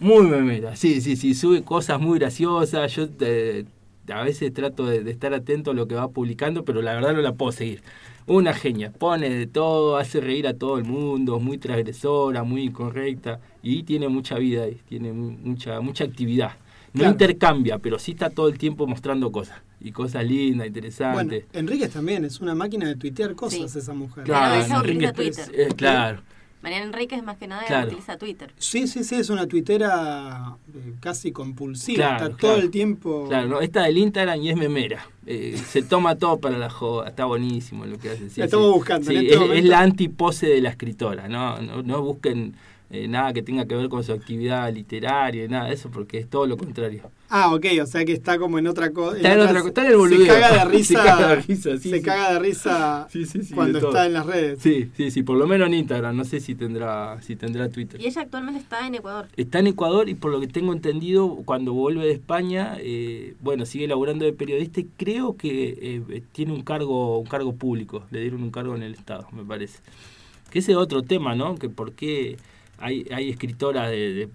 Muy 0.00 0.26
memera, 0.26 0.76
sí, 0.76 1.00
sí, 1.00 1.16
sí, 1.16 1.34
sube 1.34 1.62
cosas 1.62 1.98
muy 2.00 2.18
graciosas. 2.18 2.94
Yo 2.94 3.08
eh, 3.20 3.64
a 4.12 4.22
veces 4.22 4.52
trato 4.52 4.86
de, 4.86 5.02
de 5.02 5.10
estar 5.10 5.32
atento 5.34 5.70
a 5.70 5.74
lo 5.74 5.86
que 5.88 5.94
va 5.94 6.08
publicando, 6.08 6.64
pero 6.64 6.82
la 6.82 6.94
verdad 6.94 7.12
no 7.14 7.22
la 7.22 7.34
puedo 7.34 7.52
seguir. 7.52 7.82
Una 8.26 8.52
genia, 8.54 8.90
pone 8.92 9.30
de 9.30 9.46
todo, 9.46 9.96
hace 9.98 10.20
reír 10.20 10.48
a 10.48 10.54
todo 10.54 10.78
el 10.78 10.84
mundo, 10.84 11.36
es 11.36 11.42
muy 11.42 11.58
transgresora, 11.58 12.42
muy 12.42 12.62
incorrecta 12.62 13.38
y 13.62 13.84
tiene 13.84 14.08
mucha 14.08 14.36
vida 14.38 14.64
ahí, 14.64 14.80
tiene 14.88 15.12
mu- 15.12 15.30
mucha, 15.30 15.80
mucha 15.80 16.04
actividad. 16.04 16.52
No 16.92 17.00
Claro. 17.00 17.12
intercambia, 17.12 17.78
pero 17.78 17.98
sí 17.98 18.12
está 18.12 18.30
todo 18.30 18.48
el 18.48 18.58
tiempo 18.58 18.86
mostrando 18.86 19.30
cosas. 19.30 19.60
Y 19.80 19.92
cosas 19.92 20.24
lindas, 20.24 20.56
Bueno, 20.56 20.66
interesantes. 20.66 21.44
Enríquez 21.52 21.92
también 21.92 22.24
es 22.24 22.40
una 22.40 22.54
máquina 22.54 22.88
de 22.88 22.96
tuitear 22.96 23.34
cosas 23.34 23.70
Sí. 23.70 23.78
esa 23.78 23.92
mujer. 23.92 24.24
Claro, 24.24 24.64
Pérez, 24.82 25.12
Twitter. 25.14 25.44
eh, 25.54 25.68
claro. 25.76 26.22
Mariana 26.66 26.86
Enríquez 26.86 27.22
más 27.22 27.36
que 27.36 27.46
nada 27.46 27.62
Claro. 27.64 27.86
utiliza 27.86 28.18
Twitter. 28.18 28.52
Sí, 28.58 28.88
sí, 28.88 29.04
sí, 29.04 29.14
es 29.14 29.30
una 29.30 29.46
tuitera 29.46 30.56
eh, 30.74 30.94
casi 30.98 31.30
compulsiva, 31.30 31.96
Claro, 31.96 32.14
está 32.26 32.36
claro. 32.36 32.54
todo 32.54 32.56
el 32.64 32.70
tiempo... 32.72 33.26
Claro, 33.28 33.46
no, 33.46 33.60
esta 33.60 33.84
del 33.84 33.98
Instagram 33.98 34.42
y 34.42 34.50
es 34.50 34.56
memera. 34.56 35.06
Eh, 35.26 35.56
se 35.64 35.82
toma 35.82 36.16
todo 36.16 36.38
para 36.40 36.58
la 36.58 36.68
joda, 36.68 37.08
está 37.10 37.24
buenísimo 37.24 37.86
lo 37.86 37.98
que 38.00 38.10
hace. 38.10 38.30
sí, 38.30 38.40
La 38.40 38.46
estamos 38.46 38.66
sí. 38.66 38.72
buscando 38.72 39.10
en 39.12 39.20
Sí, 39.20 39.26
este 39.28 39.44
es, 39.44 39.50
es 39.60 39.64
la 39.64 39.78
antipose 39.78 40.48
de 40.48 40.60
la 40.60 40.70
escritora, 40.70 41.28
no, 41.28 41.60
no, 41.62 41.84
no 41.84 42.02
busquen 42.02 42.56
eh, 42.90 43.08
nada 43.08 43.32
que 43.32 43.42
tenga 43.42 43.66
que 43.66 43.74
ver 43.74 43.88
con 43.88 44.04
su 44.04 44.12
actividad 44.12 44.72
literaria 44.72 45.44
y 45.44 45.48
nada 45.48 45.68
de 45.68 45.74
eso, 45.74 45.90
porque 45.90 46.18
es 46.18 46.28
todo 46.30 46.46
lo 46.46 46.56
contrario. 46.56 47.02
Ah, 47.28 47.52
ok, 47.52 47.66
o 47.82 47.86
sea 47.86 48.04
que 48.04 48.12
está 48.12 48.38
como 48.38 48.58
en 48.60 48.68
otra 48.68 48.92
cosa. 48.92 49.16
Está 49.16 49.32
en 49.32 49.40
otra 49.40 49.58
está 49.66 49.80
en 49.80 49.86
el 49.88 49.92
Se 49.94 49.96
boludeo. 49.98 50.26
caga 50.28 50.64
de 50.64 50.64
risa. 50.70 50.86
Se 50.86 51.04
caga 51.04 51.28
de 51.28 51.36
risa, 51.42 51.78
sí, 51.78 51.90
se 51.90 51.96
sí. 51.96 52.02
caga 52.02 52.32
de 52.34 52.38
risa 52.38 53.08
Sí, 53.10 53.26
sí, 53.26 53.42
sí, 53.42 53.54
cuando 53.54 53.80
de 53.80 53.86
está 53.86 54.06
en 54.06 54.12
las 54.12 54.26
redes. 54.26 54.60
Sí, 54.60 54.90
sí, 54.96 55.10
sí, 55.10 55.22
por 55.24 55.36
lo 55.36 55.48
menos 55.48 55.66
en 55.66 55.74
Instagram, 55.74 56.16
no 56.16 56.24
sé 56.24 56.38
si 56.38 56.54
tendrá, 56.54 57.20
si 57.22 57.34
tendrá 57.34 57.68
Twitter. 57.68 58.00
Y 58.00 58.06
ella 58.06 58.20
actualmente 58.22 58.60
está 58.60 58.86
en 58.86 58.94
Ecuador. 58.94 59.26
Está 59.36 59.58
en 59.58 59.66
Ecuador 59.66 60.08
y 60.08 60.14
por 60.14 60.30
lo 60.30 60.38
que 60.38 60.46
tengo 60.46 60.72
entendido, 60.72 61.42
cuando 61.44 61.72
vuelve 61.72 62.04
de 62.04 62.12
España, 62.12 62.76
eh, 62.78 63.34
bueno, 63.40 63.66
sigue 63.66 63.88
laburando 63.88 64.24
de 64.24 64.32
periodista 64.32 64.78
y 64.78 64.88
creo 64.96 65.36
que 65.36 65.76
eh, 66.08 66.22
tiene 66.30 66.52
un 66.52 66.62
cargo, 66.62 67.18
un 67.18 67.26
cargo 67.26 67.54
público, 67.56 68.04
le 68.12 68.20
dieron 68.20 68.44
un 68.44 68.52
cargo 68.52 68.76
en 68.76 68.84
el 68.84 68.94
Estado, 68.94 69.26
me 69.32 69.44
parece. 69.44 69.80
Que 70.50 70.60
ese 70.60 70.72
es 70.72 70.78
otro 70.78 71.02
tema, 71.02 71.34
¿no? 71.34 71.56
Que 71.56 71.68
por 71.68 71.92
qué 71.92 72.36
hay, 72.78 73.06
hay 73.10 73.30
escritoras 73.30 73.90
de, 73.90 74.28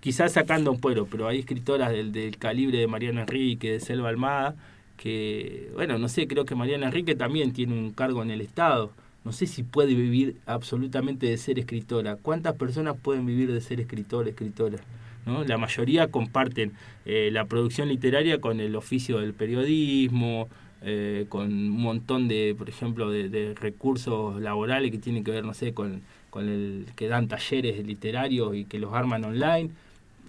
quizás 0.00 0.32
sacando 0.32 0.70
un 0.70 0.80
puero, 0.80 1.06
pero 1.06 1.28
hay 1.28 1.38
escritoras 1.38 1.90
del, 1.90 2.12
del 2.12 2.36
calibre 2.36 2.78
de 2.78 2.86
Mariana 2.86 3.22
Enrique, 3.22 3.72
de 3.72 3.80
Selva 3.80 4.10
Almada, 4.10 4.54
que, 4.96 5.70
bueno, 5.74 5.98
no 5.98 6.08
sé, 6.08 6.26
creo 6.28 6.44
que 6.44 6.54
Mariana 6.54 6.86
Enrique 6.86 7.14
también 7.14 7.52
tiene 7.52 7.72
un 7.72 7.90
cargo 7.90 8.22
en 8.22 8.30
el 8.30 8.40
Estado. 8.40 8.92
No 9.24 9.32
sé 9.32 9.46
si 9.46 9.62
puede 9.62 9.94
vivir 9.94 10.36
absolutamente 10.44 11.26
de 11.26 11.38
ser 11.38 11.58
escritora. 11.58 12.16
¿Cuántas 12.16 12.54
personas 12.56 12.96
pueden 13.00 13.24
vivir 13.24 13.50
de 13.50 13.62
ser 13.62 13.80
escritor, 13.80 14.28
escritora? 14.28 14.78
¿No? 15.24 15.42
La 15.44 15.56
mayoría 15.56 16.08
comparten 16.08 16.72
eh, 17.06 17.30
la 17.32 17.46
producción 17.46 17.88
literaria 17.88 18.42
con 18.42 18.60
el 18.60 18.76
oficio 18.76 19.20
del 19.20 19.32
periodismo, 19.32 20.48
eh, 20.82 21.24
con 21.30 21.46
un 21.46 21.70
montón 21.70 22.28
de, 22.28 22.54
por 22.58 22.68
ejemplo, 22.68 23.10
de, 23.10 23.30
de 23.30 23.54
recursos 23.54 24.38
laborales 24.38 24.90
que 24.90 24.98
tienen 24.98 25.24
que 25.24 25.30
ver, 25.30 25.46
no 25.46 25.54
sé, 25.54 25.72
con, 25.72 26.02
con 26.34 26.48
el 26.48 26.86
que 26.96 27.06
dan 27.06 27.28
talleres 27.28 27.86
literarios 27.86 28.56
y 28.56 28.64
que 28.64 28.80
los 28.80 28.92
arman 28.92 29.24
online. 29.24 29.70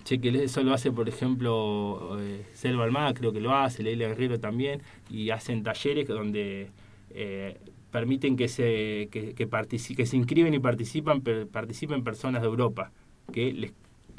Che, 0.04 0.22
que 0.22 0.30
eso 0.44 0.62
lo 0.62 0.72
hace, 0.72 0.92
por 0.92 1.10
ejemplo, 1.10 2.16
eh, 2.20 2.46
Selva 2.54 2.84
Almada, 2.84 3.16
creo 3.16 3.34
que 3.34 3.42
lo 3.42 3.56
hace, 3.56 3.82
Leila 3.82 4.10
Guerrero 4.10 4.40
también, 4.40 4.84
y 5.10 5.32
hacen 5.32 5.64
talleres 5.64 6.08
donde 6.08 6.70
eh, 7.10 7.58
permiten 7.90 8.38
que 8.38 8.48
se, 8.48 9.10
que, 9.12 9.34
que, 9.34 9.50
que 9.98 10.06
se 10.06 10.16
inscriben 10.16 10.54
y 10.54 10.60
participan, 10.60 11.22
per- 11.22 11.48
participen 11.48 12.04
personas 12.04 12.44
de 12.44 12.50
Europa, 12.50 12.92
que 13.34 13.72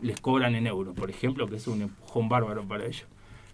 les 0.03 0.21
cobran 0.21 0.57
en 0.57 0.67
euros, 0.67 0.93
por 0.93 1.09
ejemplo, 1.09 1.47
que 1.47 1.55
es 1.55 1.69
un 1.69 1.83
empujón 1.83 2.29
bárbaro 2.29 2.67
para 2.67 2.85
ellos. 2.85 3.07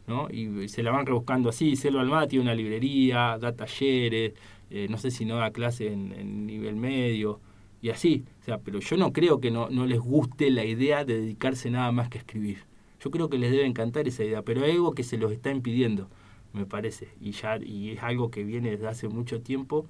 ¿no? 0.07 0.31
Y 0.31 0.71
se 0.71 0.83
la 0.83 0.91
van 0.91 1.05
rebuscando 1.05 1.51
así. 1.51 1.77
Selva 1.77 2.01
Almada 2.01 2.27
tiene 2.29 2.45
una 2.45 2.55
librería, 2.55 3.37
da 3.39 3.53
talleres, 3.53 4.33
eh, 4.71 4.87
no 4.89 4.97
sé 4.97 5.11
si 5.11 5.27
no 5.27 5.37
da 5.37 5.51
clase 5.51 5.93
en, 5.93 6.15
en, 6.15 6.47
nivel 6.47 6.77
medio, 6.77 7.41
y 7.83 7.91
así. 7.91 8.25
O 8.41 8.45
sea, 8.45 8.59
pero 8.59 8.79
yo 8.79 8.97
no 8.97 9.13
creo 9.13 9.41
que 9.41 9.51
no, 9.51 9.69
no 9.69 9.85
les 9.87 10.01
guste 10.01 10.51
la 10.51 10.65
idea 10.65 11.05
de 11.05 11.21
dedicarse 11.21 11.69
nada 11.71 11.93
más 11.93 12.09
que 12.09 12.19
a 12.19 12.21
escribir. 12.23 12.65
Yo 13.01 13.11
creo 13.11 13.29
que 13.29 13.37
les 13.37 13.51
debe 13.51 13.67
encantar 13.67 14.07
esa 14.09 14.25
idea, 14.25 14.43
pero 14.43 14.65
hay 14.65 14.71
algo 14.71 14.95
que 14.95 15.03
se 15.03 15.19
los 15.19 15.33
está 15.33 15.51
impidiendo, 15.51 16.09
me 16.53 16.67
parece, 16.67 17.09
y 17.21 17.33
ya 17.33 17.59
y 17.61 17.91
es 17.91 18.03
algo 18.03 18.31
que 18.31 18.45
viene 18.45 18.71
desde 18.71 18.87
hace 18.87 19.09
mucho 19.09 19.43
tiempo 19.43 19.87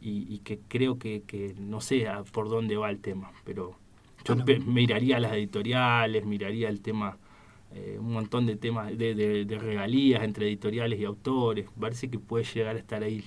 y, 0.00 0.26
y 0.28 0.40
que 0.40 0.58
creo 0.66 0.98
que, 0.98 1.22
que, 1.22 1.54
no 1.58 1.80
sé 1.80 2.06
por 2.32 2.48
dónde 2.48 2.76
va 2.76 2.90
el 2.90 2.98
tema, 2.98 3.30
pero 3.44 3.78
yo 4.24 4.34
bueno. 4.34 4.64
miraría 4.66 5.20
las 5.20 5.32
editoriales, 5.34 6.26
miraría 6.26 6.68
el 6.68 6.80
tema 6.80 7.18
eh, 7.74 7.98
un 8.00 8.12
montón 8.12 8.46
de 8.46 8.56
temas 8.56 8.96
de, 8.96 9.58
regalías 9.60 10.22
entre 10.22 10.46
editoriales 10.46 10.98
y 11.00 11.04
autores. 11.04 11.66
Parece 11.78 12.08
que 12.08 12.18
puede 12.18 12.44
llegar 12.44 12.76
a 12.76 12.78
estar 12.78 13.02
ahí 13.02 13.24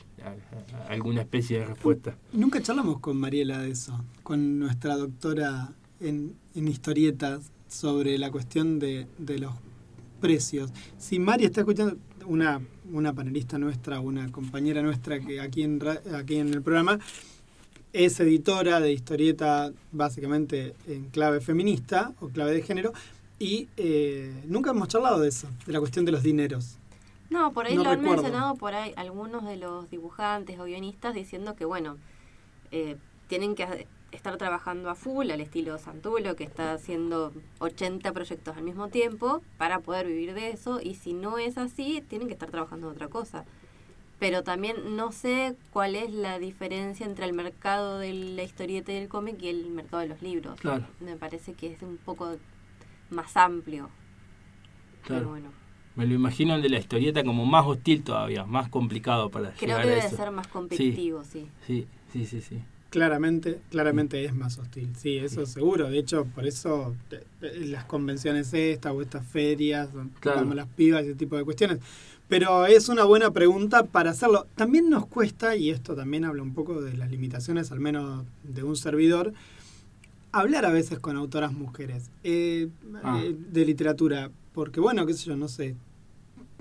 alguna 0.88 1.22
especie 1.22 1.60
de 1.60 1.66
respuesta. 1.66 2.18
Nunca 2.34 2.62
charlamos 2.62 3.00
con 3.00 3.18
Mariela 3.18 3.60
de 3.60 3.72
eso, 3.72 4.04
con 4.24 4.60
nuestra 4.60 4.96
doctora 4.96 5.74
en, 6.00 6.36
historietas 6.56 7.52
sobre 7.68 8.18
la 8.18 8.32
cuestión 8.32 8.80
de, 8.80 9.08
de, 9.18 9.40
los 9.40 9.54
precios. 10.20 10.72
Si 10.98 11.20
Mari 11.20 11.46
está 11.46 11.62
escuchando, 11.62 11.98
una, 12.26 12.62
una 12.92 13.14
panelista 13.14 13.58
nuestra, 13.58 14.00
una 14.00 14.32
compañera 14.32 14.82
nuestra 14.82 15.20
que 15.20 15.40
aquí 15.40 15.64
en, 15.64 15.80
aquí 16.16 16.38
en 16.38 16.54
el 16.54 16.62
programa, 16.62 17.00
es 17.92 18.20
editora 18.20 18.80
de 18.80 18.94
historieta 18.94 19.72
básicamente 19.92 20.76
en 20.88 21.06
clave 21.06 21.42
feminista 21.42 22.14
o 22.20 22.30
clave 22.30 22.54
de 22.54 22.62
género, 22.62 22.94
y 23.40 23.70
eh, 23.78 24.44
nunca 24.46 24.72
hemos 24.72 24.90
charlado 24.90 25.20
de 25.22 25.30
eso, 25.30 25.48
de 25.66 25.74
la 25.74 25.80
cuestión 25.80 26.06
de 26.06 26.12
los 26.12 26.22
dineros. 26.22 26.78
No, 27.30 27.54
por 27.54 27.68
ahí 27.68 27.76
no 27.76 27.84
lo 27.84 27.92
recuerdo. 27.92 28.12
han 28.12 28.22
mencionado 28.22 28.56
por 28.56 28.74
ahí 28.74 28.94
algunos 28.96 29.46
de 29.46 29.56
los 29.56 29.90
dibujantes 29.90 30.60
o 30.60 30.66
guionistas 30.66 31.14
diciendo 31.14 31.56
que, 31.56 31.64
bueno, 31.64 31.98
eh, 32.72 32.98
tienen 33.28 33.56
que 33.56 33.88
estar 34.12 34.36
trabajando 34.38 34.90
a 34.90 34.96
full 34.96 35.30
al 35.30 35.40
estilo 35.40 35.78
Santulo, 35.78 36.36
que 36.36 36.44
está 36.44 36.74
haciendo 36.74 37.32
80 37.60 38.12
proyectos 38.12 38.58
al 38.58 38.64
mismo 38.64 38.90
tiempo 38.90 39.42
para 39.58 39.80
poder 39.80 40.08
vivir 40.08 40.34
de 40.34 40.50
eso, 40.50 40.82
y 40.82 40.96
si 40.96 41.14
no 41.14 41.38
es 41.38 41.58
así, 41.58 42.04
tienen 42.08 42.28
que 42.28 42.34
estar 42.34 42.50
trabajando 42.50 42.88
en 42.88 42.94
otra 42.94 43.08
cosa. 43.08 43.46
Pero 44.18 44.44
también 44.44 44.98
no 44.98 45.14
sé 45.14 45.56
cuál 45.72 45.96
es 45.96 46.12
la 46.12 46.40
diferencia 46.40 47.06
entre 47.06 47.26
el 47.26 47.32
mercado 47.32 48.00
de 48.00 48.14
la 48.14 48.44
historieta 48.44 48.92
y 48.92 48.96
del 48.96 49.08
cómic 49.08 49.42
y 49.42 49.48
el 49.48 49.70
mercado 49.70 50.02
de 50.02 50.10
los 50.10 50.22
libros. 50.22 50.60
Claro. 50.60 50.86
Me 51.00 51.16
parece 51.16 51.54
que 51.54 51.72
es 51.72 51.82
un 51.82 51.98
poco 51.98 52.36
más 53.12 53.36
amplio. 53.38 53.90
Claro. 55.04 55.22
Pero 55.22 55.30
bueno. 55.30 55.50
Me 55.96 56.06
lo 56.08 56.14
imagino 56.14 56.56
el 56.56 56.62
de 56.62 56.70
la 56.70 56.80
historieta 56.80 57.24
como 57.24 57.46
más 57.46 57.66
hostil 57.66 58.04
todavía, 58.04 58.46
más 58.46 58.70
complicado 58.70 59.30
para 59.30 59.52
Creo 59.52 59.78
llegar 59.78 59.82
que 59.84 59.88
a 59.92 59.96
debe 59.96 60.08
eso. 60.08 60.16
ser 60.16 60.32
más 60.32 60.48
competitivo, 60.48 61.24
sí. 61.26 61.48
Sí, 61.68 61.88
sí, 62.14 62.26
sí, 62.26 62.42
sí. 62.42 62.60
Claramente, 62.90 63.60
claramente 63.70 64.24
es 64.26 64.34
más 64.34 64.58
hostil, 64.58 64.96
sí, 64.96 65.18
eso 65.18 65.46
Sí. 65.46 65.54
seguro. 65.54 65.90
De 65.90 66.00
hecho, 66.00 66.26
por 66.26 66.48
eso 66.48 66.96
eh, 67.12 67.24
las 67.66 67.84
convenciones 67.86 68.54
estas 68.54 68.94
o 68.94 69.02
estas 69.02 69.28
ferias, 69.28 69.94
donde 69.94 70.14
Claro. 70.20 70.40
vamos 70.40 70.56
las 70.56 70.68
pibas 70.68 71.04
y 71.04 71.10
ese 71.10 71.16
tipo 71.16 71.36
de 71.38 71.44
cuestiones. 71.44 71.80
Pero 72.30 72.66
es 72.66 72.90
una 72.90 73.04
buena 73.04 73.32
pregunta 73.32 73.84
para 73.86 74.12
hacerlo. 74.12 74.48
También 74.56 74.90
nos 74.90 75.06
cuesta, 75.08 75.56
y 75.56 75.70
esto 75.72 75.96
también 75.96 76.24
habla 76.26 76.44
un 76.44 76.54
poco 76.54 76.82
de 76.82 76.96
las 76.96 77.10
limitaciones, 77.12 77.72
al 77.72 77.80
menos 77.80 78.24
de 78.44 78.64
un 78.64 78.76
servidor, 78.76 79.34
hablar 80.32 80.66
a 80.66 80.72
veces 80.72 81.00
con 81.00 81.16
autoras 81.18 81.54
mujeres 81.54 82.10
eh, 82.24 82.70
Ah. 83.04 83.20
eh, 83.24 83.36
de 83.38 83.66
literatura. 83.66 84.32
Porque, 84.54 84.80
bueno, 84.80 85.06
qué 85.06 85.14
sé 85.14 85.26
yo, 85.28 85.36
no 85.38 85.48
sé. 85.48 85.76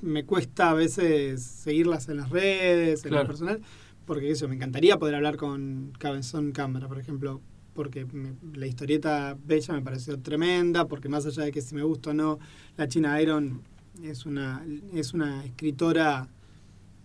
Me 0.02 0.24
cuesta 0.24 0.70
a 0.70 0.74
veces 0.74 1.42
seguirlas 1.42 2.08
en 2.08 2.18
las 2.18 2.30
redes, 2.30 3.04
en 3.04 3.10
Claro. 3.10 3.24
lo 3.24 3.28
personal. 3.28 3.60
Porque 4.06 4.30
eso, 4.30 4.48
me 4.48 4.54
encantaría 4.54 4.98
poder 4.98 5.14
hablar 5.16 5.36
con 5.36 5.92
Cabezón 5.98 6.52
Cámara, 6.52 6.88
por 6.88 6.98
ejemplo. 6.98 7.40
Porque 7.74 8.04
me- 8.06 8.34
la 8.56 8.66
historieta 8.66 9.36
Bella 9.46 9.74
me 9.74 9.82
pareció 9.82 10.18
tremenda. 10.18 10.86
Porque 10.88 11.08
más 11.08 11.26
allá 11.26 11.44
de 11.44 11.52
que 11.52 11.60
si 11.60 11.74
me 11.74 11.82
gusta 11.82 12.10
o 12.10 12.14
no, 12.14 12.38
la 12.76 12.88
China 12.88 13.20
Iron 13.20 13.60
es 14.02 14.24
una, 14.26 14.64
es 14.94 15.12
una 15.14 15.44
escritora 15.44 16.28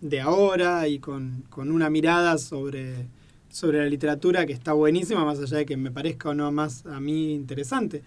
de 0.00 0.20
ahora 0.20 0.86
y 0.88 0.98
con, 0.98 1.44
con 1.50 1.70
una 1.70 1.90
mirada 1.90 2.38
sobre, 2.38 3.06
sobre 3.54 3.78
la 3.78 3.86
literatura 3.86 4.46
que 4.46 4.52
está 4.52 4.72
buenísima, 4.72 5.24
más 5.24 5.38
allá 5.38 5.58
de 5.58 5.64
que 5.64 5.76
me 5.76 5.92
parezca 5.92 6.30
o 6.30 6.34
no 6.34 6.50
más 6.50 6.84
a 6.86 6.98
mí 6.98 7.32
interesante. 7.34 8.02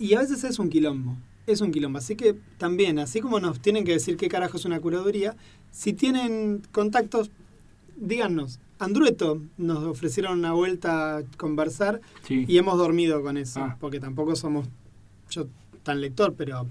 Y 0.00 0.14
a 0.14 0.18
veces 0.18 0.42
es 0.42 0.58
un 0.58 0.68
quilombo, 0.70 1.16
es 1.46 1.60
un 1.60 1.70
quilombo. 1.70 1.98
Así 1.98 2.16
que 2.16 2.34
también, 2.58 2.98
así 2.98 3.20
como 3.20 3.38
nos 3.38 3.60
tienen 3.60 3.84
que 3.84 3.92
decir 3.92 4.16
qué 4.16 4.26
carajo 4.28 4.56
es 4.56 4.64
una 4.64 4.80
curaduría, 4.80 5.36
si 5.70 5.92
tienen 5.92 6.62
contactos, 6.72 7.30
díganos. 7.96 8.58
Andrueto 8.80 9.40
nos 9.56 9.84
ofrecieron 9.84 10.40
una 10.40 10.52
vuelta 10.52 11.18
a 11.18 11.22
conversar 11.36 12.00
Sí. 12.26 12.44
y 12.48 12.58
hemos 12.58 12.76
dormido 12.76 13.22
con 13.22 13.36
eso, 13.36 13.60
Ah. 13.60 13.76
porque 13.78 14.00
tampoco 14.00 14.34
somos 14.34 14.66
yo 15.30 15.46
tan 15.84 16.00
lector, 16.00 16.34
pero 16.36 16.66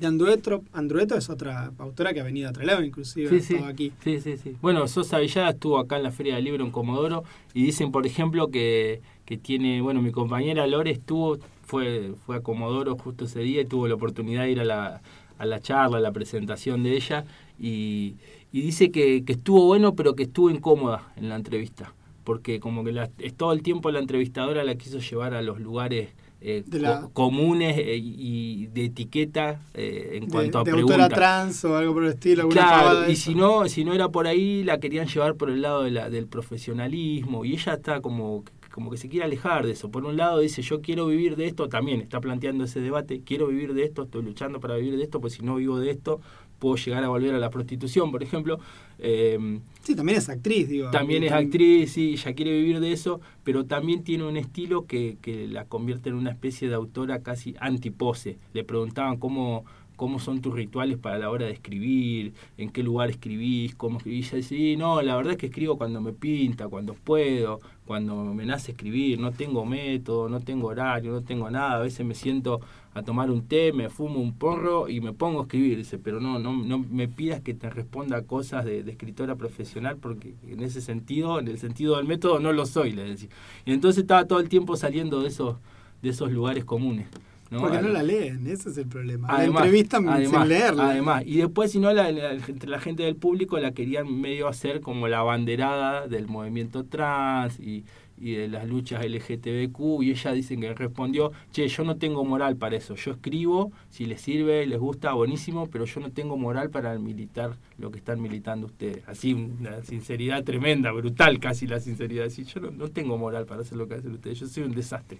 de 0.00 0.06
Andrueto, 0.06 0.62
Andrueto 0.72 1.16
es 1.16 1.28
otra 1.28 1.72
autora 1.78 2.12
que 2.14 2.20
ha 2.20 2.24
venido 2.24 2.48
a 2.48 2.52
Trelew, 2.52 2.82
inclusive, 2.84 3.28
Sí, 3.28 3.40
sí. 3.40 3.56
aquí. 3.64 3.92
Sí, 4.02 4.20
sí, 4.20 4.36
sí. 4.36 4.56
Bueno, 4.62 4.86
Sosa 4.88 5.18
Villada 5.18 5.50
estuvo 5.50 5.78
acá 5.78 5.96
en 5.96 6.04
la 6.04 6.12
Feria 6.12 6.36
del 6.36 6.44
Libro 6.44 6.64
en 6.64 6.70
Comodoro 6.70 7.24
y 7.54 7.62
dicen, 7.64 7.90
por 7.90 8.06
ejemplo, 8.06 8.48
que, 8.48 9.00
que 9.24 9.36
tiene, 9.36 9.80
bueno, 9.80 10.00
mi 10.00 10.12
compañera 10.12 10.66
Lore 10.66 10.90
estuvo, 10.92 11.38
fue, 11.62 12.12
fue 12.24 12.36
a 12.36 12.40
Comodoro 12.40 12.96
justo 12.96 13.24
ese 13.24 13.40
día 13.40 13.62
y 13.62 13.64
tuvo 13.64 13.88
la 13.88 13.94
oportunidad 13.94 14.42
de 14.44 14.52
ir 14.52 14.60
a 14.60 14.64
la, 14.64 15.02
a 15.38 15.44
la 15.46 15.60
charla, 15.60 15.98
a 15.98 16.00
la 16.00 16.12
presentación 16.12 16.82
de 16.82 16.94
ella 16.96 17.24
y, 17.58 18.14
y 18.52 18.60
dice 18.62 18.90
que, 18.90 19.24
que 19.24 19.32
estuvo 19.32 19.66
bueno, 19.66 19.94
pero 19.94 20.14
que 20.14 20.22
estuvo 20.24 20.48
incómoda 20.50 21.12
en 21.16 21.28
la 21.28 21.34
entrevista, 21.36 21.92
porque 22.24 22.60
como 22.60 22.84
que 22.84 22.92
la, 22.92 23.08
todo 23.36 23.52
el 23.52 23.62
tiempo 23.62 23.90
la 23.90 23.98
entrevistadora 23.98 24.62
la 24.64 24.76
quiso 24.76 25.00
llevar 25.00 25.34
a 25.34 25.42
los 25.42 25.60
lugares 25.60 26.10
eh, 26.40 26.62
De 26.66 26.78
la- 26.78 27.00
co- 27.00 27.10
comunes 27.12 27.76
eh, 27.78 27.96
y 27.96 28.66
de 28.68 28.84
etiqueta 28.86 29.60
eh, 29.74 30.12
en 30.14 30.26
De, 30.26 30.30
cuanto 30.30 30.58
a 30.60 30.64
de 30.64 30.70
preguntas. 30.72 31.00
autora 31.00 31.14
trans 31.16 31.64
o 31.64 31.76
algo 31.76 31.94
por 31.94 32.04
el 32.04 32.10
estilo, 32.10 32.48
Claro, 32.48 33.10
y 33.10 33.16
si 33.16 33.34
no, 33.34 33.68
si 33.68 33.84
no 33.84 33.92
era 33.94 34.08
por 34.08 34.26
ahí, 34.26 34.62
la 34.64 34.78
querían 34.78 35.06
llevar 35.08 35.34
por 35.36 35.50
el 35.50 35.62
lado 35.62 35.82
de 35.82 35.90
la, 35.90 36.10
del 36.10 36.26
profesionalismo 36.28 37.44
y 37.44 37.54
ella 37.54 37.74
está 37.74 38.00
como, 38.00 38.44
como 38.70 38.90
que 38.90 38.96
se 38.96 39.08
quiere 39.08 39.24
alejar 39.24 39.66
de 39.66 39.72
eso. 39.72 39.90
Por 39.90 40.04
un 40.04 40.16
lado 40.16 40.38
dice, 40.40 40.62
yo 40.62 40.80
quiero 40.80 41.06
vivir 41.06 41.34
de 41.36 41.46
esto, 41.46 41.68
también 41.68 42.00
está 42.00 42.20
planteando 42.20 42.64
ese 42.64 42.80
debate, 42.80 43.22
quiero 43.24 43.48
vivir 43.48 43.74
de 43.74 43.84
esto, 43.84 44.04
estoy 44.04 44.22
luchando 44.22 44.60
para 44.60 44.76
vivir 44.76 44.96
de 44.96 45.02
esto, 45.04 45.20
pues 45.20 45.32
si 45.34 45.42
no 45.42 45.56
vivo 45.56 45.78
de 45.80 45.90
esto, 45.90 46.20
puedo 46.58 46.76
llegar 46.76 47.04
a 47.04 47.08
volver 47.08 47.34
a 47.34 47.38
la 47.38 47.50
prostitución, 47.50 48.10
por 48.10 48.22
ejemplo. 48.22 48.58
Eh, 48.98 49.60
Sí, 49.82 49.94
también 49.96 50.18
es 50.18 50.28
actriz, 50.28 50.68
digo. 50.68 50.90
también 50.90 51.22
es 51.24 51.32
actriz, 51.32 51.92
sí, 51.92 52.12
ella 52.12 52.34
quiere 52.34 52.52
vivir 52.52 52.78
de 52.80 52.92
eso, 52.92 53.20
pero 53.42 53.64
también 53.64 54.04
tiene 54.04 54.24
un 54.24 54.36
estilo 54.36 54.84
que, 54.86 55.16
que 55.22 55.46
la 55.48 55.64
convierte 55.64 56.10
en 56.10 56.16
una 56.16 56.30
especie 56.30 56.68
de 56.68 56.74
autora 56.74 57.22
casi 57.22 57.54
antipose. 57.58 58.36
Le 58.52 58.64
preguntaban 58.64 59.16
cómo, 59.16 59.64
cómo 59.98 60.20
son 60.20 60.40
tus 60.40 60.54
rituales 60.54 60.96
para 60.96 61.18
la 61.18 61.28
hora 61.28 61.46
de 61.46 61.52
escribir, 61.52 62.32
en 62.56 62.70
qué 62.70 62.84
lugar 62.84 63.10
escribís, 63.10 63.74
cómo 63.74 63.98
escribís. 63.98 64.32
Y 64.32 64.42
sí, 64.44 64.76
no, 64.76 65.02
la 65.02 65.16
verdad 65.16 65.32
es 65.32 65.38
que 65.38 65.46
escribo 65.46 65.76
cuando 65.76 66.00
me 66.00 66.12
pinta, 66.12 66.68
cuando 66.68 66.94
puedo, 66.94 67.60
cuando 67.84 68.14
me 68.32 68.46
nace 68.46 68.70
escribir, 68.70 69.18
no 69.18 69.32
tengo 69.32 69.66
método, 69.66 70.28
no 70.28 70.38
tengo 70.40 70.68
horario, 70.68 71.10
no 71.10 71.22
tengo 71.22 71.50
nada. 71.50 71.74
A 71.74 71.80
veces 71.80 72.06
me 72.06 72.14
siento 72.14 72.60
a 72.94 73.02
tomar 73.02 73.28
un 73.32 73.48
té, 73.48 73.72
me 73.72 73.90
fumo 73.90 74.20
un 74.20 74.38
porro 74.38 74.88
y 74.88 75.00
me 75.00 75.12
pongo 75.12 75.40
a 75.40 75.42
escribir, 75.42 75.76
dice, 75.76 75.98
pero 75.98 76.20
no, 76.20 76.38
no, 76.38 76.52
no 76.52 76.78
me 76.78 77.08
pidas 77.08 77.40
que 77.40 77.52
te 77.52 77.68
responda 77.68 78.22
cosas 78.22 78.64
de, 78.64 78.84
de 78.84 78.92
escritora 78.92 79.34
profesional 79.34 79.96
porque 79.96 80.36
en 80.46 80.62
ese 80.62 80.80
sentido, 80.80 81.40
en 81.40 81.48
el 81.48 81.58
sentido 81.58 81.96
del 81.96 82.06
método, 82.06 82.38
no 82.38 82.52
lo 82.52 82.66
soy, 82.66 82.92
le 82.92 83.02
decía. 83.02 83.30
Y 83.66 83.72
entonces 83.72 84.02
estaba 84.02 84.26
todo 84.26 84.38
el 84.38 84.48
tiempo 84.48 84.76
saliendo 84.76 85.22
de 85.22 85.28
esos, 85.28 85.56
de 86.02 86.10
esos 86.10 86.30
lugares 86.30 86.64
comunes. 86.64 87.08
¿No? 87.50 87.60
Porque 87.60 87.80
no 87.80 87.88
la 87.88 88.02
leen, 88.02 88.46
ese 88.46 88.68
es 88.70 88.78
el 88.78 88.86
problema. 88.86 89.28
Además, 89.30 89.62
la 89.62 89.66
entrevistan 89.66 90.08
además, 90.08 90.40
sin 90.42 90.48
leerla. 90.48 90.90
Además, 90.90 91.22
y 91.26 91.38
después, 91.38 91.72
si 91.72 91.80
no, 91.80 91.92
la, 91.92 92.10
la- 92.12 92.32
entre 92.32 92.68
la 92.68 92.80
gente 92.80 93.02
del 93.02 93.16
público 93.16 93.58
la 93.58 93.72
querían 93.72 94.20
medio 94.20 94.48
hacer 94.48 94.80
como 94.80 95.08
la 95.08 95.22
banderada 95.22 96.06
del 96.08 96.26
movimiento 96.28 96.84
trans 96.84 97.58
y, 97.60 97.84
y 98.20 98.32
de 98.34 98.48
las 98.48 98.68
luchas 98.68 99.04
LGTBQ. 99.04 100.02
Y 100.02 100.10
ella 100.10 100.32
dicen 100.32 100.60
que 100.60 100.74
respondió: 100.74 101.32
Che, 101.52 101.66
yo 101.68 101.84
no 101.84 101.96
tengo 101.96 102.24
moral 102.24 102.56
para 102.56 102.76
eso. 102.76 102.94
Yo 102.96 103.12
escribo, 103.12 103.72
si 103.90 104.04
les 104.06 104.20
sirve, 104.20 104.66
les 104.66 104.78
gusta, 104.78 105.12
buenísimo, 105.14 105.68
pero 105.68 105.84
yo 105.84 106.00
no 106.00 106.10
tengo 106.10 106.36
moral 106.36 106.70
para 106.70 106.98
militar 106.98 107.56
lo 107.78 107.90
que 107.90 107.98
están 107.98 108.20
militando 108.20 108.66
ustedes. 108.66 109.02
Así, 109.06 109.32
una 109.34 109.82
sinceridad 109.84 110.42
tremenda, 110.44 110.90
brutal 110.92 111.38
casi 111.38 111.66
la 111.66 111.80
sinceridad. 111.80 112.28
Yo 112.28 112.60
no, 112.60 112.70
no 112.72 112.88
tengo 112.88 113.16
moral 113.16 113.46
para 113.46 113.62
hacer 113.62 113.78
lo 113.78 113.86
que 113.88 113.94
hacen 113.94 114.12
ustedes. 114.12 114.38
Yo 114.40 114.46
soy 114.48 114.64
un 114.64 114.72
desastre 114.72 115.18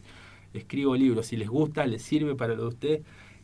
escribo 0.55 0.96
libros, 0.96 1.26
si 1.26 1.36
les 1.36 1.49
gusta, 1.49 1.86
les 1.86 2.03
sirve 2.03 2.34
para 2.34 2.55
lo 2.55 2.62
de 2.62 2.68
ustedes, 2.68 3.01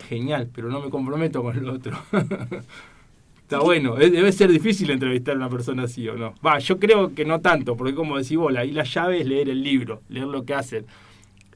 genial, 0.09 0.49
pero 0.53 0.69
no 0.69 0.81
me 0.81 0.91
comprometo 0.91 1.43
con 1.43 1.63
lo 1.65 1.73
otro. 1.75 1.97
Está 3.43 3.59
bueno, 3.61 3.95
debe 3.97 4.33
ser 4.33 4.51
difícil 4.51 4.91
entrevistar 4.91 5.35
a 5.35 5.37
una 5.37 5.51
persona 5.51 5.83
así 5.83 6.09
o 6.09 6.15
no. 6.17 6.35
Va, 6.45 6.59
yo 6.59 6.79
creo 6.79 7.15
que 7.15 7.27
no 7.27 7.41
tanto, 7.43 7.77
porque 7.77 7.95
como 7.95 8.17
decís 8.17 8.39
vos, 8.39 8.55
ahí 8.57 8.71
la 8.71 8.85
llave 8.85 9.21
es 9.21 9.27
leer 9.27 9.51
el 9.51 9.63
libro, 9.63 10.01
leer 10.09 10.27
lo 10.27 10.45
que 10.45 10.55
hacen. 10.55 10.87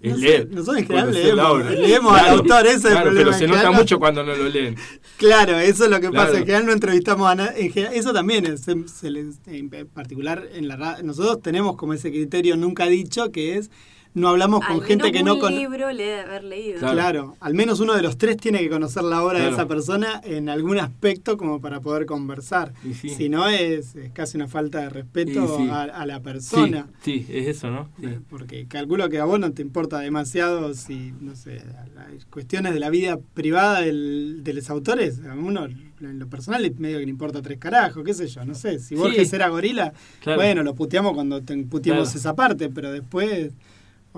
Es 0.01 0.13
No 0.13 0.19
sé, 0.19 0.23
leer. 0.23 0.49
nosotros 0.51 0.85
leemos, 1.13 1.71
leemos 1.73 2.17
al 2.19 2.29
autor, 2.29 2.67
ese 2.67 2.77
es 2.77 2.85
el 2.85 2.91
claro, 2.93 3.07
problema, 3.07 3.31
Pero 3.31 3.39
se 3.39 3.49
nota 3.49 3.63
no- 3.65 3.73
mucho 3.73 3.99
cuando 3.99 4.23
no 4.23 4.37
lo 4.37 4.49
leen. 4.49 4.77
Claro, 5.17 5.59
eso 5.59 5.85
es 5.87 5.91
lo 5.91 5.99
que 6.01 6.11
Claro. 6.11 6.27
pasa. 6.27 6.39
En 6.39 6.45
general 6.45 6.67
no 6.67 6.73
entrevistamos 6.73 7.27
a 7.29 7.35
nadie. 7.35 7.73
Eso 7.95 8.13
también 8.13 8.47
es, 8.47 8.61
se- 8.61 8.87
se 8.87 9.11
les- 9.11 9.41
en 9.47 9.69
particular 9.89 10.47
en 10.55 10.69
la 10.69 11.01
Nosotros 11.03 11.41
tenemos 11.43 11.75
como 11.77 11.95
ese 11.95 12.11
criterio 12.13 12.57
nunca 12.57 12.87
dicho 12.87 13.33
que 13.33 13.57
es 13.57 13.71
no 14.15 14.29
hablamos 14.29 14.65
con 14.65 14.77
Al 14.77 14.83
gente 14.85 15.05
menos 15.05 15.19
que 15.19 15.23
no 15.25 15.39
conoce. 15.39 15.61
libro 15.61 15.93
le 15.93 16.03
debe 16.05 16.21
haber 16.23 16.45
leído. 16.45 16.79
Claro. 16.81 16.95
Claro, 16.95 17.37
al 17.41 17.55
menos 17.55 17.79
uno 17.81 17.95
de 17.95 18.03
los 18.03 18.19
tres 18.19 18.37
tiene 18.37 18.59
que 18.59 18.69
conocer 18.69 19.05
la 19.05 19.23
obra 19.23 19.39
de 19.41 19.51
esa 19.51 19.67
persona 19.69 20.21
en 20.25 20.49
algún 20.49 20.79
aspecto 20.79 21.37
como 21.37 21.61
para 21.61 21.81
poder 21.81 22.07
conversar. 22.07 22.73
Sí. 23.01 23.11
Si 23.11 23.29
no, 23.29 23.49
es, 23.49 23.95
es 23.97 24.11
casi 24.13 24.37
una 24.37 24.49
falta 24.49 24.81
de 24.81 24.89
respeto 24.91 25.57
sí. 25.59 25.69
a, 25.71 25.83
a 25.83 26.07
la 26.07 26.21
persona. 26.21 26.87
sí, 27.03 27.27
es 27.29 27.47
eso, 27.49 27.71
¿no? 27.71 27.89
Sí. 28.01 28.09
Porque 28.29 28.67
calculo 28.67 29.09
que 29.09 29.19
a 29.21 29.25
vos 29.25 29.39
no 29.39 29.53
te 29.53 29.63
importa 29.63 29.99
demasiado 30.01 30.75
si, 30.75 31.13
no 31.21 31.37
sé, 31.37 31.63
las 31.95 32.25
cuestiones 32.27 32.75
de 32.75 32.81
la 32.81 32.91
vida 32.91 33.19
privada 33.35 33.83
del- 33.83 34.41
de 34.43 34.53
los 34.55 34.69
autores. 34.71 35.21
A 35.29 35.35
uno, 35.35 35.67
en 35.67 36.19
lo 36.19 36.27
personal, 36.29 36.69
medio 36.79 36.99
que 36.99 37.05
le 37.05 37.11
importa 37.11 37.43
tres 37.43 37.59
carajos, 37.59 38.03
qué 38.05 38.15
sé 38.15 38.27
yo, 38.27 38.45
no 38.45 38.55
sé. 38.55 38.79
Si 38.79 38.95
Borges 38.95 39.29
Sí. 39.31 39.37
era 39.37 39.49
gorila, 39.49 39.93
Claro. 40.21 40.39
bueno, 40.41 40.63
lo 40.63 40.75
puteamos 40.75 41.13
cuando 41.15 41.43
te, 41.43 41.57
puteamos 41.65 42.05
Claro. 42.09 42.19
esa 42.19 42.35
parte, 42.35 42.69
pero 42.69 42.91
después, 42.93 43.53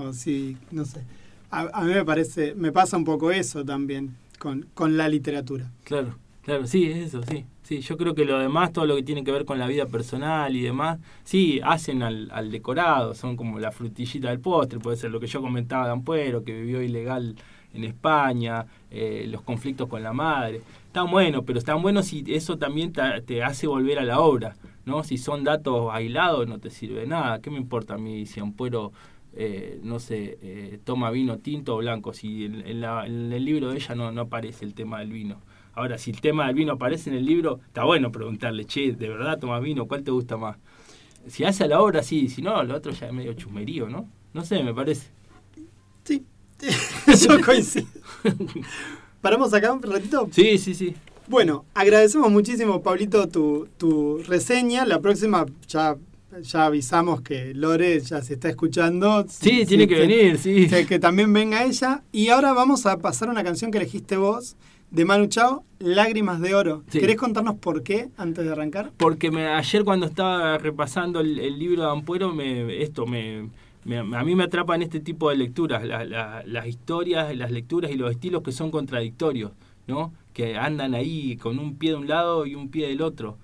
o 0.00 0.12
si, 0.12 0.56
no 0.70 0.84
sé. 0.84 1.04
A, 1.50 1.82
mí 1.84 1.92
me 1.92 2.04
parece, 2.04 2.54
me 2.54 2.70
pasa 2.70 2.96
un 2.96 3.04
poco 3.04 3.30
eso 3.32 3.64
también 3.64 4.16
con, 4.38 4.66
con 4.74 4.96
la 4.96 5.08
literatura. 5.08 5.70
Claro, 5.84 6.16
claro, 6.42 6.66
sí, 6.66 6.84
es 6.84 7.08
eso, 7.08 7.22
sí. 7.22 7.44
Sí, 7.70 7.82
yo 7.82 7.96
creo 7.96 8.16
que 8.16 8.24
lo 8.24 8.40
demás, 8.40 8.72
todo 8.72 8.84
lo 8.84 8.96
que 8.96 9.04
tiene 9.04 9.22
que 9.22 9.30
ver 9.30 9.44
con 9.44 9.60
la 9.60 9.68
vida 9.68 9.86
personal 9.86 10.56
y 10.56 10.60
demás, 10.60 10.98
sí, 11.22 11.60
hacen 11.62 12.02
al, 12.02 12.50
decorado, 12.50 13.14
son 13.14 13.36
como 13.36 13.60
la 13.60 13.70
frutillita 13.70 14.28
del 14.28 14.40
postre, 14.40 14.80
puede 14.80 14.96
ser 14.96 15.12
lo 15.12 15.20
que 15.20 15.28
yo 15.28 15.40
comentaba 15.40 15.86
de 15.86 15.92
Ampuero, 15.92 16.42
que 16.42 16.52
vivió 16.52 16.82
ilegal 16.82 17.36
en 17.72 17.84
España, 17.84 18.66
eh, 18.90 19.24
los 19.28 19.42
conflictos 19.42 19.88
con 19.88 20.02
la 20.02 20.12
madre. 20.12 20.62
Están 20.86 21.12
buenos, 21.12 21.44
pero 21.46 21.60
están 21.60 21.80
buenos 21.80 22.06
si 22.06 22.24
eso 22.26 22.58
también 22.58 22.92
te, 22.92 23.02
te 23.20 23.44
hace 23.44 23.68
volver 23.68 24.00
a 24.00 24.04
la 24.04 24.18
obra, 24.18 24.56
¿no? 24.84 25.04
Si 25.04 25.16
son 25.16 25.44
datos 25.44 25.90
aislados 25.92 26.48
no 26.48 26.58
te 26.58 26.70
sirve 26.70 27.02
de 27.02 27.06
nada. 27.06 27.40
¿Qué 27.40 27.50
me 27.50 27.58
importa 27.58 27.94
a 27.94 27.98
mí 27.98 28.26
si 28.26 28.40
Ampuero, 28.40 28.90
eh, 29.34 29.80
no 29.82 29.98
sé, 30.00 30.38
eh, 30.42 30.78
toma 30.84 31.10
vino 31.10 31.38
tinto 31.38 31.74
o 31.76 31.78
blanco? 31.78 32.12
Si 32.12 32.44
en, 32.46 32.66
en 32.66 32.80
la- 32.80 33.06
en 33.06 33.32
el 33.32 33.44
libro 33.44 33.70
de 33.70 33.76
ella 33.76 33.94
no, 33.94 34.12
no 34.12 34.22
aparece 34.22 34.64
el 34.64 34.74
tema 34.74 35.00
del 35.00 35.12
vino. 35.12 35.40
Ahora, 35.74 35.98
si 35.98 36.10
el 36.10 36.20
tema 36.20 36.46
del 36.46 36.54
vino 36.56 36.72
aparece 36.72 37.10
en 37.10 37.16
el 37.16 37.24
libro, 37.24 37.60
está 37.66 37.84
bueno 37.84 38.10
preguntarle, 38.12 38.64
che, 38.66 38.92
¿de 38.92 39.08
verdad 39.08 39.38
tomas 39.38 39.62
vino? 39.62 39.86
¿Cuál 39.86 40.02
te 40.02 40.10
gusta 40.10 40.36
más? 40.36 40.56
Si 41.28 41.44
hace 41.44 41.64
a 41.64 41.68
la 41.68 41.80
obra, 41.80 42.02
sí, 42.02 42.28
si 42.28 42.42
no, 42.42 42.62
lo 42.64 42.76
otro 42.76 42.92
ya 42.92 43.06
es 43.06 43.12
medio 43.12 43.32
chusmerío, 43.34 43.88
¿no? 43.88 44.08
No 44.34 44.44
sé, 44.44 44.62
me 44.64 44.74
parece. 44.74 45.08
Sí, 46.04 46.24
yo 47.26 47.40
coincido. 47.44 47.86
¿Paramos 49.20 49.52
acá 49.52 49.72
un 49.72 49.82
ratito? 49.82 50.28
Sí, 50.30 50.58
sí, 50.58 50.74
sí. 50.74 50.94
Bueno, 51.28 51.64
agradecemos 51.74 52.30
muchísimo, 52.30 52.82
Pablito, 52.82 53.28
tu, 53.28 53.68
tu 53.76 54.18
reseña. 54.26 54.84
La 54.84 55.00
próxima 55.00 55.46
ya, 55.68 55.96
ya 56.42 56.66
avisamos 56.66 57.20
que 57.22 57.54
Lore 57.54 58.00
ya 58.00 58.22
se 58.22 58.34
está 58.34 58.48
escuchando. 58.48 59.24
Sí, 59.28 59.64
tiene 59.66 59.86
que 59.88 59.98
venir, 59.98 60.38
sí. 60.38 60.66
Que, 60.68 60.86
que 60.86 60.98
también 60.98 61.32
venga 61.32 61.64
ella. 61.64 62.02
Y 62.12 62.28
ahora 62.28 62.52
vamos 62.52 62.86
a 62.86 62.98
pasar 62.98 63.28
una 63.28 63.42
canción 63.44 63.70
que 63.70 63.78
elegiste 63.78 64.16
vos, 64.16 64.56
de 64.90 65.04
Manu 65.04 65.26
Chao, 65.26 65.64
Lágrimas 65.78 66.40
de 66.40 66.54
Oro. 66.54 66.82
Sí. 66.88 67.00
¿Querés 67.00 67.16
contarnos 67.16 67.56
por 67.56 67.82
qué 67.82 68.08
antes 68.16 68.44
de 68.44 68.52
arrancar? 68.52 68.90
Porque 68.96 69.30
me, 69.30 69.46
ayer 69.48 69.84
cuando 69.84 70.06
estaba 70.06 70.58
repasando 70.58 71.20
el, 71.20 71.38
el 71.38 71.58
libro 71.58 71.82
de 71.84 71.90
Ampuero, 71.90 72.32
me, 72.34 72.82
esto 72.82 73.06
me, 73.06 73.48
me- 73.84 73.98
a 73.98 74.24
mí 74.24 74.34
me 74.34 74.44
atrapan 74.44 74.82
este 74.82 75.00
tipo 75.00 75.30
de 75.30 75.36
lecturas, 75.36 75.84
la- 75.84 76.04
la- 76.04 76.42
las 76.46 76.66
historias, 76.66 77.34
las 77.36 77.50
lecturas 77.50 77.90
y 77.90 77.94
los 77.96 78.10
estilos 78.10 78.42
que 78.42 78.52
son 78.52 78.70
contradictorios, 78.70 79.52
¿no? 79.86 80.12
que 80.32 80.56
andan 80.56 80.94
ahí 80.94 81.36
con 81.36 81.58
un 81.58 81.76
pie 81.76 81.90
de 81.90 81.96
un 81.96 82.06
lado 82.08 82.46
y 82.46 82.54
un 82.54 82.68
pie 82.68 82.86
del 82.88 83.02
otro. 83.02 83.36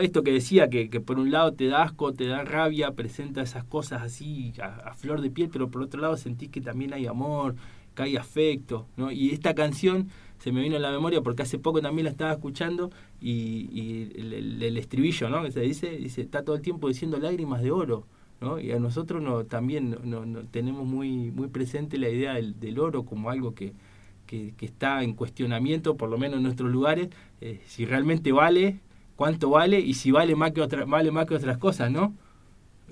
Esto 0.00 0.22
que 0.22 0.32
decía, 0.32 0.70
que, 0.70 0.88
por 1.00 1.18
un 1.18 1.30
lado 1.30 1.52
te 1.52 1.66
da 1.66 1.82
asco, 1.82 2.14
te 2.14 2.26
da 2.26 2.42
rabia, 2.42 2.92
presenta 2.92 3.42
esas 3.42 3.64
cosas 3.64 4.02
así 4.02 4.52
a, 4.62 4.94
flor 4.94 5.20
de 5.20 5.30
piel, 5.30 5.50
pero 5.52 5.70
por 5.70 5.82
otro 5.82 6.00
lado 6.00 6.16
sentís 6.16 6.48
que 6.48 6.62
también 6.62 6.94
hay 6.94 7.06
amor, 7.06 7.54
que 7.94 8.02
hay 8.02 8.16
afecto. 8.16 8.86
¿no? 8.96 9.12
Y 9.12 9.30
esta 9.30 9.54
canción 9.54 10.08
se 10.38 10.52
me 10.52 10.62
vino 10.62 10.76
a 10.76 10.78
la 10.78 10.90
memoria 10.90 11.20
porque 11.20 11.42
hace 11.42 11.58
poco 11.58 11.82
también 11.82 12.04
la 12.04 12.10
estaba 12.10 12.32
escuchando 12.32 12.90
y, 13.20 14.10
el, 14.16 14.76
estribillo, 14.78 15.28
¿no? 15.28 15.42
Que 15.42 15.52
se 15.52 15.60
dice, 15.60 15.90
dice, 15.90 16.22
está 16.22 16.42
todo 16.42 16.56
el 16.56 16.62
tiempo 16.62 16.88
diciendo 16.88 17.18
lágrimas 17.18 17.62
de 17.62 17.70
oro, 17.70 18.06
¿no? 18.40 18.58
Y 18.58 18.72
a 18.72 18.78
nosotros 18.78 19.22
no, 19.22 19.44
también 19.44 19.96
no, 20.02 20.24
tenemos 20.50 20.86
muy, 20.86 21.30
muy 21.30 21.48
presente 21.48 21.98
la 21.98 22.08
idea 22.08 22.34
del, 22.34 22.78
oro 22.78 23.04
como 23.04 23.30
algo 23.30 23.54
que, 23.54 23.72
que, 24.26 24.54
que 24.56 24.66
está 24.66 25.02
en 25.02 25.12
cuestionamiento, 25.14 25.96
por 25.96 26.08
lo 26.08 26.18
menos 26.18 26.38
en 26.38 26.44
nuestros 26.44 26.70
lugares, 26.70 27.10
eh, 27.40 27.60
si 27.66 27.84
realmente 27.84 28.32
vale, 28.32 28.80
cuánto 29.16 29.50
vale 29.50 29.78
y 29.80 29.94
si 29.94 30.10
vale 30.10 30.34
más 30.36 30.52
que 30.52 30.60
otra, 30.62 30.84
vale 30.84 31.10
más 31.10 31.26
que 31.26 31.34
otras 31.36 31.58
cosas, 31.58 31.90
¿no? 31.90 32.14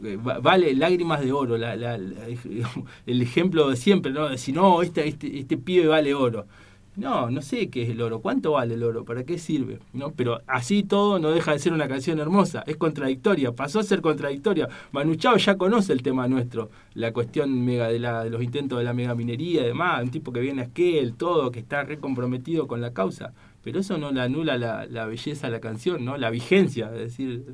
Eh, 0.02 0.16
va- 0.16 0.38
Vale 0.40 0.74
lágrimas 0.74 1.20
de 1.20 1.32
oro, 1.32 1.56
la- 1.58 1.76
la- 1.76 1.98
la- 1.98 2.26
el 3.06 3.22
ejemplo 3.22 3.68
de 3.70 3.76
siempre, 3.76 4.12
¿no? 4.12 4.36
Si 4.36 4.52
no, 4.52 4.82
este, 4.82 5.06
este, 5.08 5.38
este 5.38 5.56
pibe 5.58 5.86
vale 5.86 6.14
oro. 6.14 6.46
No, 6.94 7.30
no 7.30 7.40
sé 7.40 7.70
qué 7.70 7.84
es 7.84 7.88
el 7.90 8.02
oro, 8.02 8.20
cuánto 8.20 8.52
vale 8.52 8.74
el 8.74 8.82
oro, 8.82 9.04
para 9.06 9.24
qué 9.24 9.38
sirve, 9.38 9.78
¿no? 9.94 10.10
Pero 10.12 10.42
así 10.46 10.82
todo 10.82 11.18
no 11.18 11.30
deja 11.30 11.52
de 11.52 11.58
ser 11.58 11.72
una 11.72 11.88
canción 11.88 12.18
hermosa, 12.20 12.64
es 12.66 12.76
contradictoria, 12.76 13.52
pasó 13.52 13.80
a 13.80 13.82
ser 13.82 14.02
contradictoria. 14.02 14.68
Manu 14.92 15.14
Chao 15.14 15.38
ya 15.38 15.56
conoce 15.56 15.94
el 15.94 16.02
tema 16.02 16.28
nuestro, 16.28 16.70
la 16.92 17.12
cuestión 17.14 17.64
mega 17.64 17.88
de, 17.88 17.98
de 17.98 18.30
los 18.30 18.42
intentos 18.42 18.76
de 18.78 18.84
la 18.84 18.92
megaminería 18.92 19.62
y 19.62 19.66
demás, 19.68 20.02
un 20.02 20.10
tipo 20.10 20.32
que 20.34 20.40
viene 20.40 20.60
a 20.62 20.64
Esquel, 20.66 21.14
todo, 21.14 21.50
que 21.50 21.60
está 21.60 21.82
re 21.82 21.98
comprometido 21.98 22.66
con 22.66 22.82
la 22.82 22.92
causa, 22.92 23.32
pero 23.62 23.80
eso 23.80 23.98
no 23.98 24.12
le 24.12 24.20
anula 24.20 24.58
la, 24.58 24.86
la 24.86 25.06
belleza 25.06 25.46
de 25.46 25.52
la 25.52 25.60
canción, 25.60 26.04
¿no? 26.04 26.16
La 26.16 26.30
vigencia, 26.30 26.90
es 26.94 27.00
decir, 27.00 27.44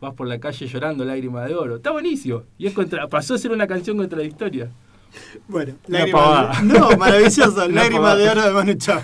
vas 0.00 0.14
por 0.14 0.26
la 0.26 0.38
calle 0.38 0.66
llorando 0.66 1.04
lágrimas 1.04 1.48
de 1.48 1.54
oro, 1.54 1.76
está 1.76 1.90
buenísimo, 1.90 2.42
y 2.58 2.66
es 2.66 2.72
contra, 2.72 3.08
pasó 3.08 3.34
a 3.34 3.38
ser 3.38 3.52
una 3.52 3.66
canción 3.66 3.96
contradictoria. 3.96 4.70
Bueno, 5.48 5.74
pavada. 6.12 6.60
de, 6.60 6.66
No, 6.66 6.96
maravilloso. 6.96 7.54
Pavada. 7.68 8.16
de 8.16 8.28
Oro 8.28 8.42
de 8.42 8.52
Manu 8.52 8.74
Chao. 8.74 9.02